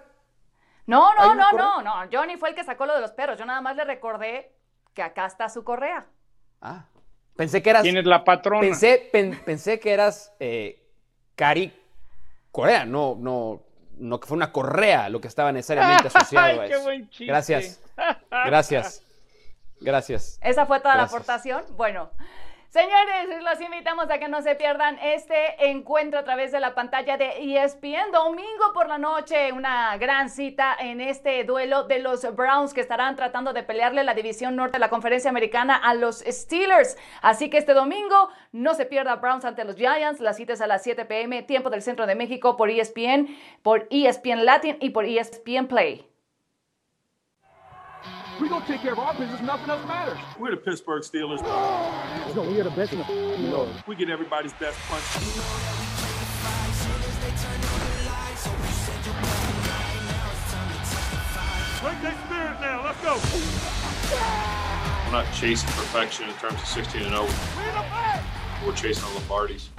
No, 0.85 1.13
no, 1.15 1.35
no, 1.35 1.51
no, 1.51 1.81
no. 1.81 1.93
Johnny 2.11 2.37
fue 2.37 2.49
el 2.49 2.55
que 2.55 2.63
sacó 2.63 2.85
lo 2.85 2.95
de 2.95 3.01
los 3.01 3.11
perros. 3.11 3.37
Yo 3.37 3.45
nada 3.45 3.61
más 3.61 3.75
le 3.75 3.83
recordé 3.83 4.51
que 4.93 5.01
acá 5.01 5.25
está 5.25 5.49
su 5.49 5.63
correa. 5.63 6.05
Ah. 6.61 6.85
Pensé 7.35 7.61
que 7.61 7.69
eras. 7.69 7.83
¿Quién 7.83 7.97
es 7.97 8.05
la 8.05 8.23
patrona? 8.23 8.61
Pensé, 8.61 9.09
pensé 9.11 9.79
que 9.79 9.91
eras 9.91 10.33
eh, 10.39 10.83
Cari 11.35 11.73
Corea, 12.51 12.85
no, 12.85 13.15
no, 13.19 13.61
no 13.99 14.19
que 14.19 14.27
fue 14.27 14.37
una 14.37 14.51
correa 14.51 15.09
lo 15.09 15.21
que 15.21 15.27
estaba 15.27 15.51
necesariamente 15.51 16.07
asociado 16.13 16.61
a 16.61 16.65
eso. 16.65 16.77
Qué 16.77 16.83
buen 16.83 17.09
chiste. 17.09 17.25
Gracias. 17.25 17.79
Gracias. 18.29 19.03
Gracias. 19.79 20.39
Esa 20.41 20.65
fue 20.65 20.79
toda 20.79 20.95
la 20.95 21.03
aportación. 21.03 21.63
Bueno. 21.75 22.09
Señores, 22.69 23.41
los 23.43 23.61
invitamos 23.61 24.11
a 24.11 24.19
que 24.19 24.27
no 24.27 24.41
se 24.41 24.53
pierdan 24.55 24.99
este 25.01 25.69
encuentro 25.69 26.19
a 26.19 26.25
través 26.25 26.51
de 26.51 26.59
la 26.59 26.75
pantalla 26.75 27.15
de 27.15 27.29
ESPN. 27.39 28.11
Domingo 28.11 28.73
por 28.73 28.89
la 28.89 28.97
noche, 28.97 29.53
una 29.53 29.95
gran 29.95 30.29
cita 30.29 30.75
en 30.77 30.99
este 30.99 31.45
duelo 31.45 31.83
de 31.83 31.99
los 31.99 32.35
Browns 32.35 32.73
que 32.73 32.81
estarán 32.81 33.15
tratando 33.15 33.53
de 33.53 33.63
pelearle 33.63 34.03
la 34.03 34.13
división 34.13 34.57
norte 34.57 34.73
de 34.73 34.79
la 34.79 34.89
conferencia 34.89 35.29
americana 35.29 35.77
a 35.77 35.93
los 35.93 36.19
Steelers. 36.19 36.97
Así 37.21 37.49
que 37.49 37.57
este 37.57 37.73
domingo 37.73 38.29
no 38.51 38.73
se 38.73 38.85
pierda 38.85 39.15
Browns 39.15 39.45
ante 39.45 39.63
los 39.63 39.77
Giants. 39.77 40.19
La 40.19 40.33
cita 40.33 40.51
es 40.51 40.59
a 40.59 40.67
las 40.67 40.83
7 40.83 41.05
pm, 41.05 41.43
tiempo 41.43 41.69
del 41.69 41.81
centro 41.81 42.05
de 42.05 42.15
México 42.15 42.57
por 42.57 42.69
ESPN, 42.69 43.27
por 43.63 43.87
ESPN 43.89 44.43
Latin 44.43 44.75
y 44.81 44.89
por 44.89 45.05
ESPN 45.05 45.67
Play. 45.67 46.16
We 48.39 48.49
gonna 48.49 48.65
take 48.67 48.81
care 48.81 48.93
of 48.93 48.99
our 48.99 49.13
business. 49.15 49.41
Nothing 49.41 49.69
else 49.71 49.87
matters. 49.87 50.17
We're 50.39 50.51
the 50.51 50.57
Pittsburgh 50.57 51.01
Steelers. 51.01 51.41
No, 52.35 52.43
we 52.43 52.59
are 52.59 52.65
the 52.65 52.69
best. 52.69 52.93
No. 52.93 53.67
We 53.87 53.95
get 53.95 54.11
everybody's 54.11 54.53
best 54.53 54.77
punch. 54.87 55.03
Break 61.81 62.01
that 62.03 62.17
spirit 62.25 62.59
now. 62.61 62.83
Let's 62.83 63.01
go. 63.01 63.17
We're 65.05 65.11
not 65.11 65.33
chasing 65.33 65.69
perfection 65.69 66.29
in 66.29 66.35
terms 66.35 66.61
of 66.61 66.67
16 66.67 67.01
and 67.01 67.09
0. 67.09 67.27
We're 68.65 68.75
chasing 68.75 69.03
the 69.03 69.19
Lombardis. 69.19 69.69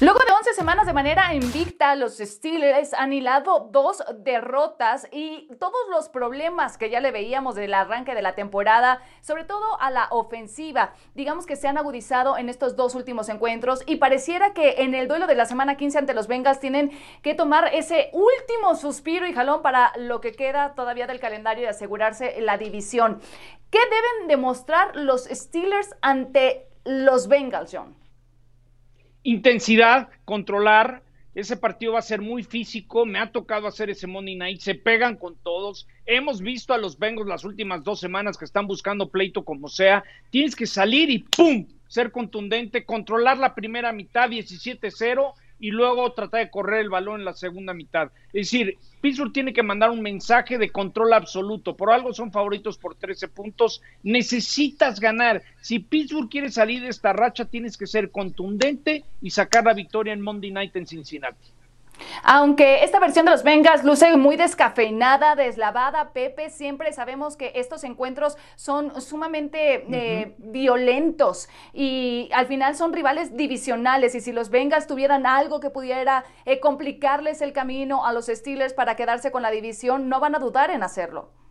Luego 0.00 0.18
de 0.18 0.32
11 0.32 0.54
semanas 0.54 0.86
de 0.86 0.92
manera 0.92 1.32
invicta, 1.34 1.94
los 1.94 2.18
Steelers 2.18 2.94
han 2.94 3.12
hilado 3.12 3.68
dos 3.70 4.02
derrotas 4.18 5.06
y 5.12 5.48
todos 5.60 5.88
los 5.88 6.08
problemas 6.08 6.76
que 6.76 6.90
ya 6.90 6.98
le 6.98 7.12
veíamos 7.12 7.54
del 7.54 7.72
arranque 7.72 8.12
de 8.16 8.20
la 8.20 8.34
temporada, 8.34 9.02
sobre 9.20 9.44
todo 9.44 9.80
a 9.80 9.92
la 9.92 10.08
ofensiva, 10.10 10.94
digamos 11.14 11.46
que 11.46 11.54
se 11.54 11.68
han 11.68 11.78
agudizado 11.78 12.36
en 12.36 12.48
estos 12.48 12.74
dos 12.74 12.96
últimos 12.96 13.28
encuentros 13.28 13.84
y 13.86 13.96
pareciera 13.96 14.52
que 14.52 14.82
en 14.82 14.96
el 14.96 15.06
duelo 15.06 15.28
de 15.28 15.36
la 15.36 15.46
semana 15.46 15.76
15 15.76 15.98
ante 15.98 16.14
los 16.14 16.26
Bengals 16.26 16.58
tienen 16.58 16.90
que 17.22 17.34
tomar 17.34 17.72
ese 17.72 18.10
último 18.12 18.74
suspiro 18.74 19.28
y 19.28 19.32
jalón 19.32 19.62
para 19.62 19.92
lo 19.96 20.20
que 20.20 20.32
queda 20.32 20.74
todavía 20.74 21.06
del 21.06 21.20
calendario 21.20 21.62
y 21.62 21.68
asegurarse 21.68 22.40
la 22.40 22.58
división. 22.58 23.20
¿Qué 23.70 23.78
deben 23.78 24.26
demostrar 24.26 24.96
los 24.96 25.26
Steelers 25.26 25.94
ante 26.02 26.66
los 26.84 27.28
Bengals, 27.28 27.70
John? 27.72 28.03
Intensidad, 29.24 30.08
controlar. 30.24 31.02
Ese 31.34 31.56
partido 31.56 31.94
va 31.94 31.98
a 31.98 32.02
ser 32.02 32.20
muy 32.20 32.44
físico. 32.44 33.04
Me 33.04 33.18
ha 33.18 33.32
tocado 33.32 33.66
hacer 33.66 33.90
ese 33.90 34.06
Monday 34.06 34.36
Night. 34.36 34.60
Se 34.60 34.76
pegan 34.76 35.16
con 35.16 35.34
todos. 35.42 35.88
Hemos 36.06 36.40
visto 36.40 36.72
a 36.72 36.78
los 36.78 36.96
Bengals 36.96 37.28
las 37.28 37.44
últimas 37.44 37.82
dos 37.82 37.98
semanas 37.98 38.38
que 38.38 38.44
están 38.44 38.68
buscando 38.68 39.08
pleito 39.08 39.44
como 39.44 39.68
sea. 39.68 40.04
Tienes 40.30 40.54
que 40.54 40.66
salir 40.66 41.10
y 41.10 41.18
¡pum! 41.18 41.66
Ser 41.88 42.12
contundente, 42.12 42.84
controlar 42.84 43.38
la 43.38 43.54
primera 43.54 43.92
mitad 43.92 44.28
17-0 44.28 45.34
y 45.58 45.70
luego 45.70 46.12
tratar 46.12 46.44
de 46.44 46.50
correr 46.50 46.80
el 46.80 46.90
balón 46.90 47.20
en 47.20 47.24
la 47.24 47.32
segunda 47.32 47.72
mitad. 47.74 48.10
Es 48.32 48.50
decir, 48.50 48.76
Pittsburgh 49.00 49.32
tiene 49.32 49.52
que 49.52 49.62
mandar 49.62 49.90
un 49.90 50.02
mensaje 50.02 50.58
de 50.58 50.70
control 50.70 51.12
absoluto. 51.12 51.76
Por 51.76 51.90
algo 51.90 52.12
son 52.12 52.32
favoritos 52.32 52.78
por 52.78 52.94
13 52.94 53.28
puntos. 53.28 53.82
Necesitas 54.02 55.00
ganar. 55.00 55.42
Si 55.60 55.78
Pittsburgh 55.78 56.28
quiere 56.28 56.50
salir 56.50 56.82
de 56.82 56.88
esta 56.88 57.12
racha, 57.12 57.44
tienes 57.44 57.76
que 57.76 57.86
ser 57.86 58.10
contundente 58.10 59.04
y 59.20 59.30
sacar 59.30 59.64
la 59.64 59.74
victoria 59.74 60.12
en 60.12 60.20
Monday 60.20 60.50
Night 60.50 60.76
en 60.76 60.86
Cincinnati. 60.86 61.52
Aunque 62.22 62.84
esta 62.84 63.00
versión 63.00 63.26
de 63.26 63.32
los 63.32 63.42
Bengals 63.42 63.84
luce 63.84 64.16
muy 64.16 64.36
descafeinada, 64.36 65.36
deslavada, 65.36 66.12
Pepe, 66.12 66.50
siempre 66.50 66.92
sabemos 66.92 67.36
que 67.36 67.52
estos 67.54 67.84
encuentros 67.84 68.36
son 68.56 69.00
sumamente 69.00 69.84
eh, 69.90 70.34
violentos 70.38 71.48
y 71.72 72.30
al 72.32 72.46
final 72.46 72.76
son 72.76 72.92
rivales 72.92 73.36
divisionales 73.36 74.14
y 74.14 74.20
si 74.20 74.32
los 74.32 74.50
Bengals 74.50 74.86
tuvieran 74.86 75.26
algo 75.26 75.60
que 75.60 75.70
pudiera 75.70 76.24
eh, 76.44 76.60
complicarles 76.60 77.42
el 77.42 77.52
camino 77.52 78.06
a 78.06 78.12
los 78.12 78.26
Steelers 78.26 78.74
para 78.74 78.96
quedarse 78.96 79.30
con 79.30 79.42
la 79.42 79.50
división, 79.50 80.08
no 80.08 80.20
van 80.20 80.34
a 80.34 80.38
dudar 80.38 80.70
en 80.70 80.82
hacerlo. 80.82 81.43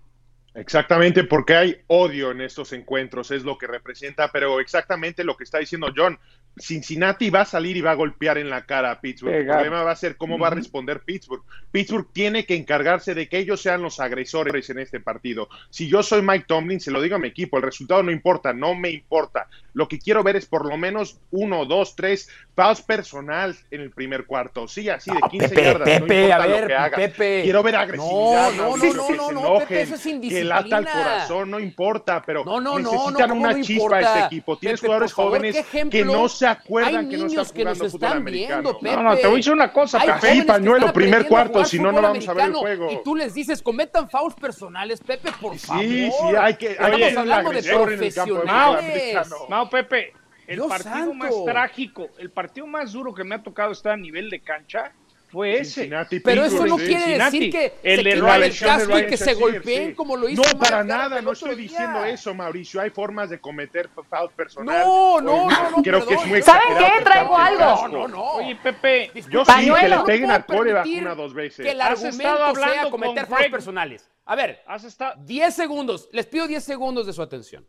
Exactamente, 0.56 1.24
porque 1.24 1.56
hay 1.56 1.78
odio 1.88 2.30
en 2.30 2.42
estos 2.42 2.74
encuentros, 2.74 3.32
es 3.32 3.44
lo 3.44 3.58
que 3.58 3.66
representa, 3.66 4.32
pero 4.32 4.60
exactamente 4.60 5.24
lo 5.24 5.36
que 5.36 5.46
está 5.46 5.58
diciendo 5.58 5.92
John, 5.96 6.20
Cincinnati 6.60 7.32
va 7.32 7.42
a 7.42 7.46
salir 7.46 7.76
y 7.78 7.82
va 7.82 7.92
a 7.92 7.96
golpear 7.96 8.38
en 8.38 8.50
la 8.50 8.66
cara 8.66 8.92
a 8.92 9.02
Pittsburgh. 9.02 9.34
El 9.34 9.48
problema 9.48 9.84
va 9.84 9.92
a 9.92 9.96
ser 9.96 10.18
cómo 10.18 10.38
va 10.38 10.48
a 10.48 10.52
responder 10.52 11.02
Pittsburgh. 11.02 11.42
Pittsburgh 11.72 12.08
tiene 12.14 12.46
que 12.46 12.56
encargarse 12.56 13.16
de 13.16 13.28
que 13.28 13.40
ellos 13.40 13.62
sean 13.62 13.82
los 13.82 14.00
agresores 14.00 14.70
en 14.70 14.78
este 14.78 15.00
partido. 15.00 15.50
Si 15.72 15.88
yo 15.88 16.04
soy 16.04 16.22
Mike 16.22 16.46
Tomlin, 16.48 16.80
se 16.80 16.92
lo 16.92 17.02
digo 17.02 17.16
a 17.16 17.20
mi 17.20 17.30
equipo, 17.30 17.58
el 17.58 17.64
resultado 17.64 18.04
no 18.04 18.12
importa, 18.12 18.54
no 18.54 18.76
me 18.76 18.92
importa. 18.92 19.48
Lo 19.74 19.88
que 19.88 19.98
quiero 19.98 20.22
ver 20.22 20.36
es 20.36 20.46
por 20.46 20.68
lo 20.68 20.78
menos 20.78 21.20
uno, 21.32 21.66
dos, 21.66 21.96
tres 21.96 22.30
fouls 22.56 22.84
personal 22.84 23.56
en 23.72 23.82
el 23.82 23.90
primer 23.90 24.26
cuarto. 24.26 24.68
Sí, 24.68 24.88
así 24.90 25.10
de 25.10 25.20
15 25.32 25.50
Pepe, 25.50 25.64
yardas. 25.64 25.90
Pepe, 25.90 26.08
no 26.08 26.14
importa 26.14 26.36
a 26.36 26.48
ver, 26.48 26.62
lo 26.62 26.68
que 26.68 26.76
haga. 26.76 26.98
Pepe. 26.98 27.42
Quiero 27.42 27.64
ver 27.64 27.76
agresividad. 27.76 28.52
No, 28.54 28.78
no, 28.78 28.78
no, 28.78 28.94
no, 28.94 29.16
no, 29.16 29.30
enojen, 29.32 29.68
Pepe, 29.68 29.82
eso 29.82 29.96
es 29.96 30.04
que 30.04 30.43
lata 30.44 30.78
el 30.80 30.86
corazón, 30.86 31.52
no 31.52 31.60
importa, 31.60 32.22
pero 32.26 32.44
No, 32.46 32.60
no, 32.62 32.80
no, 32.80 32.92
necesitan 32.92 33.14
no, 33.14 33.28
¿cómo 33.36 33.42
una 33.42 33.52
no 33.54 33.64
chispa 33.64 33.74
importa? 33.84 34.00
este 34.14 34.26
equipo. 34.26 34.58
Tienes 34.58 34.80
Pepe, 34.82 34.88
jugadores 34.88 35.14
favor, 35.14 35.32
jóvenes 35.38 35.66
que 35.90 36.06
no 36.06 36.30
se 36.30 36.48
acuerdan 36.48 36.96
Hay 36.98 37.10
que 37.10 37.18
no 37.18 37.26
están 37.28 37.46
que 37.54 37.64
nos 37.66 37.78
jugando 37.78 37.86
fútbol 37.92 38.08
están 38.08 38.18
americano. 38.18 38.80
viendo. 38.82 39.02
No, 39.02 39.10
no, 39.10 39.16
te 39.18 39.28
voy 39.28 39.34
a 39.34 39.38
decir 39.38 39.54
una 39.54 39.72
cosa, 39.74 40.00
Hay 40.00 40.08
que 40.20 40.44
pañuelo, 40.44 40.94
primer 40.94 41.28
cuarto, 41.28 41.64
si 41.66 41.78
no, 41.80 41.86
no 41.92 41.98
fútbol 41.98 42.04
vamos 42.04 42.28
a 42.28 42.34
ver 42.34 42.46
el 42.48 42.54
juego. 42.54 42.92
Y 42.92 43.04
tú 43.04 43.16
les 43.16 43.34
dices, 43.34 43.62
cometan 43.62 44.10
fouls 44.10 44.36
personales, 44.36 45.00
Pepe, 45.02 45.32
por 45.40 45.58
favor. 45.58 45.84
Sí, 45.84 46.10
sí, 46.12 46.36
hay 46.40 46.56
que, 46.56 46.68
hay 46.70 46.74
Estamos 46.74 46.98
que 47.00 47.18
hablando 47.20 47.50
de 47.52 47.64
fútbol 47.64 47.88
profesionales. 47.88 49.28
Mao 49.50 49.70
Pepe, 49.70 50.14
el 50.48 50.56
Dios 50.58 50.68
partido 50.68 50.94
santo. 50.94 51.14
más 51.14 51.34
trágico, 51.46 52.10
el 52.18 52.32
partido 52.32 52.68
más 52.68 52.92
duro 52.92 53.14
que 53.14 53.24
me 53.24 53.36
ha 53.36 53.44
tocado 53.44 53.72
estar 53.72 53.94
a 53.94 53.98
nivel 53.98 54.30
de 54.30 54.42
cancha 54.42 54.92
fue 55.34 55.56
ese. 55.56 55.82
Cincinnati, 55.82 56.20
Pero 56.20 56.46
eso 56.46 56.64
no 56.68 56.78
quiere 56.78 56.94
Cincinnati. 56.94 57.40
decir 57.40 57.52
que 57.52 57.74
El 57.82 57.98
se 57.98 58.04
quiten 58.04 58.44
el 58.44 58.60
casco 58.60 59.00
y 59.00 59.08
que 59.08 59.18
se 59.18 59.34
golpeen 59.34 59.90
sí. 59.90 59.96
como 59.96 60.16
lo 60.16 60.30
hizo 60.30 60.44
No, 60.44 60.60
para 60.60 60.84
nada, 60.84 61.24
no 61.24 61.32
estoy 61.32 61.56
día. 61.56 61.70
diciendo 61.70 62.06
eso, 62.06 62.36
Mauricio. 62.36 62.80
Hay 62.80 62.92
formas 62.92 63.32
de 63.32 63.40
cometer 63.42 63.90
fouls 63.90 64.32
personales. 64.34 64.86
No, 64.86 65.20
no, 65.20 65.50
no, 65.50 65.72
no, 65.72 65.82
Creo 65.82 66.06
que 66.06 66.14
es 66.14 66.26
muy 66.28 66.44
¿Saben 66.44 66.78
qué? 66.78 67.04
Traigo 67.04 67.36
algo. 67.36 67.60
No, 67.60 67.88
no, 67.88 68.08
no. 68.08 68.24
Oye, 68.34 68.56
Pepe, 68.62 69.12
Yo 69.28 69.44
sí, 69.44 69.52
que 69.80 69.90
le 69.90 69.96
No 69.96 70.06
peguen 70.06 70.30
al 70.30 70.46
coreback 70.46 70.86
una 71.00 71.16
dos 71.16 71.34
veces. 71.34 71.66
Que 71.66 71.72
el 71.72 71.82
argumento 71.82 72.56
sea 72.56 72.90
cometer 72.92 73.26
fouls 73.26 73.50
personales. 73.50 74.08
A 74.26 74.36
ver, 74.36 74.62
has 74.68 74.84
estado... 74.84 75.16
10 75.26 75.54
segundos. 75.54 76.10
Les 76.12 76.28
pido 76.28 76.48
10 76.48 76.64
segundos 76.64 77.08
de 77.08 77.14
su 77.14 77.24
atención. 77.24 77.66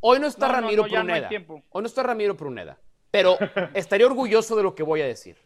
Hoy 0.00 0.20
no 0.20 0.26
está 0.26 0.46
No, 0.46 0.52
no, 0.54 0.60
Ramiro 0.62 0.84
Pruneda. 0.86 1.28
Hoy 1.70 1.82
no 1.82 1.86
está 1.86 2.02
Ramiro 2.02 2.34
Pruneda. 2.34 2.78
Pero 3.10 3.36
estaría 3.74 4.06
orgulloso 4.06 4.56
de 4.56 4.62
lo 4.62 4.74
que 4.74 4.82
voy 4.82 5.02
a 5.02 5.06
decir. 5.06 5.36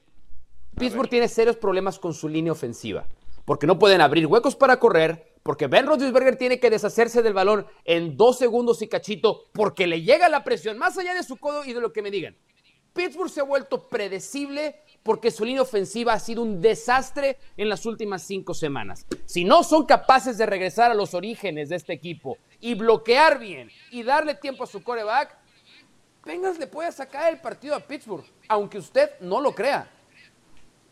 Pittsburgh 0.79 1.09
tiene 1.09 1.29
serios 1.29 1.57
problemas 1.57 1.99
con 1.99 2.14
su 2.14 2.29
línea 2.29 2.53
ofensiva. 2.53 3.07
Porque 3.45 3.67
no 3.67 3.79
pueden 3.79 4.01
abrir 4.01 4.27
huecos 4.27 4.57
para 4.57 4.79
correr. 4.79 5.35
Porque 5.43 5.67
Ben 5.67 5.87
Roethlisberger 5.87 6.37
tiene 6.37 6.61
que 6.61 6.71
deshacerse 6.71 7.23
del 7.23 7.33
balón 7.33 7.67
en 7.85 8.17
dos 8.17 8.38
segundos 8.38 8.83
y 8.83 8.88
cachito. 8.88 9.45
Porque 9.53 9.87
le 9.87 10.03
llega 10.03 10.29
la 10.29 10.45
presión 10.45 10.79
más 10.79 10.99
allá 10.99 11.14
de 11.14 11.23
su 11.23 11.37
codo 11.37 11.64
y 11.64 11.73
de 11.73 11.81
lo 11.81 11.93
que 11.93 12.03
me 12.03 12.11
digan. 12.11 12.37
Pittsburgh 12.93 13.31
se 13.31 13.41
ha 13.41 13.45
vuelto 13.45 13.88
predecible 13.88 14.77
porque 15.03 15.31
su 15.31 15.45
línea 15.45 15.62
ofensiva 15.62 16.12
ha 16.12 16.19
sido 16.19 16.43
un 16.43 16.61
desastre 16.61 17.38
en 17.57 17.69
las 17.69 17.87
últimas 17.87 18.23
cinco 18.23 18.55
semanas. 18.55 19.07
Si 19.25 19.45
no 19.45 19.62
son 19.62 19.87
capaces 19.87 20.37
de 20.37 20.47
regresar 20.47 20.91
a 20.91 20.95
los 20.95 21.14
orígenes 21.14 21.69
de 21.69 21.77
este 21.77 21.93
equipo 21.93 22.38
y 22.61 22.75
bloquear 22.75 23.38
bien 23.38 23.71
y 23.91 24.03
darle 24.03 24.35
tiempo 24.35 24.64
a 24.64 24.67
su 24.67 24.83
coreback, 24.83 25.38
Bengals 26.25 26.59
le 26.59 26.67
puede 26.67 26.91
sacar 26.93 27.33
el 27.33 27.41
partido 27.41 27.75
a 27.75 27.81
Pittsburgh, 27.81 28.25
aunque 28.49 28.79
usted 28.79 29.11
no 29.21 29.41
lo 29.41 29.55
crea. 29.55 29.88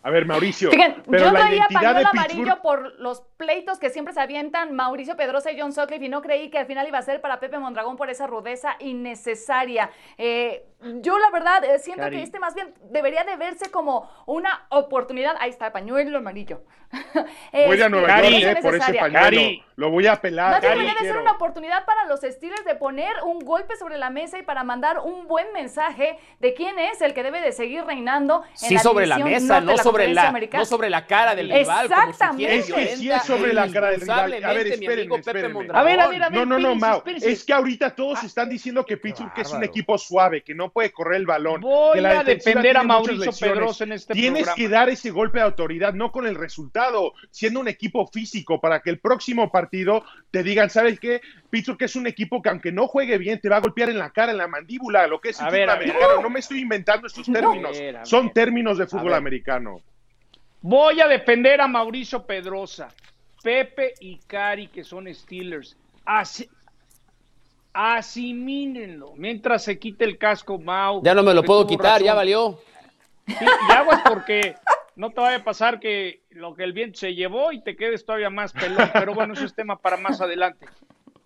A 0.06 0.10
ver, 0.10 0.24
Mauricio, 0.24 0.70
Fíjense, 0.70 1.02
pero 1.10 1.24
yo 1.24 1.32
la 1.32 1.40
traía 1.40 1.56
identidad 1.56 1.80
pañuelo 1.82 2.08
amarillo 2.10 2.62
por 2.62 2.92
los 3.00 3.22
pleitos 3.36 3.80
que 3.80 3.90
siempre 3.90 4.14
se 4.14 4.20
avientan 4.20 4.72
Mauricio 4.72 5.16
Pedrosa 5.16 5.50
y 5.50 5.60
John 5.60 5.72
Sutcliffe 5.72 6.04
y 6.04 6.08
no 6.08 6.22
creí 6.22 6.48
que 6.48 6.58
al 6.58 6.66
final 6.66 6.86
iba 6.86 6.98
a 6.98 7.02
ser 7.02 7.20
para 7.20 7.40
Pepe 7.40 7.58
Mondragón 7.58 7.96
por 7.96 8.08
esa 8.08 8.28
rudeza 8.28 8.76
innecesaria. 8.78 9.90
Eh, 10.16 10.64
yo 11.00 11.18
la 11.18 11.30
verdad 11.30 11.64
eh, 11.64 11.80
siento 11.80 12.02
Cari. 12.02 12.18
que 12.18 12.22
este 12.22 12.38
más 12.38 12.54
bien 12.54 12.72
debería 12.92 13.24
de 13.24 13.34
verse 13.34 13.68
como 13.72 14.08
una 14.26 14.66
oportunidad. 14.68 15.34
Ahí 15.40 15.50
está, 15.50 15.72
pañuelo 15.72 16.18
amarillo. 16.18 16.62
Voy 17.52 17.82
a 17.82 17.88
Nueva 17.88 18.06
Cari, 18.06 18.42
York 18.42 18.58
eh, 18.58 18.62
por 18.62 18.76
ese 18.76 18.94
pañuelo. 18.94 19.24
Cari. 19.24 19.64
Lo 19.76 19.90
voy 19.90 20.06
a 20.06 20.12
apelar. 20.12 20.52
Más 20.52 20.62
debería 20.62 20.94
de 20.94 21.00
ser 21.00 21.18
una 21.18 21.32
oportunidad 21.32 21.84
para 21.84 22.06
los 22.06 22.20
Steelers 22.20 22.64
de 22.64 22.76
poner 22.76 23.12
un 23.24 23.40
golpe 23.40 23.76
sobre 23.76 23.98
la 23.98 24.08
mesa 24.08 24.38
y 24.38 24.42
para 24.42 24.64
mandar 24.64 25.00
un 25.00 25.26
buen 25.26 25.52
mensaje 25.52 26.18
de 26.38 26.54
quién 26.54 26.78
es 26.78 27.02
el 27.02 27.12
que 27.12 27.22
debe 27.22 27.42
de 27.42 27.52
seguir 27.52 27.84
reinando 27.84 28.42
en 28.52 28.56
Sí 28.56 28.74
la 28.74 28.80
sobre 28.80 29.06
la 29.06 29.18
mesa, 29.18 29.60
no 29.60 29.74
la 29.74 29.82
sobre 29.96 30.14
la, 30.14 30.28
Americana. 30.28 30.62
no 30.62 30.66
sobre 30.66 30.90
la 30.90 31.06
cara 31.06 31.34
del 31.34 31.50
rival. 31.50 31.84
Exactamente. 31.86 32.56
Es 32.56 32.72
que 32.72 32.96
sí 32.96 33.10
es 33.10 33.22
sobre 33.24 33.52
la 33.52 33.70
cara 33.70 33.90
del 33.90 34.00
rival. 34.00 34.44
A 34.44 34.52
ver, 34.52 34.66
espérenme, 34.66 35.16
espérenme. 35.16 35.68
A 35.72 35.82
ver, 35.82 36.00
a 36.00 36.08
ver, 36.08 36.22
a 36.22 36.28
ver. 36.28 36.38
No, 36.38 36.46
no, 36.46 36.58
no, 36.58 36.72
espérense, 36.72 36.86
Mau. 36.86 36.98
espérense. 36.98 37.30
Es 37.32 37.44
que 37.44 37.52
ahorita 37.52 37.94
todos 37.94 38.22
están 38.24 38.48
diciendo 38.48 38.84
que 38.84 38.96
Pittsburgh 38.96 39.32
es 39.36 39.46
un 39.48 39.52
bárbaro. 39.54 39.70
equipo 39.70 39.98
suave, 39.98 40.42
que 40.42 40.54
no 40.54 40.70
puede 40.70 40.92
correr 40.92 41.16
el 41.16 41.26
balón. 41.26 41.60
Voy 41.60 41.94
que 41.94 42.00
la 42.00 42.20
a 42.20 42.24
defender 42.24 42.76
a 42.76 42.82
Mauricio. 42.82 43.32
Pedrosa 43.38 43.84
en 43.84 43.92
este 43.92 44.14
Tienes 44.14 44.44
programa. 44.44 44.56
que 44.56 44.68
dar 44.68 44.88
ese 44.88 45.10
golpe 45.10 45.38
de 45.38 45.44
autoridad, 45.44 45.94
no 45.94 46.12
con 46.12 46.26
el 46.26 46.34
resultado, 46.34 47.12
siendo 47.30 47.60
un 47.60 47.68
equipo 47.68 48.06
físico, 48.06 48.60
para 48.60 48.80
que 48.80 48.90
el 48.90 48.98
próximo 48.98 49.50
partido 49.50 50.04
te 50.30 50.42
digan, 50.42 50.70
¿sabes 50.70 51.00
qué? 51.00 51.20
Pittsburgh 51.50 51.82
es 51.82 51.96
un 51.96 52.06
equipo 52.06 52.42
que 52.42 52.48
aunque 52.48 52.72
no 52.72 52.86
juegue 52.86 53.18
bien, 53.18 53.40
te 53.40 53.48
va 53.48 53.56
a 53.56 53.60
golpear 53.60 53.90
en 53.90 53.98
la 53.98 54.10
cara, 54.10 54.32
en 54.32 54.38
la 54.38 54.48
mandíbula, 54.48 55.06
lo 55.06 55.20
que 55.20 55.30
es 55.30 55.40
el 55.40 55.46
fútbol 55.46 55.58
ver. 55.58 55.70
americano. 55.70 56.22
No 56.22 56.30
me 56.30 56.40
estoy 56.40 56.60
inventando 56.60 57.06
estos 57.06 57.26
términos. 57.26 57.76
Son 58.04 58.32
términos 58.32 58.78
de 58.78 58.86
fútbol 58.86 59.14
americano. 59.14 59.80
Voy 60.60 61.00
a 61.00 61.06
defender 61.06 61.60
a 61.60 61.68
Mauricio 61.68 62.26
Pedrosa, 62.26 62.88
Pepe 63.42 63.94
y 64.00 64.18
Cari, 64.18 64.68
que 64.68 64.82
son 64.82 65.12
Steelers. 65.14 65.76
Así, 66.04 66.48
asimílenlo. 67.72 69.12
Mientras 69.16 69.64
se 69.64 69.78
quite 69.78 70.04
el 70.04 70.18
casco, 70.18 70.58
Mau. 70.58 71.02
Ya 71.04 71.14
no 71.14 71.22
me 71.22 71.34
lo 71.34 71.42
puedo 71.42 71.66
quitar, 71.66 72.02
ya 72.02 72.14
valió. 72.14 72.58
Sí, 73.26 73.44
y 73.68 73.72
aguas 73.72 74.02
porque 74.08 74.54
no 74.96 75.10
te 75.10 75.20
vaya 75.20 75.36
a 75.36 75.44
pasar 75.44 75.78
que 75.78 76.22
lo 76.30 76.54
que 76.54 76.64
el 76.64 76.72
viento 76.72 76.98
se 76.98 77.14
llevó 77.14 77.52
y 77.52 77.62
te 77.62 77.76
quedes 77.76 78.04
todavía 78.04 78.30
más 78.30 78.52
pelón. 78.52 78.90
Pero 78.92 79.14
bueno, 79.14 79.34
eso 79.34 79.44
es 79.44 79.54
tema 79.54 79.78
para 79.78 79.96
más 79.96 80.20
adelante. 80.20 80.66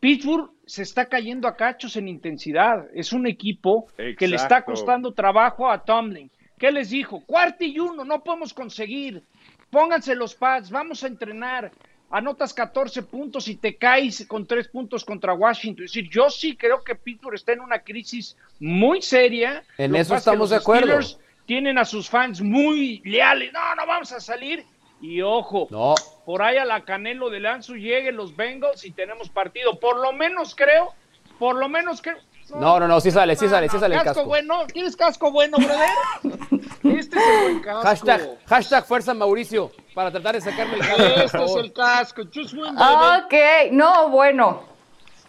Pittsburgh 0.01 0.51
se 0.67 0.83
está 0.83 1.07
cayendo 1.07 1.47
a 1.47 1.57
cachos 1.57 1.97
en 1.97 2.09
intensidad. 2.09 2.87
Es 2.95 3.13
un 3.13 3.27
equipo 3.27 3.87
que 4.19 4.27
le 4.27 4.37
está 4.37 4.65
costando 4.65 5.13
trabajo 5.13 5.71
a 5.71 5.85
Tomlin. 5.85 6.31
¿Qué 6.59 6.73
les 6.73 6.91
dijo? 6.91 7.23
Cuarto 7.25 7.65
y 7.65 7.79
uno, 7.79 8.05
no 8.05 8.23
podemos 8.23 8.53
conseguir. 8.53 9.23
Pónganse 9.71 10.15
los 10.15 10.35
pads, 10.35 10.71
vamos 10.71 11.05
a 11.05 11.07
entrenar. 11.07 11.71
Anotas 12.11 12.53
14 12.53 13.05
puntos 13.05 13.47
y 13.47 13.55
te 13.55 13.77
caes 13.77 14.27
con 14.27 14.47
3 14.47 14.69
puntos 14.69 15.05
contra 15.05 15.33
Washington. 15.33 15.85
Es 15.85 15.93
decir, 15.93 16.11
yo 16.11 16.29
sí 16.29 16.57
creo 16.57 16.83
que 16.83 16.97
Pittsburgh 16.97 17.37
está 17.37 17.53
en 17.53 17.61
una 17.61 17.79
crisis 17.79 18.37
muy 18.59 19.01
seria. 19.01 19.63
En 19.79 19.93
Lo 19.93 19.99
eso 19.99 20.17
estamos 20.17 20.41
los 20.41 20.51
de 20.51 20.57
acuerdo. 20.57 20.87
Steelers 20.87 21.19
tienen 21.47 21.79
a 21.79 21.85
sus 21.85 22.11
fans 22.11 22.41
muy 22.41 23.01
leales. 23.05 23.53
No, 23.53 23.75
no 23.77 23.87
vamos 23.87 24.11
a 24.13 24.21
salir. 24.21 24.65
Y 25.01 25.23
ojo, 25.23 25.67
No. 25.71 25.95
por 26.27 26.43
ahí 26.43 26.59
a 26.59 26.65
la 26.65 26.85
Canelo 26.85 27.31
de 27.31 27.41
Lanzu 27.41 27.75
lleguen 27.75 28.17
los 28.17 28.37
Bengals 28.37 28.85
y 28.85 28.91
tenemos 28.91 29.31
partido. 29.31 29.79
Por 29.81 29.99
lo 29.99 30.13
menos 30.13 30.55
creo, 30.55 30.93
por 31.39 31.57
lo 31.57 31.69
menos 31.69 32.03
creo. 32.03 32.19
No, 32.57 32.81
no, 32.81 32.89
no, 32.89 33.01
sí 33.01 33.11
sale, 33.13 33.37
sí 33.37 33.49
sale, 33.49 33.69
sí 33.69 33.79
sale 33.79 33.95
el 33.95 34.01
casco. 34.03 34.15
casco. 34.15 34.29
bueno, 34.29 34.67
¿tienes 34.67 34.97
casco 34.97 35.31
bueno, 35.31 35.57
brother? 35.57 35.89
Este 36.83 37.19
es 37.19 37.25
el 37.25 37.43
buen 37.43 37.61
casco. 37.61 37.83
Hashtag, 37.83 38.39
hashtag 38.47 38.85
fuerza 38.87 39.15
Mauricio 39.15 39.71
para 39.95 40.11
tratar 40.11 40.35
de 40.35 40.41
sacarme 40.41 40.75
el 40.75 40.81
casco, 40.81 41.03
Este 41.05 41.45
es 41.45 41.55
el 41.57 41.73
casco. 41.73 42.23
Just 42.35 42.55
win. 42.55 42.77
Ok, 42.77 43.35
no, 43.73 44.09
bueno. 44.09 44.65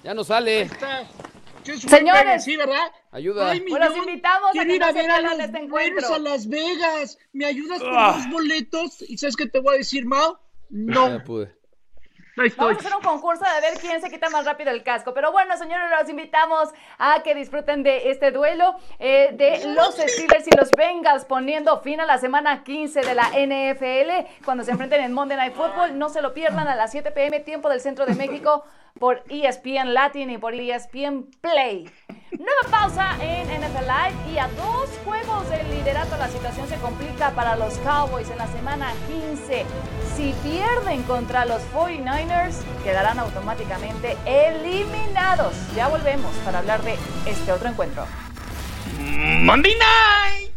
Ya 0.03 0.13
no 0.13 0.23
sale. 0.23 0.61
Está. 0.61 1.03
Señores. 1.63 2.43
Sí, 2.43 2.55
¿verdad? 2.57 2.91
Ayuda. 3.11 3.51
Ay, 3.51 3.59
los 3.67 3.97
invitamos 3.97 4.49
a 4.57 4.65
que 4.65 4.75
ir 4.75 4.83
a 4.83 4.91
ver 4.91 5.11
a 5.11 5.21
los 5.21 5.39
este 5.39 5.57
encuentro. 5.57 6.13
A 6.13 6.19
Las 6.19 6.47
Vegas. 6.47 7.17
¿Me 7.33 7.45
ayudas 7.45 7.79
por 7.79 7.93
Ah. 7.95 8.13
dos 8.17 8.29
boletos? 8.29 9.01
¿Y 9.07 9.17
sabes 9.17 9.35
qué 9.35 9.47
te 9.47 9.59
voy 9.59 9.75
a 9.75 9.77
decir, 9.79 10.05
Mao? 10.05 10.39
No. 10.69 11.09
Ya 11.09 11.23
pude. 11.23 11.61
Vamos 12.57 12.77
a 12.77 12.79
hacer 12.79 12.95
un 12.95 13.03
concurso 13.03 13.43
de 13.43 13.61
ver 13.69 13.77
quién 13.79 14.01
se 14.01 14.09
quita 14.09 14.29
más 14.29 14.45
rápido 14.45 14.71
el 14.71 14.83
casco. 14.83 15.13
Pero 15.13 15.31
bueno, 15.33 15.55
señores, 15.57 15.85
los 15.99 16.09
invitamos 16.09 16.69
a 16.97 17.21
que 17.23 17.35
disfruten 17.35 17.83
de 17.83 18.09
este 18.09 18.31
duelo 18.31 18.75
eh, 18.99 19.29
de 19.33 19.73
los 19.75 19.95
Steelers 19.95 20.47
y 20.47 20.57
los 20.57 20.71
Bengals, 20.71 21.25
poniendo 21.25 21.81
fin 21.81 21.99
a 21.99 22.05
la 22.05 22.17
semana 22.17 22.63
15 22.63 23.01
de 23.01 23.13
la 23.13 23.29
NFL, 23.35 24.43
cuando 24.45 24.63
se 24.63 24.71
enfrenten 24.71 25.01
en 25.01 25.13
Monday 25.13 25.37
Night 25.37 25.53
Football. 25.53 25.99
No 25.99 26.09
se 26.09 26.21
lo 26.21 26.33
pierdan 26.33 26.67
a 26.67 26.75
las 26.75 26.91
7 26.91 27.11
pm, 27.11 27.41
tiempo 27.41 27.69
del 27.69 27.81
centro 27.81 28.05
de 28.05 28.15
México, 28.15 28.63
por 28.99 29.23
ESPN 29.29 29.93
Latin 29.93 30.29
y 30.29 30.37
por 30.37 30.53
ESPN 30.53 31.27
Play. 31.41 31.89
Nueva 32.31 32.61
pausa 32.69 33.17
en 33.21 33.47
NFL 33.47 33.81
Live 33.81 34.33
y 34.33 34.37
a 34.37 34.47
dos 34.49 34.89
juegos 35.03 35.49
del 35.49 35.69
liderato 35.69 36.17
la 36.17 36.27
situación 36.27 36.67
se 36.67 36.77
complica 36.77 37.31
para 37.31 37.55
los 37.55 37.73
Cowboys 37.79 38.29
en 38.29 38.37
la 38.37 38.47
semana 38.47 38.93
15. 39.07 39.65
Si 40.15 40.33
pierden 40.43 41.03
contra 41.03 41.45
los 41.45 41.61
49ers, 41.73 42.63
quedarán 42.83 43.19
automáticamente 43.19 44.17
eliminados. 44.25 45.53
Ya 45.75 45.87
volvemos 45.87 46.33
para 46.45 46.59
hablar 46.59 46.81
de 46.83 46.95
este 47.25 47.51
otro 47.51 47.69
encuentro. 47.69 48.05
Monday 48.97 49.73
Night. 49.75 50.50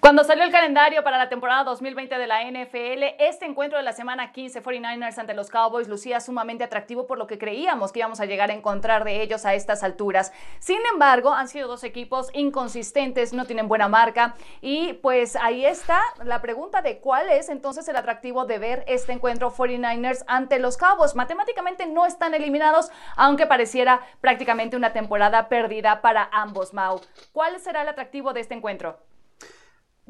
Cuando 0.00 0.22
salió 0.22 0.44
el 0.44 0.52
calendario 0.52 1.02
para 1.02 1.18
la 1.18 1.28
temporada 1.28 1.64
2020 1.64 2.18
de 2.18 2.26
la 2.28 2.44
NFL, 2.44 3.16
este 3.18 3.46
encuentro 3.46 3.78
de 3.78 3.84
la 3.84 3.92
semana 3.92 4.30
15 4.30 4.62
49ers 4.62 5.18
ante 5.18 5.34
los 5.34 5.50
Cowboys 5.50 5.88
lucía 5.88 6.20
sumamente 6.20 6.62
atractivo 6.62 7.08
por 7.08 7.18
lo 7.18 7.26
que 7.26 7.36
creíamos 7.36 7.90
que 7.90 7.98
íbamos 7.98 8.20
a 8.20 8.24
llegar 8.24 8.50
a 8.50 8.54
encontrar 8.54 9.02
de 9.02 9.22
ellos 9.22 9.44
a 9.44 9.54
estas 9.54 9.82
alturas. 9.82 10.32
Sin 10.60 10.78
embargo, 10.92 11.32
han 11.32 11.48
sido 11.48 11.66
dos 11.66 11.82
equipos 11.82 12.30
inconsistentes, 12.32 13.32
no 13.32 13.44
tienen 13.44 13.66
buena 13.66 13.88
marca 13.88 14.36
y 14.60 14.92
pues 14.94 15.34
ahí 15.34 15.64
está 15.64 16.00
la 16.22 16.40
pregunta 16.40 16.80
de 16.80 17.00
cuál 17.00 17.28
es 17.28 17.48
entonces 17.48 17.88
el 17.88 17.96
atractivo 17.96 18.46
de 18.46 18.58
ver 18.60 18.84
este 18.86 19.12
encuentro 19.12 19.50
49ers 19.50 20.22
ante 20.28 20.60
los 20.60 20.76
Cowboys. 20.76 21.16
Matemáticamente 21.16 21.86
no 21.86 22.06
están 22.06 22.34
eliminados, 22.34 22.92
aunque 23.16 23.46
pareciera 23.46 24.00
prácticamente 24.20 24.76
una 24.76 24.92
temporada 24.92 25.48
perdida 25.48 26.02
para 26.02 26.30
ambos 26.30 26.72
Mau. 26.72 27.00
¿Cuál 27.32 27.58
será 27.58 27.82
el 27.82 27.88
atractivo 27.88 28.32
de 28.32 28.40
este 28.40 28.54
encuentro? 28.54 29.00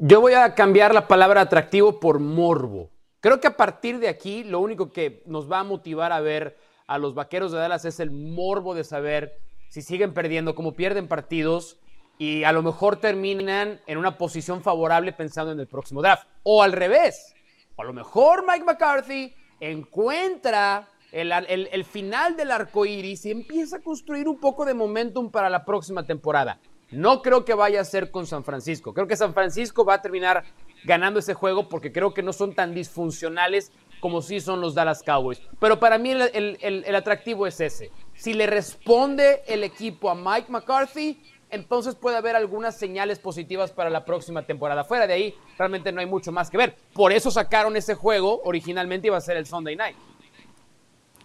Yo 0.01 0.21
voy 0.21 0.31
a 0.33 0.55
cambiar 0.55 0.93
la 0.93 1.07
palabra 1.09 1.41
atractivo 1.41 1.99
por 1.99 2.19
morbo. 2.19 2.89
Creo 3.19 3.41
que 3.41 3.47
a 3.47 3.57
partir 3.57 3.99
de 3.99 4.07
aquí 4.07 4.45
lo 4.45 4.61
único 4.61 4.93
que 4.93 5.23
nos 5.25 5.51
va 5.51 5.59
a 5.59 5.63
motivar 5.65 6.13
a 6.13 6.21
ver 6.21 6.57
a 6.87 6.97
los 6.97 7.13
Vaqueros 7.15 7.51
de 7.51 7.57
Dallas 7.57 7.83
es 7.83 7.99
el 7.99 8.09
morbo 8.09 8.73
de 8.75 8.85
saber 8.85 9.33
si 9.69 9.81
siguen 9.81 10.13
perdiendo, 10.13 10.55
cómo 10.55 10.73
pierden 10.73 11.09
partidos 11.09 11.77
y 12.17 12.45
a 12.45 12.53
lo 12.53 12.61
mejor 12.63 12.95
terminan 12.95 13.81
en 13.87 13.97
una 13.97 14.17
posición 14.17 14.61
favorable 14.63 15.11
pensando 15.11 15.51
en 15.51 15.59
el 15.59 15.67
próximo 15.67 16.01
draft. 16.01 16.27
O 16.43 16.63
al 16.63 16.71
revés. 16.71 17.35
A 17.77 17.83
lo 17.83 17.91
mejor 17.91 18.45
Mike 18.47 18.63
McCarthy 18.63 19.33
encuentra 19.59 20.87
el, 21.11 21.31
el- 21.33 21.67
el 21.73 21.83
final 21.83 22.37
del 22.37 22.51
arco 22.51 22.85
iris 22.85 23.25
y 23.25 23.31
empieza 23.31 23.77
a 23.77 23.81
construir 23.81 24.29
un 24.29 24.39
poco 24.39 24.63
de 24.63 24.73
momentum 24.73 25.29
para 25.29 25.49
la 25.49 25.65
próxima 25.65 26.05
temporada. 26.05 26.59
No 26.91 27.21
creo 27.21 27.45
que 27.45 27.53
vaya 27.53 27.81
a 27.81 27.85
ser 27.85 28.11
con 28.11 28.25
San 28.25 28.43
Francisco. 28.43 28.93
Creo 28.93 29.07
que 29.07 29.15
San 29.15 29.33
Francisco 29.33 29.85
va 29.85 29.95
a 29.95 30.01
terminar 30.01 30.43
ganando 30.85 31.19
ese 31.19 31.33
juego 31.33 31.69
porque 31.69 31.91
creo 31.91 32.13
que 32.13 32.23
no 32.23 32.33
son 32.33 32.53
tan 32.55 32.73
disfuncionales 32.73 33.71
como 33.99 34.21
sí 34.21 34.39
son 34.39 34.61
los 34.61 34.75
Dallas 34.75 35.03
Cowboys. 35.03 35.41
Pero 35.59 35.79
para 35.79 35.97
mí 35.97 36.11
el, 36.11 36.57
el- 36.61 36.95
atractivo 36.95 37.45
es 37.47 37.59
ese. 37.59 37.91
Si 38.15 38.33
le 38.33 38.47
responde 38.47 39.43
el 39.47 39.63
equipo 39.63 40.09
a 40.09 40.15
Mike 40.15 40.49
McCarthy, 40.51 41.21
entonces 41.49 41.95
puede 41.95 42.15
haber 42.17 42.35
algunas 42.35 42.77
señales 42.77 43.19
positivas 43.19 43.71
para 43.71 43.89
la 43.89 44.05
próxima 44.05 44.45
temporada. 44.45 44.83
Fuera 44.83 45.05
de 45.07 45.13
ahí, 45.13 45.35
realmente 45.57 45.91
no 45.91 45.99
hay 45.99 46.05
mucho 46.05 46.31
más 46.31 46.49
que 46.49 46.57
ver. 46.57 46.75
Por 46.93 47.11
eso 47.11 47.29
sacaron 47.29 47.75
ese 47.75 47.95
juego, 47.95 48.41
originalmente 48.45 49.07
iba 49.07 49.17
a 49.17 49.21
ser 49.21 49.35
el 49.37 49.45
Sunday 49.45 49.75
Night. 49.75 49.97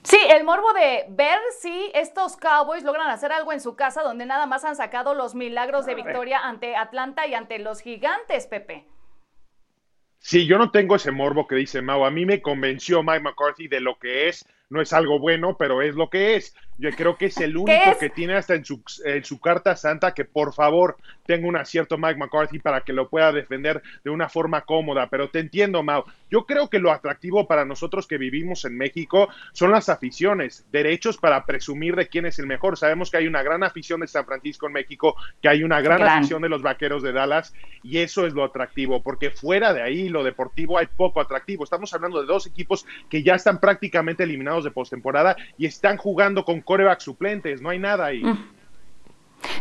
Sí, 0.05 0.19
el 0.29 0.45
morbo 0.45 0.73
de 0.75 1.07
ver 1.09 1.39
si 1.59 1.91
estos 1.95 2.37
Cowboys 2.37 2.85
logran 2.85 3.09
hacer 3.09 3.33
algo 3.33 3.53
en 3.53 3.61
su 3.61 3.75
casa 3.75 4.03
donde 4.03 4.27
nada 4.27 4.45
más 4.45 4.63
han 4.65 4.77
sacado 4.77 5.15
los 5.15 5.35
milagros 5.35 5.87
de 5.87 5.95
victoria 5.95 6.41
ante 6.41 6.77
Atlanta 6.77 7.27
y 7.27 7.33
ante 7.33 7.59
los 7.59 7.81
gigantes, 7.81 8.47
Pepe. 8.47 8.87
Sí, 10.19 10.47
yo 10.47 10.59
no 10.59 10.71
tengo 10.71 10.97
ese 10.97 11.11
morbo 11.11 11.47
que 11.47 11.57
dice 11.57 11.81
Mau. 11.81 12.05
A 12.05 12.11
mí 12.11 12.27
me 12.27 12.43
convenció 12.43 13.03
Mike 13.03 13.21
McCarthy 13.21 13.69
de 13.69 13.81
lo 13.81 13.99
que 13.99 14.29
es. 14.29 14.47
No 14.69 14.83
es 14.83 14.93
algo 14.93 15.19
bueno, 15.19 15.57
pero 15.59 15.81
es 15.81 15.95
lo 15.95 16.11
que 16.11 16.37
es. 16.37 16.55
Yo 16.77 16.91
creo 16.91 17.17
que 17.17 17.27
es 17.27 17.37
el 17.39 17.57
único 17.57 17.91
es? 17.93 17.99
que 17.99 18.11
tiene 18.11 18.35
hasta 18.35 18.55
en 18.55 18.65
su, 18.65 18.83
en 19.05 19.25
su 19.25 19.41
carta 19.41 19.77
santa 19.77 20.13
que 20.13 20.25
por 20.25 20.53
favor 20.53 20.97
tenga 21.27 21.47
un 21.47 21.57
acierto 21.57 21.97
Mike 21.99 22.19
McCarthy 22.19 22.59
para 22.59 22.81
que 22.81 22.93
lo 22.93 23.09
pueda 23.09 23.33
defender 23.33 23.83
de 24.03 24.11
una 24.11 24.29
forma 24.29 24.63
cómoda. 24.63 25.09
Pero 25.09 25.31
te 25.31 25.39
entiendo, 25.39 25.83
Mau. 25.83 26.05
Yo 26.31 26.47
creo 26.47 26.69
que 26.69 26.81
lo 26.81 26.91
atractivo 26.91 27.47
para 27.47 27.65
nosotros 27.65 28.07
que 28.07 28.19
vivimos 28.19 28.65
en 28.65 28.77
México 28.77 29.29
son 29.53 29.71
las 29.71 29.89
aficiones, 29.89 30.67
derechos 30.73 31.17
para 31.17 31.47
presumir 31.47 31.95
de 31.95 32.09
quién 32.09 32.27
es 32.27 32.39
el 32.39 32.47
mejor. 32.47 32.77
Sabemos 32.77 33.11
que 33.11 33.19
hay 33.19 33.29
una 33.29 33.43
gran 33.43 33.63
afición 33.63 34.01
de 34.01 34.09
San 34.09 34.27
Francisco 34.27 34.67
en 34.67 34.73
México, 34.73 35.15
que 35.41 35.49
hay 35.49 35.63
una 35.63 35.81
gran, 35.81 35.99
Gran. 36.01 36.19
afición 36.19 36.43
de 36.43 36.49
los 36.49 36.63
vaqueros 36.63 37.03
de 37.03 37.13
Dallas, 37.13 37.55
y 37.83 37.99
eso 37.99 38.27
es 38.27 38.35
lo 38.35 38.43
atractivo, 38.43 39.03
porque 39.03 39.31
fuera 39.31 39.73
de 39.73 39.83
ahí, 39.83 40.09
lo 40.09 40.25
deportivo, 40.25 40.79
hay 40.79 40.87
poco 40.87 41.21
atractivo. 41.21 41.63
Estamos 41.63 41.93
hablando 41.95 42.21
de 42.21 42.27
dos 42.27 42.47
equipos 42.47 42.85
que 43.09 43.23
ya 43.23 43.35
están 43.35 43.61
prácticamente 43.61 44.25
eliminados 44.25 44.65
de 44.65 44.71
postemporada 44.71 45.37
y 45.57 45.67
están 45.67 45.97
jugando 45.99 46.45
con 46.45 46.63
coreback 46.65 47.01
suplentes, 47.01 47.61
no 47.61 47.71
hay 47.71 47.79
nada 47.79 48.07
ahí. 48.07 48.23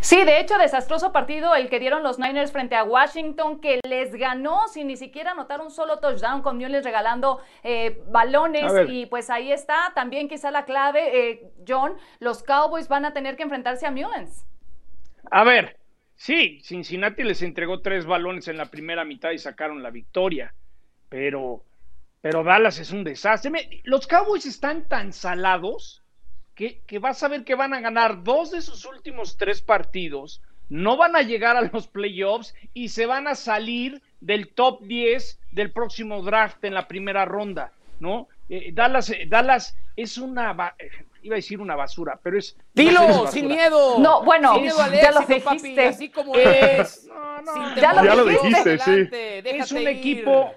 Sí, 0.01 0.23
de 0.23 0.39
hecho, 0.39 0.57
desastroso 0.57 1.11
partido 1.11 1.55
el 1.55 1.69
que 1.69 1.79
dieron 1.79 2.03
los 2.03 2.19
Niners 2.19 2.51
frente 2.51 2.75
a 2.75 2.83
Washington, 2.83 3.59
que 3.59 3.79
les 3.87 4.15
ganó 4.15 4.67
sin 4.67 4.87
ni 4.87 4.97
siquiera 4.97 5.31
anotar 5.31 5.61
un 5.61 5.71
solo 5.71 5.99
touchdown, 5.99 6.41
con 6.41 6.57
Mules 6.57 6.83
regalando 6.83 7.41
eh, 7.63 8.01
balones. 8.09 8.71
Y 8.89 9.05
pues 9.05 9.29
ahí 9.29 9.51
está 9.51 9.91
también 9.95 10.27
quizá 10.27 10.51
la 10.51 10.65
clave, 10.65 11.29
eh, 11.31 11.51
John, 11.67 11.97
los 12.19 12.43
Cowboys 12.43 12.87
van 12.87 13.05
a 13.05 13.13
tener 13.13 13.35
que 13.35 13.43
enfrentarse 13.43 13.85
a 13.85 13.91
Mullens. 13.91 14.45
A 15.31 15.43
ver, 15.43 15.77
sí, 16.15 16.59
Cincinnati 16.63 17.23
les 17.23 17.41
entregó 17.41 17.81
tres 17.81 18.05
balones 18.05 18.47
en 18.47 18.57
la 18.57 18.65
primera 18.65 19.05
mitad 19.05 19.31
y 19.31 19.37
sacaron 19.37 19.81
la 19.81 19.89
victoria, 19.89 20.53
pero, 21.09 21.63
pero 22.21 22.43
Dallas 22.43 22.79
es 22.79 22.91
un 22.91 23.03
desastre. 23.03 23.81
Los 23.83 24.07
Cowboys 24.07 24.45
están 24.45 24.87
tan 24.87 25.13
salados 25.13 26.02
que, 26.55 26.79
que 26.85 26.99
vas 26.99 27.21
a 27.23 27.27
ver 27.27 27.43
que 27.43 27.55
van 27.55 27.73
a 27.73 27.79
ganar 27.81 28.23
dos 28.23 28.51
de 28.51 28.61
sus 28.61 28.85
últimos 28.85 29.37
tres 29.37 29.61
partidos, 29.61 30.41
no 30.69 30.97
van 30.97 31.15
a 31.15 31.21
llegar 31.21 31.57
a 31.57 31.61
los 31.61 31.87
playoffs 31.87 32.55
y 32.73 32.89
se 32.89 33.05
van 33.05 33.27
a 33.27 33.35
salir 33.35 34.01
del 34.21 34.47
top 34.47 34.81
10 34.83 35.39
del 35.51 35.71
próximo 35.71 36.21
draft 36.23 36.63
en 36.63 36.73
la 36.73 36.87
primera 36.87 37.25
ronda, 37.25 37.71
¿no? 37.99 38.27
Eh, 38.49 38.71
Dallas, 38.73 39.09
eh, 39.09 39.25
Dallas 39.27 39.75
es 39.95 40.17
una, 40.17 40.73
eh, 40.79 40.89
iba 41.21 41.35
a 41.35 41.37
decir 41.37 41.59
una 41.59 41.75
basura, 41.75 42.19
pero 42.23 42.37
es... 42.37 42.55
Dilo, 42.73 43.01
basura. 43.01 43.31
sin 43.31 43.47
miedo. 43.47 43.99
No, 43.99 44.23
bueno, 44.23 44.53
Sin 44.53 44.63
miedo 44.63 44.81
al 44.81 44.93
ya 44.93 45.11
lo 45.11 45.21
papi, 45.21 45.33
dijiste. 45.35 45.85
así 45.85 46.09
como 46.09 46.35
es. 46.35 47.05
No, 47.07 47.41
no, 47.41 47.75
ya 47.75 47.93
lo 47.93 48.03
Ya 48.05 48.15
lo 48.15 48.25
dijiste. 48.25 48.77
sí. 48.79 49.09
Es 49.43 49.71
un 49.71 49.81
ir. 49.81 49.87
equipo 49.89 50.53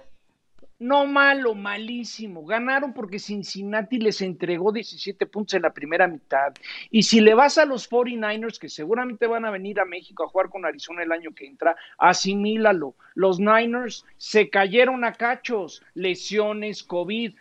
no 0.78 1.06
malo, 1.06 1.54
malísimo. 1.54 2.44
Ganaron 2.44 2.92
porque 2.92 3.18
Cincinnati 3.18 3.98
les 3.98 4.20
entregó 4.20 4.72
17 4.72 5.24
puntos 5.26 5.54
en 5.54 5.62
la 5.62 5.72
primera 5.72 6.06
mitad. 6.06 6.52
Y 6.90 7.04
si 7.04 7.20
le 7.20 7.34
vas 7.34 7.56
a 7.56 7.64
los 7.64 7.90
49ers, 7.90 8.58
que 8.58 8.68
seguramente 8.68 9.26
van 9.26 9.46
a 9.46 9.50
venir 9.50 9.80
a 9.80 9.86
México 9.86 10.24
a 10.24 10.28
jugar 10.28 10.50
con 10.50 10.66
Arizona 10.66 11.02
el 11.02 11.12
año 11.12 11.34
que 11.34 11.46
entra, 11.46 11.76
asimílalo. 11.98 12.94
Los 13.14 13.40
Niners 13.40 14.04
se 14.18 14.50
cayeron 14.50 15.04
a 15.04 15.12
cachos, 15.12 15.82
lesiones, 15.94 16.82
COVID. 16.82 17.34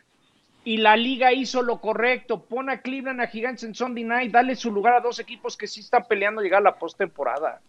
Y 0.64 0.78
la 0.78 0.96
liga 0.96 1.34
hizo 1.34 1.62
lo 1.62 1.82
correcto. 1.82 2.44
Pon 2.46 2.70
a 2.70 2.82
Cleveland 2.82 3.22
a 3.22 3.28
Gigantes 3.28 3.66
en 3.66 3.76
Sunday 3.76 4.04
Night. 4.04 4.32
Dale 4.32 4.56
su 4.56 4.72
lugar 4.72 4.96
a 4.96 5.02
dos 5.02 5.20
equipos 5.20 5.58
que 5.58 5.68
sí 5.68 5.82
están 5.82 6.06
peleando 6.08 6.42
llegar 6.42 6.62
a 6.62 6.72
la 6.72 6.80
postemporada. 6.80 7.62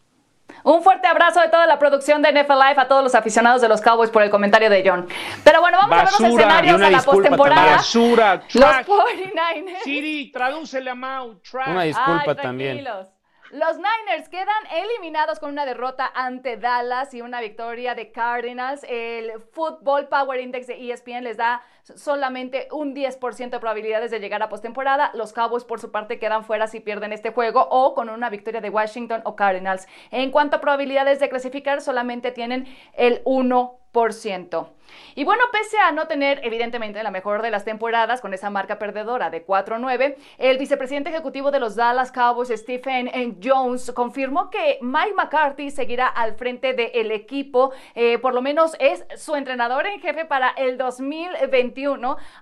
Un 0.67 0.83
fuerte 0.83 1.07
abrazo 1.07 1.41
de 1.41 1.49
toda 1.49 1.65
la 1.65 1.79
producción 1.79 2.23
de 2.23 2.33
NFL 2.33 2.55
Live 2.55 2.75
a 2.79 2.89
todos 2.89 3.01
los 3.01 3.15
aficionados 3.15 3.63
de 3.63 3.69
los 3.69 3.81
Cowboys 3.81 4.11
por 4.11 4.25
el 4.25 4.31
comentario 4.31 4.69
de 4.69 4.83
John. 4.85 5.07
Pero 5.45 5.61
bueno, 5.61 5.79
vamos 5.81 5.97
a 5.97 6.03
ver 6.03 6.13
los 6.13 6.21
escenarios 6.21 6.83
a 6.83 6.91
la 6.91 7.03
postemporada. 7.03 7.77
Los 7.77 8.49
trash. 8.49 8.85
49ers. 8.85 9.83
Siri, 9.85 10.33
tradúcele 10.33 10.91
a 10.91 10.97
Mau. 10.97 11.37
Trash. 11.37 11.71
Una 11.71 11.83
disculpa 11.85 12.25
Ay, 12.27 12.37
también. 12.43 12.85
Los 13.53 13.77
Niners 13.77 14.29
quedan 14.29 14.67
eliminados 14.73 15.39
con 15.39 15.51
una 15.51 15.65
derrota 15.65 16.11
ante 16.13 16.57
Dallas 16.57 17.15
y 17.15 17.23
una 17.23 17.41
victoria 17.41 17.95
de 17.95 18.11
Cardinals. 18.11 18.85
El 18.89 19.35
Football 19.53 20.09
Power 20.09 20.41
Index 20.41 20.67
de 20.67 20.91
ESPN 20.91 21.23
les 21.23 21.37
da 21.37 21.63
solamente 21.95 22.69
un 22.73 22.95
10% 22.95 23.51
de 23.51 23.61
probabilidades 23.61 24.11
de 24.11 24.21
llegar 24.21 24.43
a 24.43 24.49
postemporada. 24.49 25.11
Los 25.15 25.33
Cowboys, 25.33 25.65
por 25.65 25.81
su 25.81 25.91
parte, 25.91 26.19
quedan 26.19 26.45
fuera 26.45 26.67
si 26.67 26.81
pierden 26.81 27.13
este 27.13 27.31
juego 27.31 27.67
o 27.71 27.95
con 27.95 28.09
una 28.09 28.31
victoria 28.31 28.61
de 28.61 28.71
Washington 28.71 29.23
o 29.25 29.37
Cardinals. 29.37 29.87
En 30.11 30.31
cuanto 30.31 30.57
a 30.57 30.61
probabilidades 30.61 31.21
de 31.21 31.29
clasificar, 31.29 31.81
solamente 31.81 32.33
tienen 32.33 32.67
el 32.95 33.23
1%. 33.25 34.69
Y 35.15 35.25
bueno, 35.25 35.43
pese 35.51 35.79
a 35.79 35.91
no 35.91 36.07
tener 36.07 36.41
evidentemente 36.45 37.03
la 37.03 37.11
mejor 37.11 37.41
de 37.41 37.51
las 37.51 37.65
temporadas 37.65 38.21
con 38.21 38.35
esa 38.35 38.51
marca 38.51 38.79
perdedora 38.79 39.31
de 39.31 39.47
4-9, 39.47 40.17
el 40.37 40.59
vicepresidente 40.59 41.09
ejecutivo 41.09 41.51
de 41.51 41.61
los 41.61 41.77
Dallas 41.77 42.13
Cowboys, 42.13 42.51
Stephen 42.51 43.39
Jones, 43.43 43.91
confirmó 43.93 44.51
que 44.51 44.79
Mike 44.83 45.15
McCarthy 45.15 45.71
seguirá 45.71 46.09
al 46.09 46.35
frente 46.35 46.75
del 46.75 47.11
equipo, 47.11 47.73
eh, 47.95 48.19
por 48.19 48.35
lo 48.35 48.43
menos 48.43 48.77
es 48.79 49.07
su 49.17 49.35
entrenador 49.35 49.87
en 49.87 50.01
jefe 50.01 50.27
para 50.27 50.51
el 50.51 50.77
2021. 50.77 51.76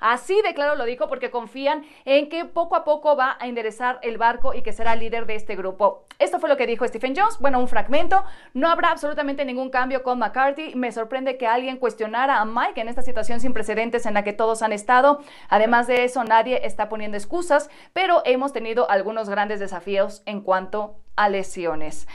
Así 0.01 0.40
de 0.42 0.55
claro 0.55 0.77
lo 0.77 0.85
dijo 0.85 1.09
porque 1.09 1.31
confían 1.31 1.85
en 2.05 2.29
que 2.29 2.44
poco 2.44 2.77
a 2.77 2.85
poco 2.85 3.16
va 3.16 3.37
a 3.40 3.47
enderezar 3.49 3.99
el 4.03 4.16
barco 4.16 4.55
y 4.55 4.62
que 4.62 4.73
será 4.73 4.94
líder 4.94 5.27
de 5.27 5.35
este 5.35 5.57
grupo. 5.57 6.05
Esto 6.20 6.38
fue 6.38 6.49
lo 6.49 6.57
que 6.57 6.66
dijo 6.66 6.87
Stephen 6.87 7.14
Jones. 7.16 7.38
Bueno, 7.40 7.59
un 7.59 7.66
fragmento. 7.66 8.25
No 8.53 8.68
habrá 8.68 8.90
absolutamente 8.90 9.44
ningún 9.44 9.70
cambio 9.70 10.05
con 10.05 10.20
McCarthy. 10.20 10.77
Me 10.77 10.92
sorprende 10.92 11.37
que 11.37 11.49
alguien 11.49 11.79
cuestionara 11.79 12.40
a 12.40 12.44
Mike 12.44 12.81
en 12.81 12.88
esta 12.88 13.03
situación 13.03 13.40
sin 13.40 13.53
precedentes 13.53 14.07
en 14.07 14.14
la 14.14 14.23
que 14.23 14.33
todos 14.33 14.62
han 14.62 14.73
estado. 14.73 15.20
Además 15.49 15.88
de 15.88 16.05
eso, 16.05 16.23
nadie 16.23 16.64
está 16.64 16.88
poniendo 16.88 17.16
excusas, 17.16 17.70
pero 17.92 18.23
hemos 18.25 18.53
tenido 18.53 18.88
algunos 18.88 19.29
grandes 19.29 19.59
desafíos 19.59 20.23
en 20.27 20.40
cuanto 20.42 20.97
a 21.16 21.29
lesiones. 21.29 22.07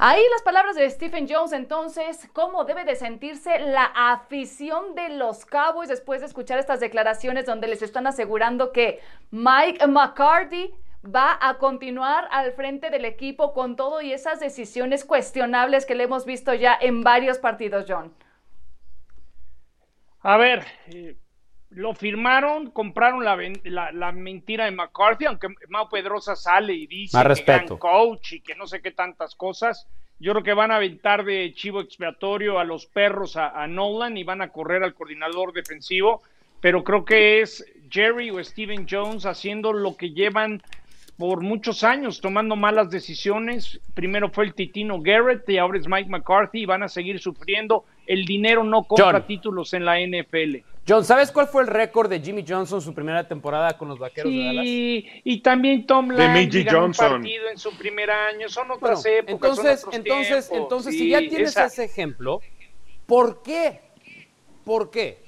Ahí 0.00 0.22
las 0.30 0.42
palabras 0.42 0.76
de 0.76 0.88
Stephen 0.88 1.26
Jones, 1.28 1.52
entonces, 1.52 2.28
¿cómo 2.32 2.64
debe 2.64 2.84
de 2.84 2.94
sentirse 2.94 3.58
la 3.58 3.82
afición 3.84 4.94
de 4.94 5.08
los 5.08 5.44
Cowboys 5.44 5.88
después 5.88 6.20
de 6.20 6.28
escuchar 6.28 6.60
estas 6.60 6.78
declaraciones 6.78 7.46
donde 7.46 7.66
les 7.66 7.82
están 7.82 8.06
asegurando 8.06 8.70
que 8.70 9.00
Mike 9.32 9.84
McCarthy 9.88 10.72
va 11.04 11.36
a 11.40 11.58
continuar 11.58 12.28
al 12.30 12.52
frente 12.52 12.90
del 12.90 13.06
equipo 13.06 13.52
con 13.52 13.74
todo 13.74 14.00
y 14.00 14.12
esas 14.12 14.38
decisiones 14.38 15.04
cuestionables 15.04 15.84
que 15.84 15.96
le 15.96 16.04
hemos 16.04 16.24
visto 16.24 16.54
ya 16.54 16.78
en 16.80 17.02
varios 17.02 17.38
partidos, 17.38 17.84
John? 17.88 18.14
A 20.20 20.36
ver, 20.36 20.64
eh, 20.86 21.16
lo 21.70 21.94
firmaron, 21.94 22.70
compraron 22.70 23.24
la, 23.24 23.92
la, 23.92 24.12
mentira 24.12 24.64
de 24.64 24.70
McCarthy, 24.70 25.26
aunque 25.26 25.48
Mao 25.68 25.88
Pedrosa 25.88 26.34
sale 26.34 26.72
y 26.72 26.86
dice 26.86 27.18
que 27.34 27.42
gran 27.42 27.68
coach 27.78 28.32
y 28.32 28.40
que 28.40 28.54
no 28.54 28.66
sé 28.66 28.80
qué 28.80 28.90
tantas 28.90 29.34
cosas. 29.34 29.86
Yo 30.18 30.32
creo 30.32 30.42
que 30.42 30.54
van 30.54 30.72
a 30.72 30.76
aventar 30.76 31.24
de 31.24 31.52
chivo 31.54 31.80
expiatorio 31.80 32.58
a 32.58 32.64
los 32.64 32.86
perros 32.86 33.36
a, 33.36 33.66
Nolan 33.68 34.16
y 34.16 34.24
van 34.24 34.42
a 34.42 34.48
correr 34.48 34.82
al 34.82 34.94
coordinador 34.94 35.52
defensivo, 35.52 36.22
pero 36.60 36.82
creo 36.82 37.04
que 37.04 37.40
es 37.40 37.64
Jerry 37.88 38.30
o 38.30 38.42
Steven 38.42 38.86
Jones 38.90 39.26
haciendo 39.26 39.72
lo 39.72 39.96
que 39.96 40.10
llevan 40.10 40.62
por 41.18 41.42
muchos 41.42 41.82
años, 41.82 42.20
tomando 42.20 42.54
malas 42.54 42.90
decisiones. 42.90 43.80
Primero 43.92 44.30
fue 44.30 44.44
el 44.44 44.54
Titino 44.54 45.00
Garrett 45.02 45.46
y 45.48 45.58
ahora 45.58 45.78
es 45.78 45.88
Mike 45.88 46.08
McCarthy 46.08 46.60
y 46.60 46.66
van 46.66 46.84
a 46.84 46.88
seguir 46.88 47.18
sufriendo 47.18 47.84
el 48.06 48.24
dinero 48.24 48.64
no 48.64 48.84
compra 48.84 49.26
títulos 49.26 49.74
en 49.74 49.84
la 49.84 50.00
NFL. 50.00 50.64
John, 50.88 51.04
¿sabes 51.04 51.30
cuál 51.30 51.48
fue 51.48 51.62
el 51.62 51.68
récord 51.68 52.08
de 52.08 52.20
Jimmy 52.20 52.42
Johnson 52.48 52.80
su 52.80 52.94
primera 52.94 53.28
temporada 53.28 53.76
con 53.76 53.88
los 53.88 53.98
Vaqueros 53.98 54.32
de 54.32 54.44
Dallas? 54.44 54.64
Y 54.64 55.40
también 55.42 55.86
Tom 55.86 56.08
Landry 56.08 56.62
ganó 56.62 56.86
un 56.86 56.92
partido 56.92 57.50
en 57.50 57.58
su 57.58 57.76
primer 57.76 58.10
año, 58.10 58.48
son 58.48 58.70
otras 58.70 59.04
épocas, 59.04 59.58
Entonces, 59.58 59.86
entonces, 59.92 60.50
entonces, 60.50 60.96
si 60.96 61.10
ya 61.10 61.18
tienes 61.18 61.54
ese 61.54 61.84
ejemplo, 61.84 62.40
¿por 63.04 63.42
qué? 63.42 63.80
¿Por 64.64 64.90
qué? 64.90 65.27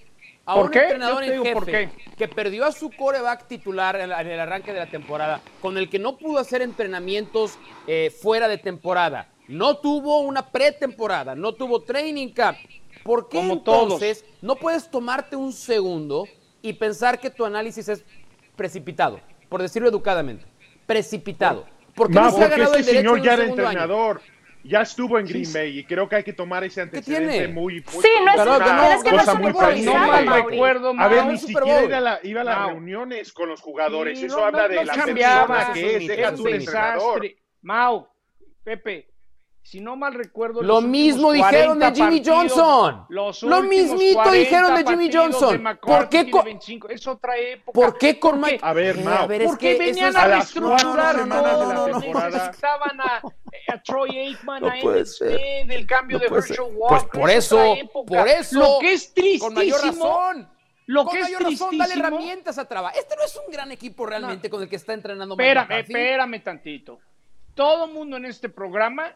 A 0.51 0.57
un 0.57 0.67
entrenador 0.67 1.23
en 1.23 1.45
jefe 1.45 1.91
que 2.19 2.27
perdió 2.27 2.65
a 2.65 2.73
su 2.73 2.91
coreback 2.91 3.47
titular 3.47 3.95
en, 3.95 4.11
el 4.11 4.41
arranque 4.41 4.73
de 4.73 4.81
la 4.81 4.91
temporada, 4.91 5.41
con 5.63 5.79
el 5.79 5.89
que 5.89 6.01
no 6.01 6.17
pudo 6.17 6.41
hacer 6.41 6.61
entrenamientos 6.61 7.57
eh, 7.87 8.11
fuera 8.21 8.49
de 8.49 8.59
temporada, 8.59 9.29
no 9.47 9.77
tuvo 9.77 10.23
una 10.23 10.51
pretemporada, 10.51 11.37
no 11.37 11.53
tuvo 11.53 11.83
training 11.83 12.31
camp. 12.31 12.59
¿Por 13.05 13.29
qué 13.29 13.39
entonces 13.39 14.25
no 14.43 14.57
puedes 14.57 14.91
tomarte 14.91 15.37
un 15.37 15.53
segundo 15.53 16.27
y 16.63 16.73
pensar 16.73 17.21
que 17.21 17.31
tu 17.31 17.45
análisis 17.45 17.89
es 17.89 18.05
precipitado? 18.57 19.21
Por 19.49 19.63
decirlo 19.63 19.89
educadamente, 19.89 20.45
precipitado. 20.85 21.65
¿Por 21.95 22.09
qué 22.09 22.15
no, 22.15 22.31
se 22.33 22.43
ha 22.43 22.49
ganado 22.49 22.75
este 22.75 22.91
el 22.91 22.97
señor 22.97 23.23
ya 23.23 23.35
era 23.35 23.45
entrenador. 23.45 24.21
Ya 24.62 24.83
estuvo 24.83 25.18
en 25.18 25.27
Green 25.27 25.51
Bay 25.53 25.79
y 25.79 25.85
creo 25.85 26.09
que 26.09 26.16
hay 26.16 26.25
que 26.25 26.33
tomar 26.33 26.64
ese 26.64 26.83
antecedente 26.83 27.49
muy, 27.49 27.83
muy, 27.92 28.03
Sí, 28.03 28.09
no 28.25 28.31
es, 28.31 28.35
claro, 28.35 28.64
que 28.64 28.73
no, 28.73 28.92
es 28.92 29.03
que 29.03 29.11
cosa 29.11 29.35
muy 29.35 29.53
no 29.85 30.37
recuerdo 30.37 30.94
A 30.99 31.09
ver, 31.09 31.27
ni 31.27 31.38
siquiera 31.38 31.83
iba 31.83 31.96
a, 31.96 32.01
la, 32.01 32.20
iba 32.23 32.40
a 32.42 32.44
las 32.44 32.66
reuniones 32.68 33.33
con 33.33 33.49
los 33.49 33.61
jugadores. 33.61 34.23
Eso 34.23 34.44
habla 34.44 34.68
de 34.68 34.85
la 34.85 34.92
persona 34.92 35.73
que 35.73 35.96
es. 35.96 36.09
Deja 36.09 36.35
tu 36.35 36.49
entrenador. 36.49 37.27
Mau, 37.62 38.09
Pepe, 38.62 39.10
si 39.62 39.81
no 39.81 39.96
mal 39.96 40.14
recuerdo. 40.14 40.62
Lo 40.62 40.81
mismo 40.81 41.33
dijeron 41.33 41.79
de 41.79 41.92
Jimmy 41.92 42.23
Johnson. 42.25 43.07
Lo 43.09 43.62
mismito 43.62 44.31
dijeron 44.33 44.75
de 44.75 44.85
Jimmy 44.85 45.11
Johnson. 45.12 45.79
¿Por 45.81 46.09
qué 46.09 46.31
con, 46.31 46.46
es 46.88 47.07
otra 47.07 47.37
época. 47.37 47.73
¿Por 47.73 47.99
qué 47.99 48.18
con 48.18 48.40
Mike? 48.40 48.61
A 48.62 48.73
ver, 48.73 48.99
Mau. 48.99 49.29
Porque 49.44 49.79
venían 49.79 50.16
a 50.16 50.27
reestructurar 50.27 51.29
todo. 51.29 51.88
Necesitaban 51.99 53.01
a, 53.01 53.23
a 53.68 53.83
Troy 53.83 54.18
Aikman, 54.18 54.64
a 54.64 54.77
MSP, 54.77 55.66
del 55.66 55.87
cambio 55.87 56.18
de 56.18 56.29
Virtual 56.29 56.70
Walker. 56.75 57.09
Pues 57.09 57.20
por 57.20 57.31
eso, 57.31 57.77
por 58.07 58.29
eso. 58.29 58.59
Lo 58.59 58.79
que 58.81 58.92
es 58.92 59.14
tristísimo. 59.14 59.46
Con 59.46 59.55
mayor 59.55 59.85
razón. 59.85 60.51
Lo 60.87 61.05
con 61.05 61.14
que 61.14 61.23
mayor 61.23 61.42
es 61.42 61.61
razón, 61.61 61.79
dale 61.79 61.94
herramientas 61.94 62.59
a 62.59 62.64
trabajar. 62.66 62.99
Este 62.99 63.14
no 63.14 63.23
es 63.23 63.37
un 63.46 63.53
gran 63.53 63.70
equipo 63.70 64.05
realmente 64.07 64.51
con 64.51 64.61
el 64.62 64.68
que 64.68 64.75
está 64.75 64.92
entrenando 64.92 65.35
Espérame, 65.35 65.70
espérame 65.79 66.42
tantito. 66.42 66.99
Todo 67.55 67.87
mundo 67.87 68.16
en 68.16 68.25
este 68.25 68.49
programa 68.49 69.14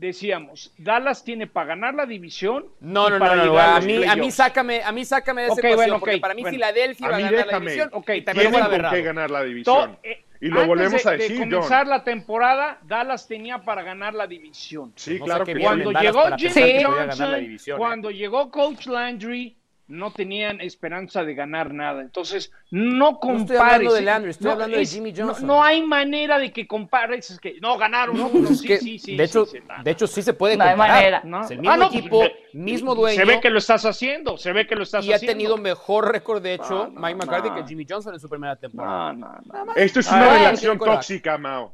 decíamos, 0.00 0.72
Dallas 0.78 1.22
tiene 1.22 1.46
para 1.46 1.68
ganar 1.68 1.94
la 1.94 2.06
división. 2.06 2.66
No, 2.80 3.10
no, 3.10 3.18
no, 3.18 3.36
no, 3.36 3.58
a, 3.58 3.80
mí, 3.80 4.04
a 4.04 4.16
mí 4.16 4.30
sácame, 4.30 4.82
a 4.82 4.90
mí 4.92 5.04
sácame 5.04 5.42
de 5.42 5.48
esa 5.48 5.54
okay, 5.54 5.74
bueno, 5.74 6.00
porque 6.00 6.18
para 6.18 6.34
mí 6.34 6.42
Filadelfia 6.44 7.08
va 7.08 7.16
a 7.16 7.20
ganar 7.20 7.46
la 7.46 7.58
división. 7.60 7.90
Okay, 7.92 8.22
también 8.22 8.50
tienen 8.50 8.70
con 8.70 8.90
qué 8.90 9.02
ganar 9.02 9.30
la 9.30 9.44
división. 9.44 9.98
Eh, 10.02 10.24
y 10.40 10.48
lo 10.48 10.66
volvemos 10.66 11.04
a 11.04 11.12
decir, 11.12 11.38
de 11.38 11.50
comenzar 11.50 11.86
la 11.86 12.02
temporada, 12.02 12.78
Dallas 12.82 13.28
tenía 13.28 13.58
para 13.58 13.82
ganar 13.82 14.14
la 14.14 14.26
división. 14.26 14.90
Sí, 14.96 15.20
claro 15.20 15.44
que 15.44 15.60
cuando 15.60 15.92
llegó 15.92 16.22
Jimmy 16.38 16.82
Johnson, 16.82 17.58
cuando 17.76 18.10
llegó 18.10 18.50
Coach 18.50 18.86
Landry, 18.86 19.54
no 19.90 20.12
tenían 20.12 20.60
esperanza 20.60 21.24
de 21.24 21.34
ganar 21.34 21.74
nada. 21.74 22.00
Entonces, 22.00 22.52
no 22.70 23.18
compares. 23.18 23.38
No 23.38 23.54
estoy 23.54 23.56
hablando 23.56 23.92
de 23.92 24.02
Landry, 24.02 24.30
estoy 24.30 24.50
hablando 24.50 24.76
de 24.76 24.86
Jimmy 24.86 25.12
Johnson. 25.16 25.46
No, 25.46 25.62
hay 25.62 25.82
manera 25.82 26.38
de 26.38 26.52
que 26.52 26.66
compares. 26.66 27.30
Es 27.30 27.40
que 27.40 27.58
no 27.60 27.76
ganaron. 27.76 28.16
No, 28.16 28.28
pues 28.28 28.60
sí, 28.60 28.78
sí, 28.78 28.98
sí, 28.98 29.16
de, 29.16 29.24
hecho, 29.24 29.46
de 29.82 29.90
hecho, 29.90 30.06
sí 30.06 30.22
se 30.22 30.32
puede 30.32 30.54
comparar. 30.54 30.76
No 30.76 30.82
hay 30.82 30.90
manera. 30.90 31.22
¿no? 31.24 31.40
Es 31.42 31.50
el 31.50 31.58
mismo 31.58 31.82
ah, 31.82 31.90
equipo, 31.92 32.22
mismo 32.52 32.94
dueño. 32.94 33.16
Se 33.16 33.24
ve 33.24 33.40
que 33.40 33.50
lo 33.50 33.58
estás 33.58 33.84
haciendo. 33.84 34.36
Se 34.38 34.52
ve 34.52 34.66
que 34.66 34.76
lo 34.76 34.84
estás 34.84 35.00
haciendo. 35.00 35.24
Y 35.24 35.26
ha 35.26 35.32
tenido 35.32 35.56
mejor 35.56 36.10
récord, 36.12 36.42
de 36.42 36.54
hecho, 36.54 36.90
Mike 36.94 37.16
McCarthy 37.16 37.50
que 37.50 37.66
Jimmy 37.66 37.86
Johnson 37.88 38.14
en 38.14 38.20
su 38.20 38.28
primera 38.28 38.56
temporada. 38.56 39.40
Esto 39.76 40.00
es 40.00 40.08
una 40.08 40.32
relación 40.32 40.78
tóxica, 40.78 41.36
Mao. 41.36 41.72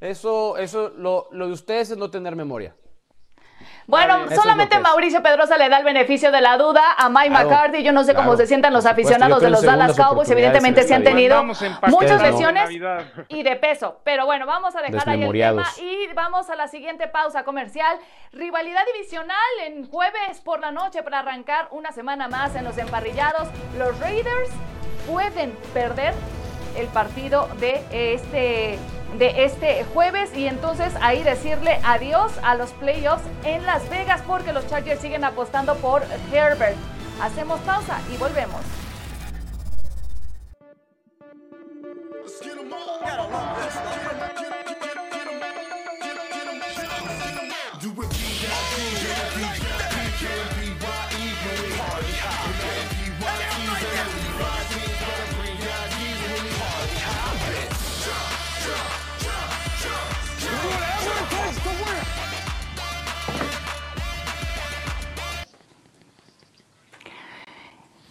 Eso, 0.00 0.58
eso 0.58 0.92
lo, 0.96 1.28
lo 1.32 1.46
de 1.46 1.52
ustedes 1.52 1.90
es 1.90 1.96
no 1.96 2.10
tener 2.10 2.36
memoria. 2.36 2.74
Bueno, 3.86 4.28
solamente 4.34 4.78
Mauricio 4.80 5.22
Pedrosa 5.22 5.56
le 5.56 5.68
da 5.68 5.78
el 5.78 5.84
beneficio 5.84 6.32
de 6.32 6.40
la 6.40 6.58
duda 6.58 6.82
a 6.96 7.08
Mike 7.08 7.30
McCarthy. 7.30 7.82
Yo 7.82 7.92
no 7.92 8.02
sé 8.04 8.14
cómo 8.14 8.36
se 8.36 8.46
sientan 8.46 8.72
los 8.72 8.84
aficionados 8.86 9.40
de 9.40 9.50
los 9.50 9.62
Dallas 9.62 9.96
Cowboys. 9.96 10.30
Evidentemente 10.30 10.82
se 10.82 10.94
han 10.94 11.04
tenido 11.04 11.44
muchas 11.88 12.20
lesiones 12.22 12.70
y 13.28 13.42
de 13.42 13.56
peso. 13.56 14.00
Pero 14.04 14.26
bueno, 14.26 14.46
vamos 14.46 14.74
a 14.76 14.82
dejar 14.82 15.08
ahí 15.08 15.22
el 15.22 15.32
tema 15.32 15.66
y 15.78 16.12
vamos 16.14 16.50
a 16.50 16.56
la 16.56 16.68
siguiente 16.68 17.06
pausa 17.06 17.44
comercial. 17.44 17.96
Rivalidad 18.32 18.82
divisional 18.92 19.36
en 19.64 19.88
jueves 19.88 20.40
por 20.44 20.60
la 20.60 20.72
noche 20.72 21.02
para 21.02 21.20
arrancar 21.20 21.68
una 21.70 21.92
semana 21.92 22.28
más 22.28 22.54
en 22.56 22.64
los 22.64 22.76
emparrillados. 22.78 23.48
Los 23.78 23.98
Raiders 24.00 24.50
pueden 25.10 25.52
perder 25.72 26.14
el 26.76 26.86
partido 26.88 27.48
de 27.58 27.82
este 27.90 28.78
de 29.18 29.44
este 29.44 29.84
jueves 29.94 30.30
y 30.36 30.46
entonces 30.46 30.92
ahí 31.00 31.22
decirle 31.22 31.80
adiós 31.84 32.32
a 32.42 32.54
los 32.54 32.70
playoffs 32.72 33.24
en 33.44 33.64
Las 33.64 33.88
Vegas 33.88 34.22
porque 34.26 34.52
los 34.52 34.66
Chargers 34.68 35.00
siguen 35.00 35.24
apostando 35.24 35.74
por 35.76 36.02
Herbert. 36.32 36.76
Hacemos 37.20 37.60
pausa 37.60 37.98
y 38.12 38.16
volvemos. 38.18 38.60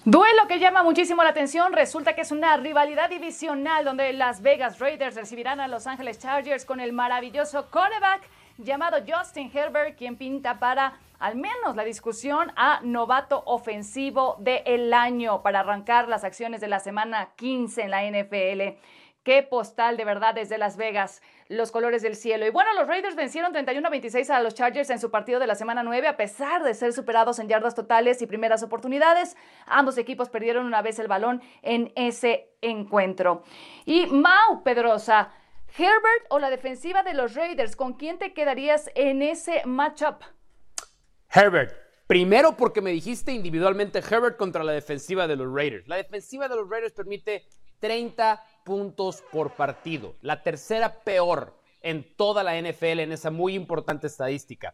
Duelo 0.07 0.47
que 0.47 0.59
llama 0.59 0.83
muchísimo 0.83 1.23
la 1.23 1.31
atención. 1.31 1.73
Resulta 1.73 2.13
que 2.13 2.21
es 2.21 2.31
una 2.31 2.55
rivalidad 2.57 3.09
divisional 3.09 3.83
donde 3.83 4.13
Las 4.13 4.43
Vegas 4.43 4.77
Raiders 4.77 5.15
recibirán 5.15 5.59
a 5.59 5.67
Los 5.67 5.87
Ángeles 5.87 6.19
Chargers 6.19 6.63
con 6.63 6.79
el 6.79 6.93
maravilloso 6.93 7.71
quarterback 7.71 8.21
llamado 8.59 8.97
Justin 9.07 9.49
Herbert, 9.51 9.97
quien 9.97 10.15
pinta 10.15 10.59
para 10.59 10.99
al 11.17 11.35
menos 11.37 11.75
la 11.75 11.83
discusión 11.83 12.51
a 12.55 12.81
novato 12.83 13.41
ofensivo 13.47 14.35
del 14.37 14.93
año 14.93 15.41
para 15.41 15.61
arrancar 15.61 16.07
las 16.07 16.23
acciones 16.23 16.61
de 16.61 16.67
la 16.67 16.79
semana 16.79 17.29
15 17.35 17.81
en 17.81 17.89
la 17.89 18.03
NFL. 18.03 18.77
Qué 19.25 19.41
postal 19.41 19.97
de 19.97 20.05
verdad 20.05 20.35
desde 20.35 20.59
Las 20.59 20.77
Vegas, 20.77 21.23
los 21.49 21.71
colores 21.71 22.03
del 22.03 22.15
cielo. 22.15 22.45
Y 22.45 22.51
bueno, 22.51 22.71
los 22.75 22.87
Raiders 22.87 23.15
vencieron 23.15 23.51
31 23.51 23.87
a 23.87 23.89
26 23.89 24.29
a 24.29 24.39
los 24.39 24.53
Chargers 24.53 24.91
en 24.91 24.99
su 24.99 25.09
partido 25.09 25.39
de 25.39 25.47
la 25.47 25.55
semana 25.55 25.81
9, 25.81 26.07
a 26.07 26.15
pesar 26.15 26.61
de 26.61 26.75
ser 26.75 26.93
superados 26.93 27.39
en 27.39 27.47
yardas 27.47 27.73
totales 27.73 28.21
y 28.21 28.27
primeras 28.27 28.61
oportunidades. 28.61 29.35
Ambos 29.65 29.97
equipos 29.97 30.29
perdieron 30.29 30.67
una 30.67 30.83
vez 30.83 30.99
el 30.99 31.07
balón 31.07 31.41
en 31.63 31.91
ese 31.95 32.51
encuentro. 32.61 33.41
Y 33.83 34.05
Mau 34.05 34.61
Pedrosa, 34.61 35.33
Herbert 35.75 36.27
o 36.29 36.37
la 36.37 36.51
defensiva 36.51 37.01
de 37.01 37.15
los 37.15 37.33
Raiders, 37.33 37.75
¿con 37.75 37.93
quién 37.93 38.19
te 38.19 38.31
quedarías 38.31 38.91
en 38.93 39.23
ese 39.23 39.63
matchup? 39.65 40.21
Herbert. 41.33 41.73
Primero 42.05 42.55
porque 42.55 42.81
me 42.81 42.91
dijiste 42.91 43.31
individualmente 43.31 44.03
Herbert 44.07 44.37
contra 44.37 44.63
la 44.63 44.73
defensiva 44.73 45.27
de 45.27 45.35
los 45.35 45.51
Raiders. 45.51 45.87
La 45.87 45.95
defensiva 45.95 46.47
de 46.47 46.57
los 46.57 46.69
Raiders 46.69 46.93
permite 46.93 47.47
30 47.79 48.39
puntos 48.65 49.23
por 49.31 49.51
partido, 49.51 50.15
la 50.21 50.43
tercera 50.43 50.99
peor 51.03 51.55
en 51.81 52.03
toda 52.17 52.43
la 52.43 52.59
NFL 52.59 52.99
en 52.99 53.11
esa 53.13 53.29
muy 53.29 53.53
importante 53.53 54.07
estadística. 54.07 54.73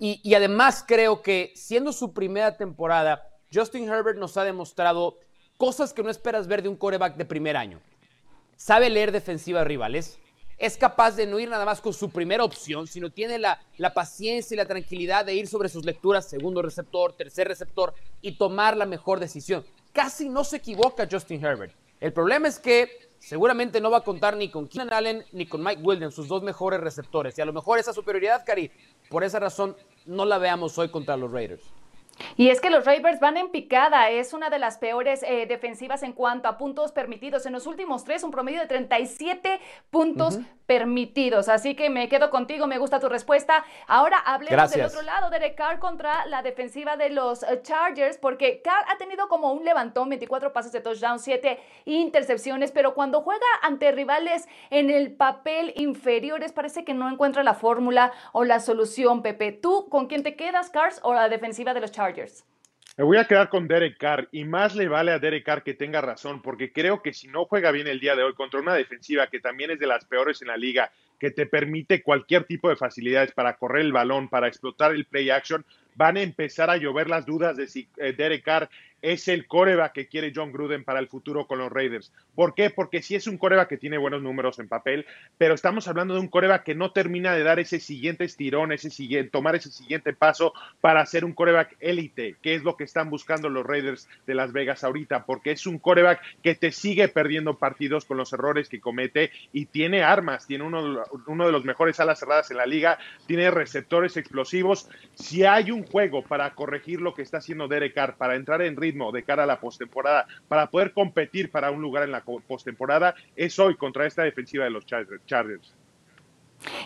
Y, 0.00 0.34
además 0.34 0.84
creo 0.86 1.22
que 1.22 1.52
siendo 1.54 1.92
su 1.92 2.12
primera 2.12 2.56
temporada, 2.56 3.30
Justin 3.52 3.88
Herbert 3.88 4.18
nos 4.18 4.36
ha 4.36 4.44
demostrado 4.44 5.18
cosas 5.56 5.92
que 5.92 6.02
no 6.02 6.10
esperas 6.10 6.46
ver 6.46 6.62
de 6.62 6.68
un 6.68 6.76
coreback 6.76 7.16
de 7.16 7.24
primer 7.24 7.56
año. 7.56 7.80
Sabe 8.56 8.90
leer 8.90 9.12
defensivas 9.12 9.66
rivales, 9.66 10.18
es 10.58 10.76
capaz 10.76 11.12
de 11.12 11.26
no 11.26 11.38
ir 11.38 11.48
nada 11.48 11.64
más 11.64 11.80
con 11.80 11.92
su 11.92 12.10
primera 12.10 12.42
opción, 12.42 12.88
sino 12.88 13.10
tiene 13.10 13.38
la, 13.38 13.60
la, 13.76 13.94
paciencia 13.94 14.54
y 14.54 14.58
la 14.58 14.66
tranquilidad 14.66 15.24
de 15.24 15.34
ir 15.34 15.46
sobre 15.46 15.68
sus 15.68 15.84
lecturas, 15.84 16.28
segundo 16.28 16.60
receptor, 16.60 17.12
tercer 17.12 17.46
receptor, 17.46 17.94
y 18.20 18.36
tomar 18.36 18.76
la 18.76 18.86
mejor 18.86 19.20
decisión. 19.20 19.64
Casi 19.92 20.28
no 20.28 20.42
se 20.42 20.56
equivoca 20.56 21.08
Justin 21.08 21.44
Herbert. 21.44 21.72
El 22.00 22.12
problema 22.12 22.48
es 22.48 22.58
que 22.58 23.08
seguramente 23.18 23.80
no 23.80 23.90
va 23.90 23.98
a 23.98 24.04
contar 24.04 24.36
ni 24.36 24.50
con 24.50 24.68
Keenan 24.68 24.92
Allen 24.92 25.24
ni 25.32 25.46
con 25.46 25.62
Mike 25.62 25.82
Williams, 25.82 26.14
sus 26.14 26.28
dos 26.28 26.42
mejores 26.42 26.80
receptores. 26.80 27.36
Y 27.38 27.40
a 27.40 27.44
lo 27.44 27.52
mejor 27.52 27.78
esa 27.78 27.92
superioridad, 27.92 28.44
Cari, 28.46 28.70
por 29.08 29.24
esa 29.24 29.40
razón 29.40 29.76
no 30.06 30.24
la 30.24 30.38
veamos 30.38 30.78
hoy 30.78 30.90
contra 30.90 31.16
los 31.16 31.32
Raiders. 31.32 31.62
Y 32.36 32.50
es 32.50 32.60
que 32.60 32.70
los 32.70 32.84
Raiders 32.84 33.20
van 33.20 33.36
en 33.36 33.50
picada, 33.50 34.10
es 34.10 34.32
una 34.32 34.50
de 34.50 34.58
las 34.58 34.78
peores 34.78 35.22
eh, 35.22 35.46
defensivas 35.46 36.02
en 36.02 36.12
cuanto 36.12 36.48
a 36.48 36.56
puntos 36.56 36.92
permitidos. 36.92 37.46
En 37.46 37.52
los 37.52 37.66
últimos 37.66 38.04
tres, 38.04 38.22
un 38.22 38.30
promedio 38.30 38.60
de 38.60 38.66
37 38.66 39.60
puntos 39.90 40.38
permitidos. 40.66 41.48
Así 41.48 41.74
que 41.74 41.90
me 41.90 42.08
quedo 42.08 42.30
contigo, 42.30 42.66
me 42.66 42.78
gusta 42.78 43.00
tu 43.00 43.08
respuesta. 43.08 43.64
Ahora 43.86 44.18
hablemos 44.18 44.70
del 44.70 44.84
otro 44.84 45.02
lado, 45.02 45.30
Derek 45.30 45.56
Carr 45.56 45.78
contra 45.78 46.26
la 46.26 46.42
defensiva 46.42 46.96
de 46.96 47.10
los 47.10 47.42
eh, 47.42 47.60
Chargers, 47.62 48.18
porque 48.18 48.60
Carr 48.62 48.84
ha 48.88 48.98
tenido 48.98 49.28
como 49.28 49.52
un 49.52 49.64
levantón, 49.64 50.08
24 50.08 50.52
pases 50.52 50.72
de 50.72 50.80
touchdown, 50.80 51.18
7 51.18 51.58
intercepciones, 51.86 52.70
pero 52.70 52.94
cuando 52.94 53.22
juega 53.22 53.46
ante 53.62 53.92
rivales 53.92 54.46
en 54.70 54.90
el 54.90 55.12
papel 55.12 55.72
inferiores, 55.76 56.52
parece 56.52 56.84
que 56.84 56.94
no 56.94 57.08
encuentra 57.08 57.42
la 57.42 57.54
fórmula 57.54 58.12
o 58.32 58.44
la 58.44 58.60
solución, 58.60 59.22
Pepe. 59.22 59.52
¿Tú 59.52 59.88
con 59.88 60.06
quién 60.06 60.22
te 60.22 60.36
quedas, 60.36 60.70
Cars, 60.70 61.00
o 61.02 61.14
la 61.14 61.28
defensiva 61.28 61.74
de 61.74 61.80
los 61.80 61.92
Chargers? 61.92 62.07
Me 62.98 63.04
voy 63.04 63.16
a 63.16 63.26
quedar 63.26 63.48
con 63.48 63.68
Derek 63.68 63.96
Carr 63.96 64.28
y 64.32 64.44
más 64.44 64.74
le 64.74 64.88
vale 64.88 65.12
a 65.12 65.20
Derek 65.20 65.44
Carr 65.44 65.62
que 65.62 65.74
tenga 65.74 66.00
razón, 66.00 66.42
porque 66.42 66.72
creo 66.72 67.00
que 67.00 67.12
si 67.12 67.28
no 67.28 67.44
juega 67.44 67.70
bien 67.70 67.86
el 67.86 68.00
día 68.00 68.16
de 68.16 68.24
hoy 68.24 68.34
contra 68.34 68.60
una 68.60 68.74
defensiva 68.74 69.28
que 69.28 69.38
también 69.38 69.70
es 69.70 69.78
de 69.78 69.86
las 69.86 70.04
peores 70.04 70.42
en 70.42 70.48
la 70.48 70.56
liga, 70.56 70.90
que 71.18 71.30
te 71.30 71.46
permite 71.46 72.02
cualquier 72.02 72.44
tipo 72.44 72.68
de 72.68 72.76
facilidades 72.76 73.30
para 73.32 73.56
correr 73.56 73.82
el 73.82 73.92
balón, 73.92 74.28
para 74.28 74.48
explotar 74.48 74.92
el 74.92 75.04
play 75.04 75.30
action, 75.30 75.64
van 75.94 76.16
a 76.16 76.22
empezar 76.22 76.70
a 76.70 76.76
llover 76.76 77.08
las 77.08 77.24
dudas 77.24 77.56
de 77.56 77.68
si 77.68 77.88
eh, 77.98 78.12
Derek 78.12 78.44
Carr 78.44 78.68
es 79.02 79.28
el 79.28 79.46
coreback 79.46 79.92
que 79.92 80.08
quiere 80.08 80.32
John 80.34 80.52
Gruden 80.52 80.84
para 80.84 81.00
el 81.00 81.08
futuro 81.08 81.46
con 81.46 81.58
los 81.58 81.70
Raiders. 81.70 82.12
¿Por 82.34 82.54
qué? 82.54 82.70
Porque 82.70 83.02
sí 83.02 83.14
es 83.14 83.26
un 83.26 83.38
coreback 83.38 83.68
que 83.68 83.76
tiene 83.76 83.98
buenos 83.98 84.22
números 84.22 84.58
en 84.58 84.68
papel, 84.68 85.06
pero 85.36 85.54
estamos 85.54 85.88
hablando 85.88 86.14
de 86.14 86.20
un 86.20 86.28
coreback 86.28 86.64
que 86.64 86.74
no 86.74 86.92
termina 86.92 87.34
de 87.34 87.42
dar 87.42 87.58
ese 87.58 87.80
siguiente 87.80 88.24
estirón, 88.24 88.72
ese 88.72 88.90
siguiente, 88.90 89.30
tomar 89.30 89.54
ese 89.54 89.70
siguiente 89.70 90.12
paso 90.12 90.52
para 90.80 91.04
ser 91.06 91.24
un 91.24 91.32
coreback 91.32 91.76
élite, 91.80 92.36
que 92.42 92.54
es 92.54 92.62
lo 92.62 92.76
que 92.76 92.84
están 92.84 93.10
buscando 93.10 93.48
los 93.48 93.66
Raiders 93.66 94.08
de 94.26 94.34
Las 94.34 94.52
Vegas 94.52 94.84
ahorita, 94.84 95.24
porque 95.24 95.52
es 95.52 95.66
un 95.66 95.78
coreback 95.78 96.20
que 96.42 96.54
te 96.54 96.72
sigue 96.72 97.08
perdiendo 97.08 97.58
partidos 97.58 98.04
con 98.04 98.16
los 98.16 98.32
errores 98.32 98.68
que 98.68 98.80
comete 98.80 99.30
y 99.52 99.66
tiene 99.66 100.02
armas, 100.02 100.46
tiene 100.46 100.64
uno, 100.64 101.04
de 101.46 101.52
los 101.52 101.64
mejores 101.64 102.00
alas 102.00 102.18
cerradas 102.18 102.50
en 102.50 102.56
la 102.56 102.66
liga, 102.66 102.98
tiene 103.26 103.50
receptores 103.50 104.16
explosivos. 104.16 104.88
Si 105.14 105.44
hay 105.44 105.70
un 105.70 105.84
juego 105.84 106.22
para 106.22 106.54
corregir 106.54 107.00
lo 107.00 107.14
que 107.14 107.22
está 107.22 107.38
haciendo 107.38 107.68
Derek 107.68 107.94
Carr, 107.94 108.16
para 108.16 108.36
entrar 108.36 108.62
en 108.62 108.76
de 109.12 109.22
cara 109.22 109.44
a 109.44 109.46
la 109.46 109.60
postemporada 109.60 110.26
para 110.48 110.70
poder 110.70 110.92
competir 110.92 111.50
para 111.50 111.70
un 111.70 111.82
lugar 111.82 112.04
en 112.04 112.12
la 112.12 112.22
postemporada 112.22 113.14
es 113.36 113.58
hoy 113.58 113.76
contra 113.76 114.06
esta 114.06 114.22
defensiva 114.22 114.64
de 114.64 114.70
los 114.70 114.86
Chargers. 114.86 115.74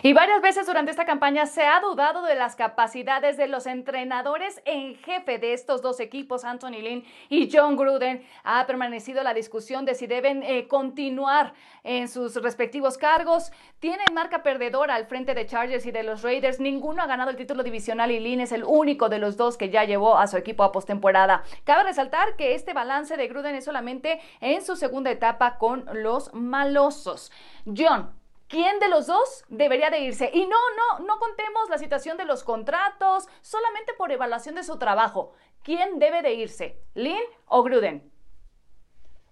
Y 0.03 0.13
varias 0.13 0.41
veces 0.41 0.67
durante 0.67 0.91
esta 0.91 1.05
campaña 1.05 1.45
se 1.45 1.63
ha 1.63 1.79
dudado 1.79 2.21
de 2.23 2.35
las 2.35 2.55
capacidades 2.55 3.37
de 3.37 3.47
los 3.47 3.65
entrenadores 3.65 4.61
en 4.65 4.95
jefe 4.95 5.39
de 5.39 5.53
estos 5.53 5.81
dos 5.81 5.99
equipos, 5.99 6.43
Anthony 6.43 6.81
Lynn 6.81 7.03
y 7.29 7.49
John 7.51 7.75
Gruden. 7.75 8.23
Ha 8.43 8.67
permanecido 8.67 9.23
la 9.23 9.33
discusión 9.33 9.85
de 9.85 9.95
si 9.95 10.05
deben 10.05 10.43
eh, 10.43 10.67
continuar 10.67 11.53
en 11.83 12.07
sus 12.07 12.35
respectivos 12.35 12.97
cargos. 12.97 13.51
Tienen 13.79 14.13
marca 14.13 14.43
perdedora 14.43 14.95
al 14.95 15.07
frente 15.07 15.33
de 15.33 15.47
Chargers 15.47 15.85
y 15.85 15.91
de 15.91 16.03
los 16.03 16.21
Raiders. 16.21 16.59
Ninguno 16.59 17.01
ha 17.01 17.07
ganado 17.07 17.31
el 17.31 17.37
título 17.37 17.63
divisional 17.63 18.11
y 18.11 18.19
Lynn 18.19 18.41
es 18.41 18.51
el 18.51 18.63
único 18.63 19.09
de 19.09 19.19
los 19.19 19.37
dos 19.37 19.57
que 19.57 19.69
ya 19.69 19.85
llevó 19.85 20.17
a 20.17 20.27
su 20.27 20.37
equipo 20.37 20.63
a 20.63 20.71
postemporada. 20.71 21.43
Cabe 21.63 21.83
resaltar 21.83 22.35
que 22.35 22.53
este 22.53 22.73
balance 22.73 23.17
de 23.17 23.27
Gruden 23.27 23.55
es 23.55 23.65
solamente 23.65 24.21
en 24.39 24.63
su 24.63 24.75
segunda 24.75 25.09
etapa 25.09 25.57
con 25.57 25.85
los 25.93 26.33
malosos. 26.33 27.31
John, 27.65 28.11
quién 28.47 28.79
de 28.79 28.89
los 28.89 29.07
dos 29.07 29.45
debería 29.49 29.89
de 29.89 29.99
irse. 29.99 30.29
Y 30.33 30.45
no, 30.45 30.57
no, 30.77 31.05
no 31.05 31.17
contemos 31.19 31.69
la 31.69 31.77
situación 31.77 32.17
de 32.17 32.25
los 32.25 32.43
contratos, 32.43 33.27
solamente 33.41 33.93
por 33.97 34.11
evaluación 34.11 34.55
de 34.55 34.63
su 34.63 34.77
trabajo. 34.77 35.33
¿Quién 35.63 35.99
debe 35.99 36.21
de 36.21 36.33
irse? 36.33 36.77
¿Lynn 36.93 37.23
o 37.47 37.63
Gruden? 37.63 38.11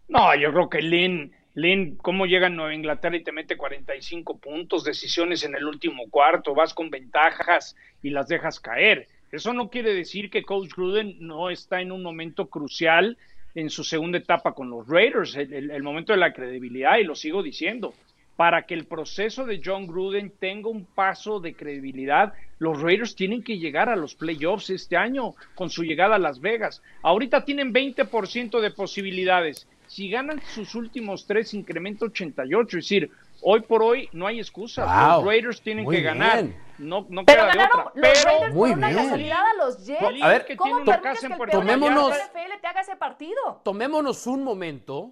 No, 0.07 0.35
yo 0.35 0.51
creo 0.51 0.69
que 0.69 0.81
Lynn, 0.81 1.33
Lynn, 1.53 1.97
¿cómo 1.97 2.25
llega 2.25 2.47
a 2.47 2.49
Nueva 2.49 2.73
Inglaterra 2.73 3.15
y 3.15 3.23
te 3.23 3.31
mete 3.31 3.57
45 3.57 4.39
puntos, 4.39 4.83
decisiones 4.83 5.43
en 5.43 5.55
el 5.55 5.65
último 5.65 6.09
cuarto, 6.09 6.53
vas 6.53 6.73
con 6.73 6.89
ventajas 6.89 7.75
y 8.01 8.09
las 8.09 8.27
dejas 8.27 8.59
caer? 8.59 9.07
Eso 9.31 9.53
no 9.53 9.69
quiere 9.69 9.93
decir 9.93 10.29
que 10.29 10.43
Coach 10.43 10.73
Gruden 10.75 11.15
no 11.19 11.49
está 11.49 11.81
en 11.81 11.91
un 11.91 12.03
momento 12.03 12.49
crucial 12.49 13.17
en 13.55 13.69
su 13.69 13.83
segunda 13.83 14.17
etapa 14.17 14.53
con 14.53 14.69
los 14.69 14.87
Raiders, 14.87 15.35
el 15.35 15.83
momento 15.83 16.13
de 16.13 16.19
la 16.19 16.33
credibilidad, 16.33 16.97
y 16.97 17.03
lo 17.03 17.15
sigo 17.15 17.43
diciendo 17.43 17.93
para 18.41 18.63
que 18.65 18.73
el 18.73 18.85
proceso 18.87 19.45
de 19.45 19.61
John 19.63 19.85
Gruden 19.85 20.31
tenga 20.39 20.67
un 20.67 20.83
paso 20.83 21.39
de 21.39 21.53
credibilidad, 21.53 22.33
los 22.57 22.81
Raiders 22.81 23.15
tienen 23.15 23.43
que 23.43 23.59
llegar 23.59 23.87
a 23.87 23.95
los 23.95 24.15
playoffs 24.15 24.71
este 24.71 24.97
año 24.97 25.35
con 25.53 25.69
su 25.69 25.83
llegada 25.83 26.15
a 26.15 26.17
Las 26.17 26.41
Vegas. 26.41 26.81
Ahorita 27.03 27.45
tienen 27.45 27.71
20% 27.71 28.59
de 28.59 28.71
posibilidades. 28.71 29.67
Si 29.85 30.09
ganan 30.09 30.41
sus 30.55 30.73
últimos 30.73 31.27
tres, 31.27 31.53
incrementa 31.53 32.05
88. 32.05 32.79
Es 32.79 32.83
decir, 32.85 33.11
hoy 33.43 33.61
por 33.61 33.83
hoy 33.83 34.09
no 34.11 34.25
hay 34.25 34.39
excusa. 34.39 34.87
Los 35.17 35.23
Raiders 35.23 35.61
tienen 35.61 35.87
que 35.87 36.01
ganar. 36.01 36.45
No, 36.79 37.05
no 37.09 37.23
pero 37.23 37.43
queda 37.43 37.45
ganaron 37.45 37.57
de 37.67 37.69
otra. 37.69 37.83
los 37.83 37.93
pero 37.93 38.25
Raiders 38.25 38.55
por 38.55 38.69
una 38.71 38.91
casualidad 38.91 39.37
a 39.39 39.63
los 39.63 39.85
Jets. 39.85 40.23
A 40.23 40.27
ver, 40.29 40.45
que 40.45 40.57
¿Cómo 40.57 40.83
permites 40.83 41.19
que 41.19 41.25
en 41.27 41.31
el 41.33 41.37
Puerto 41.37 41.59
peor 41.59 41.63
Tomémonos- 41.79 42.11
de 42.11 42.17
la 42.17 42.25
NFL 42.25 42.59
te 42.59 42.67
haga 42.67 42.81
ese 42.81 42.95
partido? 42.95 43.61
Tomémonos 43.63 44.25
un 44.25 44.43
momento 44.43 45.11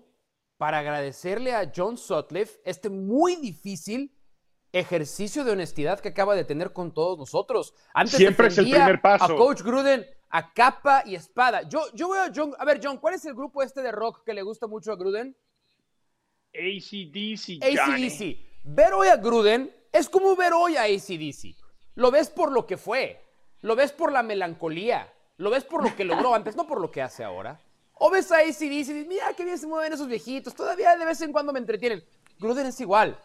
para 0.59 0.79
agradecerle 0.79 1.55
a 1.55 1.71
John 1.73 1.97
Sutcliffe 1.97 2.59
este 2.65 2.89
muy 2.89 3.37
difícil 3.37 4.13
ejercicio 4.73 5.45
de 5.45 5.53
honestidad 5.53 6.01
que 6.01 6.09
acaba 6.09 6.35
de 6.35 6.43
tener 6.43 6.73
con 6.73 6.93
todos 6.93 7.17
nosotros. 7.17 7.73
Antes 7.93 8.17
Siempre 8.17 8.47
es 8.47 8.57
el 8.57 8.69
primer 8.69 8.99
paso. 8.99 9.23
A 9.23 9.37
Coach 9.37 9.61
Gruden 9.61 10.05
a 10.29 10.53
capa 10.53 11.03
y 11.05 11.15
espada. 11.15 11.61
Yo, 11.61 11.83
yo 11.93 12.09
veo 12.09 12.23
a 12.23 12.31
John. 12.35 12.53
A 12.59 12.65
ver, 12.65 12.81
John, 12.83 12.97
¿cuál 12.97 13.13
es 13.13 13.23
el 13.23 13.35
grupo 13.35 13.63
este 13.63 13.81
de 13.81 13.93
rock 13.93 14.25
que 14.25 14.33
le 14.33 14.41
gusta 14.41 14.67
mucho 14.67 14.91
a 14.91 14.97
Gruden? 14.97 15.33
ACDC. 16.53 17.63
ACDC. 17.63 18.37
Ver 18.65 18.93
hoy 18.93 19.07
a 19.07 19.15
Gruden 19.15 19.73
es 19.93 20.09
como 20.09 20.35
ver 20.35 20.51
hoy 20.51 20.75
a 20.75 20.83
ACDC. 20.83 21.55
Lo 21.95 22.11
ves 22.11 22.29
por 22.29 22.51
lo 22.51 22.67
que 22.67 22.75
fue. 22.75 23.25
Lo 23.61 23.77
ves 23.77 23.93
por 23.93 24.11
la 24.11 24.23
melancolía. 24.23 25.13
Lo 25.37 25.51
ves 25.51 25.63
por 25.63 25.81
lo 25.85 25.95
que 25.95 26.03
logró 26.03 26.35
antes, 26.35 26.57
no 26.57 26.67
por 26.67 26.81
lo 26.81 26.91
que 26.91 27.01
hace 27.01 27.23
ahora. 27.23 27.61
O 27.99 28.09
ves 28.09 28.31
a 28.31 28.37
ACDC 28.37 28.61
y 28.61 28.69
dices, 28.69 29.07
mira 29.07 29.33
qué 29.33 29.43
bien 29.45 29.57
se 29.57 29.67
mueven 29.67 29.93
esos 29.93 30.07
viejitos. 30.07 30.55
Todavía 30.55 30.95
de 30.95 31.05
vez 31.05 31.21
en 31.21 31.31
cuando 31.31 31.53
me 31.53 31.59
entretienen. 31.59 32.03
Gruden 32.39 32.65
es 32.67 32.79
igual. 32.79 33.19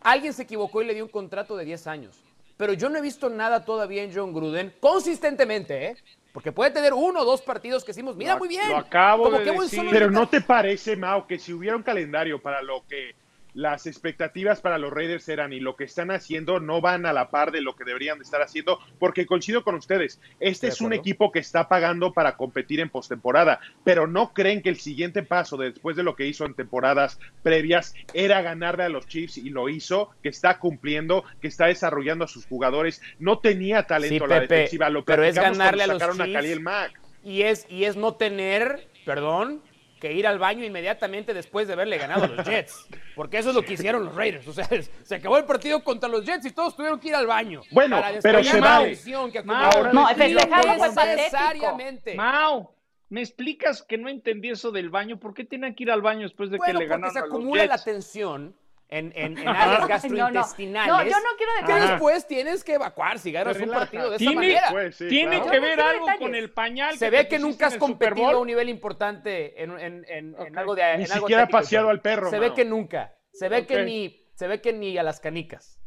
Alguien 0.00 0.32
se 0.32 0.42
equivocó 0.42 0.80
y 0.80 0.86
le 0.86 0.94
dio 0.94 1.04
un 1.04 1.10
contrato 1.10 1.56
de 1.56 1.64
10 1.64 1.86
años. 1.88 2.16
Pero 2.56 2.72
yo 2.74 2.88
no 2.88 2.98
he 2.98 3.00
visto 3.02 3.28
nada 3.28 3.64
todavía 3.64 4.02
en 4.02 4.12
John 4.14 4.32
Gruden, 4.32 4.72
consistentemente, 4.80 5.86
¿eh? 5.86 5.96
Porque 6.32 6.52
puede 6.52 6.70
tener 6.70 6.92
uno 6.94 7.20
o 7.20 7.24
dos 7.24 7.42
partidos 7.42 7.82
que 7.82 7.88
decimos, 7.88 8.14
mira, 8.16 8.34
Lo- 8.34 8.38
muy 8.38 8.48
bien. 8.48 8.68
lo 8.68 8.76
acabo 8.76 9.24
Como 9.24 9.38
de 9.38 9.44
decir. 9.44 9.86
Pero. 9.90 10.10
¿no 10.10 10.28
te 10.28 10.40
parece, 10.40 10.94
Mao, 10.94 11.26
que 11.26 11.38
si 11.38 11.52
hubiera 11.52 11.76
un 11.76 11.82
calendario 11.82 12.40
para 12.40 12.62
lo 12.62 12.84
que 12.88 13.14
las 13.54 13.86
expectativas 13.86 14.60
para 14.60 14.78
los 14.78 14.92
Raiders 14.92 15.28
eran 15.28 15.52
y 15.52 15.60
lo 15.60 15.76
que 15.76 15.84
están 15.84 16.10
haciendo 16.10 16.60
no 16.60 16.80
van 16.80 17.06
a 17.06 17.12
la 17.12 17.30
par 17.30 17.52
de 17.52 17.60
lo 17.60 17.76
que 17.76 17.84
deberían 17.84 18.18
de 18.18 18.24
estar 18.24 18.42
haciendo? 18.42 18.78
Porque 18.98 19.26
coincido 19.26 19.64
con 19.64 19.74
ustedes, 19.74 20.20
este 20.40 20.68
es 20.68 20.80
un 20.80 20.92
equipo 20.92 21.32
que 21.32 21.38
está 21.38 21.68
pagando 21.68 22.12
para 22.12 22.36
competir 22.36 22.80
en 22.80 22.90
postemporada, 22.90 23.60
pero 23.84 24.06
no 24.06 24.32
creen 24.32 24.62
que 24.62 24.68
el 24.68 24.76
siguiente 24.76 25.22
paso 25.22 25.56
después 25.56 25.96
de 25.96 26.02
lo 26.02 26.16
que 26.16 26.26
hizo 26.26 26.44
en 26.44 26.54
temporadas 26.54 27.18
previas 27.42 27.94
era 28.14 28.42
ganarle 28.42 28.84
a 28.84 28.88
los 28.88 29.06
Chiefs 29.06 29.38
y 29.38 29.50
lo 29.50 29.68
hizo, 29.68 30.10
que 30.22 30.28
está 30.28 30.58
cumpliendo, 30.58 31.24
que 31.40 31.48
está 31.48 31.66
desarrollando 31.66 32.24
a 32.24 32.28
sus 32.28 32.46
jugadores. 32.46 33.02
No 33.18 33.38
tenía 33.38 33.84
talento 33.84 34.24
Sí, 34.24 34.30
la 34.30 34.40
Pepe, 34.40 34.54
defensiva, 34.54 34.90
lo 34.90 35.04
pero 35.04 35.24
es 35.24 35.34
ganarle 35.34 35.84
a 35.84 35.86
los 35.86 36.02
a 36.02 36.60
Mack. 36.60 37.00
Y 37.22 37.42
es, 37.42 37.66
y 37.68 37.84
es 37.84 37.96
no 37.96 38.14
tener, 38.14 38.88
perdón, 39.04 39.62
que 40.00 40.12
ir 40.12 40.26
al 40.26 40.38
baño 40.40 40.64
inmediatamente 40.64 41.32
después 41.34 41.68
de 41.68 41.74
haberle 41.74 41.98
ganado 41.98 42.24
a 42.24 42.28
los 42.28 42.44
Jets. 42.46 42.88
Porque 43.14 43.38
eso 43.38 43.50
es 43.50 43.54
lo 43.54 43.62
que 43.62 43.74
hicieron 43.74 44.04
los 44.06 44.14
Raiders. 44.14 44.48
O 44.48 44.52
sea, 44.52 44.66
se 45.04 45.14
acabó 45.14 45.38
el 45.38 45.44
partido 45.44 45.84
contra 45.84 46.08
los 46.08 46.24
Jets 46.24 46.46
y 46.46 46.50
todos 46.50 46.74
tuvieron 46.74 46.98
que 46.98 47.08
ir 47.08 47.14
al 47.14 47.26
baño. 47.26 47.60
Bueno, 47.70 48.00
Para 48.00 48.18
pero 48.20 48.42
se 48.42 48.60
la 48.60 48.78
vale. 48.78 48.98
que 49.32 49.42
Mau. 49.44 49.92
No, 49.92 50.08
el 50.08 50.16
festejarlo 50.16 50.74
fue 50.92 51.06
Necesariamente. 51.06 52.14
Mau, 52.16 52.70
¿me 53.10 53.20
explicas 53.20 53.82
que 53.82 53.98
no 53.98 54.08
entendí 54.08 54.50
eso 54.50 54.72
del 54.72 54.90
baño? 54.90 55.18
¿Por 55.20 55.34
qué 55.34 55.44
tenían 55.44 55.74
que 55.74 55.84
ir 55.84 55.90
al 55.90 56.02
baño 56.02 56.22
después 56.22 56.50
de 56.50 56.56
Bueno, 56.58 56.78
que 56.80 56.84
le 56.86 56.90
ganaron 56.90 57.12
se 57.12 57.18
a 57.18 57.22
los 57.22 57.30
acumula 57.30 57.66
la 57.66 57.74
Jets? 57.74 57.84
tensión 57.84 58.56
en, 58.90 59.12
en, 59.14 59.38
en 59.38 59.38
Ay, 59.38 59.44
áreas 59.56 59.70
no, 59.72 59.80
no. 59.80 59.86
gastrointestinales. 59.88 60.92
No, 60.92 61.02
yo 61.04 61.10
no 61.10 61.28
quiero 61.36 61.52
Que 61.66 61.86
después 61.88 62.26
tienes 62.26 62.64
que 62.64 62.74
evacuar 62.74 63.18
si 63.18 63.32
ganas 63.32 63.56
un 63.58 63.70
partido 63.70 64.10
de 64.10 64.16
esa 64.16 64.18
Tiene, 64.18 64.34
manera. 64.34 64.66
Pues 64.70 64.96
sí, 64.96 65.08
tiene 65.08 65.36
claro. 65.36 65.50
que 65.50 65.56
no 65.60 65.62
ver 65.66 65.80
algo 65.80 66.06
detalles. 66.06 66.20
con 66.20 66.34
el 66.34 66.52
pañal. 66.52 66.96
Se 66.98 67.06
que 67.06 67.10
ve 67.16 67.28
que 67.28 67.38
nunca 67.38 67.66
has 67.68 67.76
competido 67.76 68.28
a 68.30 68.38
un 68.38 68.46
nivel 68.46 68.68
importante 68.68 69.62
en, 69.62 69.70
en- 69.78 70.04
en- 70.08 70.34
en 70.34 70.34
Ok. 70.34 70.56
algo 70.56 70.74
de 70.74 70.82
Ni 70.98 71.04
en 71.04 71.12
algo 71.12 71.26
siquiera 71.26 71.46
paseado 71.48 71.88
al 71.88 72.00
perro, 72.00 72.30
Se 72.30 72.38
ve 72.38 72.52
que 72.54 72.64
nunca. 72.64 73.14
Se 73.32 73.48
ve 73.48 73.66
que 73.66 73.82
ni 73.84 74.26
se 74.34 74.48
ve 74.48 74.60
que 74.60 74.72
ni 74.72 74.96
a 74.98 75.02
las 75.02 75.20
canicas. 75.20 75.78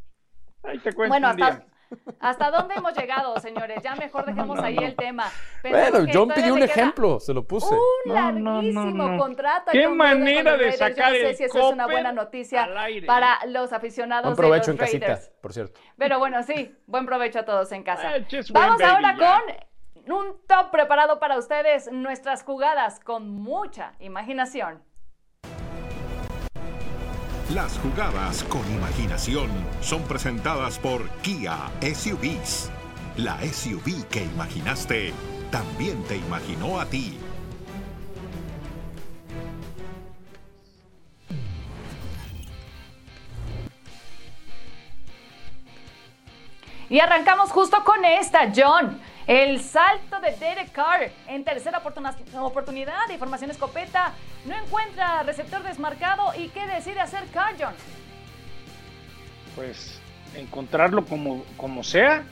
Ahí 0.64 0.78
te 0.80 0.94
cuento 0.94 1.10
Bueno, 1.12 1.32
un 1.32 1.36
día. 1.36 1.66
Hasta, 2.20 2.46
¿hasta 2.46 2.52
dónde 2.52 2.76
hemos 2.76 2.94
llegado, 2.98 3.38
señores? 3.40 3.82
Ya 3.84 3.96
mejor 3.96 4.26
dejemos 4.26 4.60
ahí 4.60 4.78
el 4.78 4.96
tema. 4.96 5.26
Pensamos 5.62 5.92
Bueno, 5.92 6.12
John 6.14 6.30
pidió 6.30 6.54
un 6.54 6.60
queda 6.62 6.72
ejemplo, 6.72 7.20
se 7.20 7.34
lo 7.34 7.46
puse. 7.48 7.74
Un 7.76 8.14
No, 8.14 8.32
no, 8.32 8.52
larguísimo 8.62 8.92
no, 8.92 9.10
no. 9.12 9.18
contrato. 9.18 9.72
Qué 9.72 9.88
manera 9.88 10.52
de 10.52 10.58
Raiders. 10.58 10.80
Yo 10.80 10.88
sacar 10.88 11.12
no 11.12 11.18
sé 11.18 11.30
el 11.30 11.36
si 11.36 11.44
eso 11.46 11.60
es 11.60 11.74
una 11.74 11.86
buena 11.88 12.12
noticia 12.12 12.70
para 13.06 13.46
los 13.48 13.74
aficionados 13.74 14.26
Buen 14.26 14.36
provecho 14.36 14.68
de 14.68 14.72
en 14.72 14.78
los 14.78 14.86
casita, 14.86 15.08
Raiders. 15.08 15.32
por 15.42 15.54
cierto. 15.54 15.80
Pero 15.98 16.20
bueno, 16.20 16.44
sí, 16.44 16.76
buen 16.88 17.06
provecho 17.06 17.40
a 17.40 17.46
todos 17.46 17.72
en 17.72 17.84
casa. 17.84 18.16
Eh, 18.18 18.26
just 18.30 18.52
Vamos 18.52 18.82
ahora 18.82 19.16
ya. 19.18 19.42
con 20.06 20.16
un 20.16 20.38
top 20.48 20.72
preparado 20.72 21.20
para 21.20 21.38
ustedes, 21.38 21.92
nuestras 21.92 22.44
jugadas 22.44 23.00
con 23.00 23.30
mucha 23.30 23.94
imaginación. 24.00 24.82
Las 27.54 27.78
jugadas 27.78 28.44
con 28.46 28.62
imaginación 28.74 29.48
son 29.80 30.02
presentadas 30.04 30.80
por 30.80 31.08
Kia 31.22 31.70
SUVs. 31.82 32.72
La 33.18 33.38
SUV 33.42 34.08
que 34.10 34.24
imaginaste 34.24 35.14
también 35.52 36.02
te 36.06 36.18
imaginó 36.18 36.80
a 36.80 36.86
ti. 36.88 37.16
Y 46.90 47.00
arrancamos 47.00 47.52
justo 47.52 47.84
con 47.84 48.04
esta, 48.04 48.52
John. 48.56 49.00
El 49.28 49.62
salto 49.62 50.20
de 50.20 50.36
Derek 50.36 50.72
Carr 50.72 51.10
en 51.28 51.44
tercera 51.44 51.82
oportunidad 52.42 53.10
y 53.14 53.18
formación 53.18 53.52
escopeta. 53.52 54.14
No 54.46 54.56
encuentra 54.56 55.24
receptor 55.24 55.64
desmarcado 55.64 56.34
y 56.38 56.50
qué 56.50 56.66
decide 56.68 57.00
hacer 57.00 57.24
Carr, 57.34 57.56
John. 57.60 57.74
Pues 59.56 60.02
encontrarlo 60.36 61.06
como, 61.06 61.44
como 61.58 61.84
sea. 61.84 62.24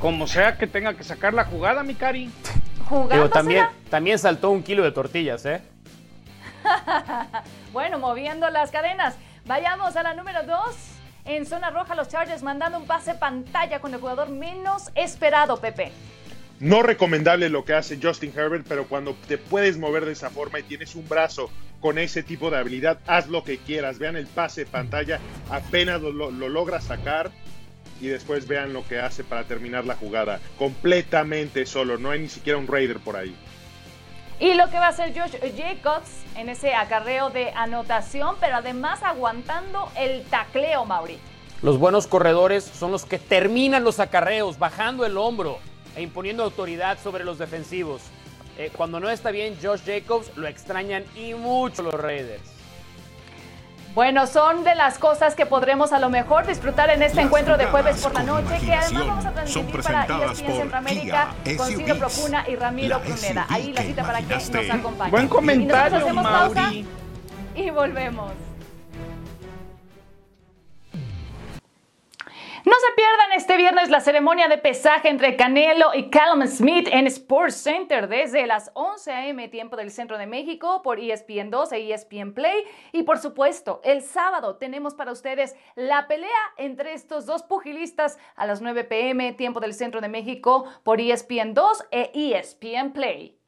Como 0.00 0.26
sea 0.26 0.58
que 0.58 0.66
tenga 0.66 0.94
que 0.94 1.04
sacar 1.04 1.32
la 1.32 1.44
jugada, 1.44 1.84
mi 1.84 1.94
cari. 1.94 2.30
Jugándosela. 2.88 3.30
también, 3.30 3.66
también 3.88 4.18
saltó 4.18 4.50
un 4.50 4.62
kilo 4.62 4.82
de 4.82 4.90
tortillas, 4.90 5.46
¿eh? 5.46 5.62
Bueno, 7.72 7.98
moviendo 7.98 8.50
las 8.50 8.70
cadenas. 8.70 9.16
Vayamos 9.46 9.96
a 9.96 10.02
la 10.02 10.14
número 10.14 10.42
2. 10.42 10.58
En 11.24 11.46
zona 11.46 11.70
roja, 11.70 11.94
los 11.94 12.08
Chargers 12.08 12.42
mandando 12.42 12.78
un 12.78 12.86
pase 12.86 13.14
pantalla 13.14 13.80
con 13.80 13.94
el 13.94 14.00
jugador 14.00 14.30
menos 14.30 14.90
esperado, 14.96 15.60
Pepe. 15.60 15.92
No 16.58 16.82
recomendable 16.82 17.48
lo 17.48 17.64
que 17.64 17.74
hace 17.74 17.98
Justin 18.02 18.32
Herbert, 18.36 18.66
pero 18.68 18.86
cuando 18.86 19.16
te 19.28 19.38
puedes 19.38 19.78
mover 19.78 20.04
de 20.04 20.12
esa 20.12 20.30
forma 20.30 20.58
y 20.60 20.64
tienes 20.64 20.94
un 20.94 21.08
brazo 21.08 21.50
con 21.80 21.98
ese 21.98 22.22
tipo 22.22 22.50
de 22.50 22.58
habilidad, 22.58 22.98
haz 23.06 23.28
lo 23.28 23.44
que 23.44 23.58
quieras. 23.58 23.98
Vean 23.98 24.16
el 24.16 24.26
pase 24.26 24.66
pantalla, 24.66 25.20
apenas 25.50 26.00
lo, 26.00 26.12
lo, 26.12 26.30
lo 26.30 26.48
logra 26.48 26.80
sacar 26.80 27.30
y 28.00 28.08
después 28.08 28.48
vean 28.48 28.72
lo 28.72 28.86
que 28.86 28.98
hace 28.98 29.22
para 29.22 29.44
terminar 29.44 29.84
la 29.84 29.94
jugada. 29.94 30.40
Completamente 30.58 31.66
solo, 31.66 31.98
no 31.98 32.10
hay 32.10 32.20
ni 32.20 32.28
siquiera 32.28 32.58
un 32.58 32.66
Raider 32.66 32.98
por 32.98 33.16
ahí. 33.16 33.34
Y 34.40 34.54
lo 34.54 34.68
que 34.70 34.78
va 34.78 34.86
a 34.86 34.88
hacer 34.88 35.12
Josh 35.18 35.36
Jacobs 35.56 36.10
en 36.36 36.48
ese 36.48 36.74
acarreo 36.74 37.30
de 37.30 37.50
anotación, 37.50 38.36
pero 38.40 38.56
además 38.56 39.02
aguantando 39.02 39.88
el 39.96 40.24
tacleo, 40.24 40.84
Mauri. 40.84 41.18
Los 41.62 41.78
buenos 41.78 42.08
corredores 42.08 42.64
son 42.64 42.90
los 42.90 43.04
que 43.04 43.18
terminan 43.18 43.84
los 43.84 44.00
acarreos, 44.00 44.58
bajando 44.58 45.06
el 45.06 45.16
hombro 45.16 45.58
e 45.94 46.02
imponiendo 46.02 46.42
autoridad 46.42 46.98
sobre 47.00 47.24
los 47.24 47.38
defensivos. 47.38 48.02
Eh, 48.58 48.70
cuando 48.76 48.98
no 48.98 49.08
está 49.08 49.30
bien 49.30 49.56
Josh 49.62 49.82
Jacobs, 49.86 50.36
lo 50.36 50.48
extrañan 50.48 51.04
y 51.14 51.34
mucho 51.34 51.82
los 51.82 51.94
Raiders. 51.94 52.42
Bueno, 53.94 54.26
son 54.26 54.64
de 54.64 54.74
las 54.74 54.98
cosas 54.98 55.34
que 55.34 55.44
podremos 55.44 55.92
a 55.92 55.98
lo 55.98 56.08
mejor 56.08 56.46
disfrutar 56.46 56.88
en 56.88 57.02
este 57.02 57.16
Las 57.16 57.26
encuentro 57.26 57.58
de 57.58 57.66
jueves 57.66 58.00
por 58.02 58.14
la 58.14 58.22
noche, 58.22 58.58
que 58.64 58.72
además 58.74 59.06
vamos 59.06 59.26
a 59.26 59.32
transmitir 59.32 59.82
para 59.82 60.04
ESPN 60.04 60.52
Centroamérica 60.52 61.34
Kia 61.44 61.56
con 61.58 61.66
Ciro. 61.66 61.98
Procuna 61.98 62.44
y 62.48 62.56
Ramiro 62.56 63.00
Pruneda. 63.00 63.46
Ahí 63.50 63.72
la 63.72 63.82
que 63.82 63.86
cita 63.88 64.02
para 64.02 64.22
que 64.22 64.34
nos 64.34 64.70
acompañen. 64.70 65.10
Buen 65.10 65.24
Y 65.24 65.28
nosotros 65.28 65.30
comentario, 65.30 65.98
hacemos 65.98 66.24
pausa 66.24 66.62
Mauri. 66.62 66.86
y 67.54 67.70
volvemos. 67.70 68.32
No 72.64 72.74
se 72.74 72.94
pierdan 72.94 73.32
este 73.32 73.56
viernes 73.56 73.90
la 73.90 74.00
ceremonia 74.00 74.46
de 74.46 74.56
pesaje 74.56 75.08
entre 75.08 75.34
Canelo 75.36 75.94
y 75.94 76.10
Callum 76.10 76.46
Smith 76.46 76.86
en 76.92 77.08
Sports 77.08 77.56
Center 77.56 78.06
desde 78.06 78.46
las 78.46 78.70
11 78.74 79.10
a.m. 79.10 79.48
tiempo 79.48 79.74
del 79.74 79.90
centro 79.90 80.16
de 80.16 80.28
México 80.28 80.80
por 80.84 81.00
E 81.00 81.12
ESPN 81.12 81.50
2 81.50 81.72
e 81.72 81.92
ESPN 81.92 82.34
Play. 82.34 82.62
Y 82.92 83.02
por 83.02 83.18
supuesto, 83.18 83.80
el 83.82 84.00
sábado 84.00 84.58
tenemos 84.58 84.94
para 84.94 85.10
ustedes 85.10 85.56
la 85.74 86.06
pelea 86.06 86.30
entre 86.56 86.92
estos 86.92 87.26
dos 87.26 87.42
pugilistas 87.42 88.16
a 88.36 88.46
las 88.46 88.62
9 88.62 88.84
p.m. 88.84 89.32
tiempo 89.32 89.58
del 89.58 89.74
centro 89.74 90.00
de 90.00 90.08
México 90.08 90.64
por 90.84 91.00
E 91.00 91.10
ESPN 91.10 91.54
2 91.54 91.86
e 91.90 92.12
ESPN 92.14 92.92
Play. 92.92 93.41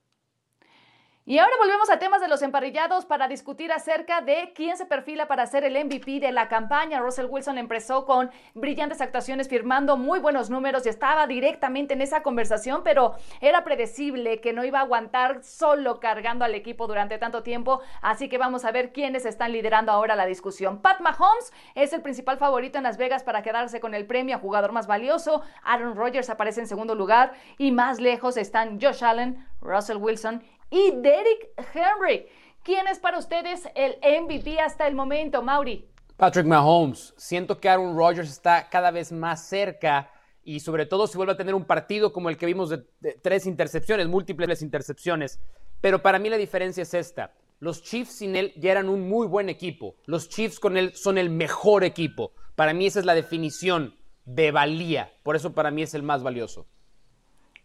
Y 1.26 1.38
ahora 1.38 1.56
volvemos 1.58 1.88
a 1.88 1.98
temas 1.98 2.20
de 2.20 2.28
los 2.28 2.42
emparrillados 2.42 3.06
para 3.06 3.28
discutir 3.28 3.72
acerca 3.72 4.20
de 4.20 4.52
quién 4.54 4.76
se 4.76 4.84
perfila 4.84 5.26
para 5.26 5.46
ser 5.46 5.64
el 5.64 5.82
MVP 5.82 6.20
de 6.20 6.32
la 6.32 6.48
campaña. 6.48 7.00
Russell 7.00 7.28
Wilson 7.30 7.56
empezó 7.56 8.04
con 8.04 8.30
brillantes 8.52 9.00
actuaciones, 9.00 9.48
firmando 9.48 9.96
muy 9.96 10.18
buenos 10.18 10.50
números 10.50 10.84
y 10.84 10.90
estaba 10.90 11.26
directamente 11.26 11.94
en 11.94 12.02
esa 12.02 12.22
conversación, 12.22 12.82
pero 12.84 13.14
era 13.40 13.64
predecible 13.64 14.42
que 14.42 14.52
no 14.52 14.66
iba 14.66 14.80
a 14.80 14.82
aguantar 14.82 15.42
solo 15.42 15.98
cargando 15.98 16.44
al 16.44 16.54
equipo 16.54 16.86
durante 16.86 17.16
tanto 17.16 17.42
tiempo. 17.42 17.80
Así 18.02 18.28
que 18.28 18.36
vamos 18.36 18.66
a 18.66 18.70
ver 18.70 18.92
quiénes 18.92 19.24
están 19.24 19.52
liderando 19.52 19.92
ahora 19.92 20.16
la 20.16 20.26
discusión. 20.26 20.82
Pat 20.82 21.00
Mahomes 21.00 21.54
es 21.74 21.94
el 21.94 22.02
principal 22.02 22.36
favorito 22.36 22.76
en 22.76 22.84
Las 22.84 22.98
Vegas 22.98 23.22
para 23.22 23.40
quedarse 23.40 23.80
con 23.80 23.94
el 23.94 24.04
premio 24.04 24.36
a 24.36 24.40
jugador 24.40 24.72
más 24.72 24.86
valioso. 24.86 25.40
Aaron 25.62 25.96
Rodgers 25.96 26.28
aparece 26.28 26.60
en 26.60 26.66
segundo 26.66 26.94
lugar 26.94 27.32
y 27.56 27.72
más 27.72 27.98
lejos 27.98 28.36
están 28.36 28.78
Josh 28.78 29.02
Allen, 29.02 29.42
Russell 29.62 29.96
Wilson 29.96 30.42
y 30.70 30.90
Derrick 30.92 31.50
Henry. 31.74 32.26
¿Quién 32.62 32.86
es 32.88 32.98
para 32.98 33.18
ustedes 33.18 33.68
el 33.74 33.96
MVP 34.22 34.58
hasta 34.58 34.86
el 34.86 34.94
momento, 34.94 35.42
Mauri? 35.42 35.88
Patrick 36.16 36.46
Mahomes, 36.46 37.12
siento 37.16 37.58
que 37.58 37.68
Aaron 37.68 37.96
Rodgers 37.96 38.30
está 38.30 38.68
cada 38.70 38.90
vez 38.90 39.12
más 39.12 39.48
cerca 39.48 40.10
y 40.42 40.60
sobre 40.60 40.86
todo 40.86 41.06
si 41.06 41.16
vuelve 41.16 41.32
a 41.32 41.36
tener 41.36 41.54
un 41.54 41.64
partido 41.64 42.12
como 42.12 42.28
el 42.28 42.36
que 42.36 42.46
vimos 42.46 42.70
de, 42.70 42.84
de 43.00 43.14
tres 43.14 43.46
intercepciones, 43.46 44.08
múltiples 44.08 44.62
intercepciones. 44.62 45.40
Pero 45.80 46.00
para 46.00 46.18
mí 46.18 46.30
la 46.30 46.36
diferencia 46.36 46.82
es 46.82 46.94
esta. 46.94 47.34
Los 47.58 47.82
Chiefs 47.82 48.12
sin 48.16 48.36
él 48.36 48.52
ya 48.56 48.72
eran 48.72 48.88
un 48.88 49.08
muy 49.08 49.26
buen 49.26 49.48
equipo. 49.48 49.96
Los 50.06 50.28
Chiefs 50.28 50.60
con 50.60 50.76
él 50.76 50.94
son 50.94 51.18
el 51.18 51.30
mejor 51.30 51.84
equipo. 51.84 52.32
Para 52.54 52.72
mí 52.72 52.86
esa 52.86 53.00
es 53.00 53.06
la 53.06 53.14
definición 53.14 53.94
de 54.24 54.50
valía. 54.50 55.12
Por 55.22 55.36
eso 55.36 55.52
para 55.52 55.70
mí 55.70 55.82
es 55.82 55.94
el 55.94 56.02
más 56.02 56.22
valioso. 56.22 56.66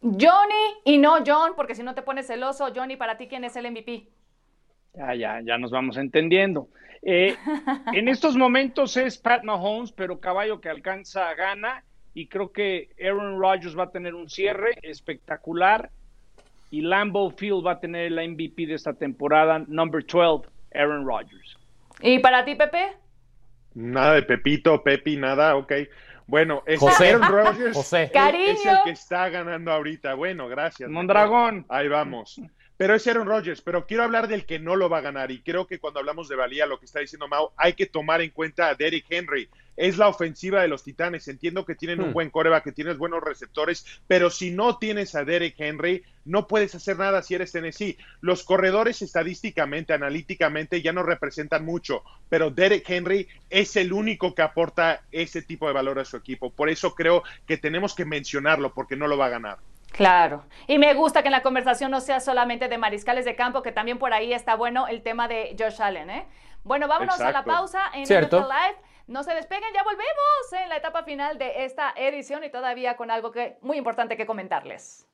Johnny 0.01 0.73
y 0.85 0.97
no 0.97 1.17
John, 1.25 1.53
porque 1.55 1.75
si 1.75 1.83
no 1.83 1.93
te 1.95 2.01
pones 2.01 2.27
celoso, 2.27 2.71
Johnny, 2.73 2.95
para 2.95 3.17
ti, 3.17 3.27
¿quién 3.27 3.43
es 3.43 3.55
el 3.55 3.69
MVP? 3.69 4.07
Ya, 4.93 5.15
ya, 5.15 5.41
ya 5.41 5.57
nos 5.57 5.71
vamos 5.71 5.97
entendiendo. 5.97 6.69
Eh, 7.01 7.35
en 7.93 8.07
estos 8.07 8.35
momentos 8.35 8.95
es 8.97 9.17
Pat 9.17 9.43
Mahomes, 9.43 9.91
pero 9.91 10.19
caballo 10.19 10.61
que 10.61 10.69
alcanza 10.69 11.33
gana 11.35 11.83
y 12.13 12.27
creo 12.27 12.51
que 12.51 12.89
Aaron 13.01 13.39
Rodgers 13.39 13.77
va 13.77 13.83
a 13.83 13.91
tener 13.91 14.15
un 14.15 14.29
cierre 14.29 14.71
espectacular 14.81 15.89
y 16.71 16.81
Lambeau 16.81 17.31
Field 17.31 17.65
va 17.65 17.73
a 17.73 17.79
tener 17.79 18.11
la 18.11 18.23
MVP 18.27 18.67
de 18.67 18.75
esta 18.75 18.93
temporada, 18.93 19.59
number 19.67 20.05
12, 20.05 20.47
Aaron 20.73 21.05
Rodgers. 21.05 21.57
¿Y 22.01 22.19
para 22.19 22.45
ti, 22.45 22.55
Pepe? 22.55 22.93
Nada 23.73 24.15
de 24.15 24.23
Pepito, 24.23 24.83
Pepi, 24.83 25.17
nada, 25.17 25.55
ok. 25.55 25.73
Bueno, 26.29 26.61
es 26.67 26.79
José. 26.79 27.09
Aaron 27.09 27.27
Rodgers 27.27 27.75
José. 27.75 28.03
es- 28.03 28.11
Cariño. 28.11 28.51
es 28.51 28.65
el 28.65 28.77
que 28.85 28.91
está 28.91 29.29
ganando 29.29 29.71
ahorita. 29.71 30.13
Bueno, 30.13 30.47
gracias. 30.47 30.89
Mondragón. 30.89 31.65
Ahí 31.69 31.87
vamos. 31.87 32.39
Pero 32.79 32.95
es 32.95 33.05
Aaron 33.07 33.27
Rodgers, 33.27 33.59
pero 33.59 33.85
quiero 33.85 34.03
hablar 34.03 34.29
del 34.29 34.45
que 34.45 34.57
no 34.57 34.77
lo 34.77 34.87
va 34.87 34.99
a 34.99 35.01
ganar 35.01 35.31
y 35.31 35.41
creo 35.41 35.67
que 35.67 35.79
cuando 35.79 35.99
hablamos 35.99 36.29
de 36.29 36.37
valía, 36.37 36.65
lo 36.65 36.79
que 36.79 36.85
está 36.85 37.01
diciendo 37.01 37.27
Mau, 37.27 37.51
hay 37.57 37.73
que 37.73 37.87
tomar 37.87 38.21
en 38.21 38.29
cuenta 38.29 38.69
a 38.69 38.75
Derrick 38.75 39.05
Henry. 39.09 39.49
Es 39.75 39.97
la 39.97 40.07
ofensiva 40.07 40.61
de 40.61 40.69
los 40.69 40.83
Titanes. 40.85 41.27
Entiendo 41.27 41.65
que 41.65 41.75
tienen 41.75 41.99
un 41.99 42.11
Hmm. 42.11 42.13
buen 42.13 42.29
coreback, 42.29 42.63
que 42.63 42.71
tienes 42.71 42.97
buenos 42.97 43.21
receptores, 43.21 43.85
pero 44.07 44.29
si 44.29 44.51
no 44.51 44.77
tienes 44.77 45.13
a 45.15 45.25
Derrick 45.25 45.59
Henry, 45.59 46.05
no 46.23 46.47
puedes 46.47 46.73
hacer 46.73 46.97
nada 46.97 47.21
si 47.21 47.35
eres 47.35 47.51
Tennessee. 47.51 47.97
Los 48.21 48.45
corredores 48.45 49.01
estadísticamente, 49.01 49.91
analíticamente, 49.91 50.81
ya 50.81 50.93
no 50.93 51.03
representan 51.03 51.65
mucho, 51.65 52.03
pero 52.29 52.49
Derrick 52.49 52.89
Henry 52.89 53.27
es 53.49 53.75
el 53.75 53.91
único 53.91 54.33
que 54.33 54.41
aporta 54.41 55.03
ese 55.11 55.41
tipo 55.41 55.67
de 55.67 55.73
valor 55.73 55.99
a 55.99 56.05
su 56.05 56.15
equipo. 56.15 56.49
Por 56.49 56.69
eso 56.69 56.95
creo 56.95 57.23
que 57.45 57.57
tenemos 57.57 57.93
que 57.93 58.05
mencionarlo, 58.05 58.73
porque 58.73 58.95
no 58.95 59.05
lo 59.07 59.17
va 59.17 59.25
a 59.25 59.29
ganar. 59.29 59.57
Claro. 59.91 60.45
Y 60.67 60.77
me 60.77 60.93
gusta 60.93 61.21
que 61.21 61.27
en 61.27 61.33
la 61.33 61.41
conversación 61.41 61.91
no 61.91 61.99
sea 61.99 62.19
solamente 62.19 62.67
de 62.67 62.77
mariscales 62.77 63.25
de 63.25 63.35
campo, 63.35 63.61
que 63.61 63.71
también 63.71 63.97
por 63.97 64.13
ahí 64.13 64.33
está 64.33 64.55
bueno 64.55 64.87
el 64.87 65.01
tema 65.01 65.27
de 65.27 65.55
Josh 65.57 65.81
Allen, 65.81 66.09
¿eh? 66.09 66.27
Bueno, 66.63 66.87
vámonos 66.87 67.19
a 67.19 67.31
la 67.31 67.43
pausa 67.43 67.79
en 67.93 68.05
Cierto. 68.05 68.39
NFL 68.39 68.49
Live. 68.49 68.77
No 69.07 69.23
se 69.23 69.33
despeguen, 69.33 69.73
ya 69.73 69.83
volvemos 69.83 70.53
en 70.61 70.69
la 70.69 70.77
etapa 70.77 71.03
final 71.03 71.39
de 71.39 71.65
esta 71.65 71.93
edición 71.95 72.43
y 72.43 72.51
todavía 72.51 72.95
con 72.95 73.09
algo 73.09 73.31
que 73.31 73.57
muy 73.61 73.77
importante 73.77 74.15
que 74.15 74.27
comentarles. 74.27 75.08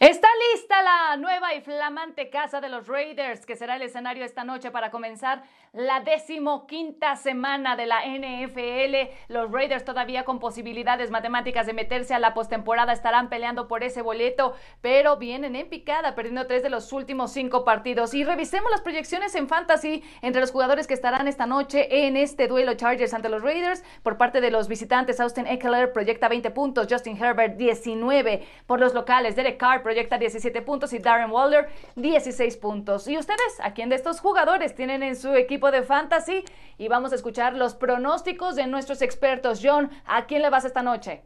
Está 0.00 0.28
lista 0.52 0.82
la 0.82 1.16
nueva 1.16 1.54
y 1.54 1.60
flamante 1.60 2.28
casa 2.28 2.60
de 2.60 2.68
los 2.68 2.88
Raiders, 2.88 3.46
que 3.46 3.56
será 3.56 3.76
el 3.76 3.82
escenario 3.82 4.24
esta 4.24 4.42
noche 4.42 4.70
para 4.70 4.90
comenzar 4.90 5.42
la 5.72 6.00
decimoquinta 6.00 7.16
semana 7.16 7.76
de 7.76 7.86
la 7.86 8.02
NFL. 8.04 9.12
Los 9.28 9.50
Raiders 9.50 9.84
todavía 9.84 10.24
con 10.24 10.38
posibilidades 10.38 11.10
matemáticas 11.10 11.66
de 11.66 11.72
meterse 11.72 12.14
a 12.14 12.18
la 12.18 12.34
postemporada 12.34 12.92
estarán 12.92 13.28
peleando 13.28 13.68
por 13.68 13.82
ese 13.84 14.02
boleto, 14.02 14.54
pero 14.80 15.16
vienen 15.16 15.56
en 15.56 15.68
picada, 15.68 16.14
perdiendo 16.14 16.46
tres 16.46 16.62
de 16.62 16.70
los 16.70 16.92
últimos 16.92 17.32
cinco 17.32 17.64
partidos. 17.64 18.12
Y 18.12 18.24
revisemos 18.24 18.70
las 18.70 18.80
proyecciones 18.80 19.34
en 19.34 19.48
fantasy 19.48 20.02
entre 20.20 20.40
los 20.40 20.50
jugadores 20.50 20.86
que 20.86 20.94
estarán 20.94 21.28
esta 21.28 21.46
noche 21.46 22.06
en 22.06 22.16
este 22.16 22.48
duelo 22.48 22.74
Chargers 22.74 23.14
ante 23.14 23.28
los 23.28 23.42
Raiders. 23.42 23.82
Por 24.02 24.18
parte 24.18 24.40
de 24.40 24.50
los 24.50 24.68
visitantes, 24.68 25.20
Austin 25.20 25.46
Eckler 25.46 25.92
proyecta 25.92 26.28
20 26.28 26.50
puntos, 26.50 26.86
Justin 26.90 27.16
Herbert 27.16 27.56
19. 27.56 28.46
Por 28.66 28.80
los 28.80 28.94
locales, 28.94 29.36
Derek 29.36 29.58
Carr 29.58 29.71
proyecta 29.80 30.18
17 30.18 30.60
puntos 30.62 30.92
y 30.92 30.98
Darren 30.98 31.30
Waller 31.30 31.68
16 31.96 32.56
puntos. 32.56 33.06
¿Y 33.08 33.16
ustedes 33.16 33.60
a 33.62 33.72
quién 33.72 33.88
de 33.88 33.96
estos 33.96 34.20
jugadores 34.20 34.74
tienen 34.74 35.02
en 35.02 35.16
su 35.16 35.34
equipo 35.34 35.70
de 35.70 35.82
fantasy? 35.82 36.44
Y 36.78 36.88
vamos 36.88 37.12
a 37.12 37.14
escuchar 37.14 37.56
los 37.56 37.74
pronósticos 37.74 38.56
de 38.56 38.66
nuestros 38.66 39.00
expertos. 39.02 39.60
John, 39.62 39.90
¿a 40.04 40.26
quién 40.26 40.42
le 40.42 40.50
vas 40.50 40.64
esta 40.64 40.82
noche? 40.82 41.22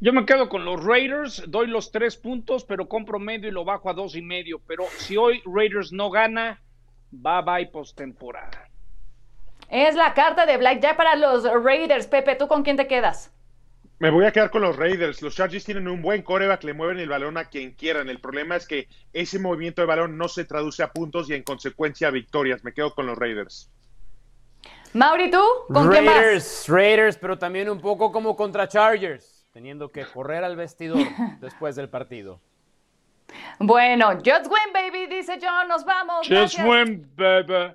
Yo 0.00 0.12
me 0.12 0.26
quedo 0.26 0.48
con 0.48 0.64
los 0.64 0.84
Raiders, 0.84 1.44
doy 1.46 1.68
los 1.68 1.92
tres 1.92 2.16
puntos, 2.16 2.64
pero 2.64 2.88
compro 2.88 3.20
medio 3.20 3.48
y 3.48 3.52
lo 3.52 3.64
bajo 3.64 3.88
a 3.88 3.94
dos 3.94 4.16
y 4.16 4.22
medio. 4.22 4.60
Pero 4.66 4.84
si 4.98 5.16
hoy 5.16 5.42
Raiders 5.46 5.92
no 5.92 6.10
gana, 6.10 6.60
bye 7.12 7.42
bye 7.42 7.66
postemporada. 7.66 8.68
Es 9.68 9.94
la 9.94 10.12
carta 10.12 10.44
de 10.44 10.56
Black 10.56 10.80
ya 10.80 10.96
para 10.96 11.14
los 11.14 11.44
Raiders. 11.44 12.06
Pepe, 12.08 12.34
¿tú 12.34 12.48
con 12.48 12.62
quién 12.64 12.76
te 12.76 12.88
quedas? 12.88 13.32
Me 14.02 14.10
voy 14.10 14.24
a 14.24 14.32
quedar 14.32 14.50
con 14.50 14.62
los 14.62 14.74
Raiders. 14.74 15.22
Los 15.22 15.36
Chargers 15.36 15.64
tienen 15.64 15.86
un 15.86 16.02
buen 16.02 16.22
coreback, 16.22 16.64
le 16.64 16.74
mueven 16.74 16.98
el 16.98 17.08
balón 17.08 17.38
a 17.38 17.44
quien 17.44 17.70
quieran. 17.70 18.08
El 18.08 18.18
problema 18.18 18.56
es 18.56 18.66
que 18.66 18.88
ese 19.12 19.38
movimiento 19.38 19.80
de 19.80 19.86
balón 19.86 20.18
no 20.18 20.26
se 20.26 20.44
traduce 20.44 20.82
a 20.82 20.90
puntos 20.90 21.30
y 21.30 21.34
en 21.34 21.44
consecuencia 21.44 22.08
a 22.08 22.10
victorias. 22.10 22.64
Me 22.64 22.74
quedo 22.74 22.96
con 22.96 23.06
los 23.06 23.16
Raiders. 23.16 23.70
Mauri, 24.92 25.30
¿tú? 25.30 25.40
¿Con? 25.72 25.88
Raiders, 25.88 26.64
Raiders, 26.66 27.16
pero 27.16 27.38
también 27.38 27.70
un 27.70 27.80
poco 27.80 28.10
como 28.10 28.34
contra 28.34 28.66
Chargers, 28.66 29.46
teniendo 29.52 29.88
que 29.88 30.04
correr 30.04 30.42
al 30.42 30.56
vestidor 30.56 30.98
después 31.40 31.76
del 31.76 31.88
partido. 31.88 32.40
Bueno, 33.60 34.16
Just 34.16 34.46
win, 34.46 34.72
baby, 34.74 35.06
dice 35.06 35.38
John. 35.40 35.68
Nos 35.68 35.84
vamos. 35.84 36.26
Just 36.26 36.56
Gracias. 36.56 36.66
win, 36.66 37.08
baby. 37.14 37.72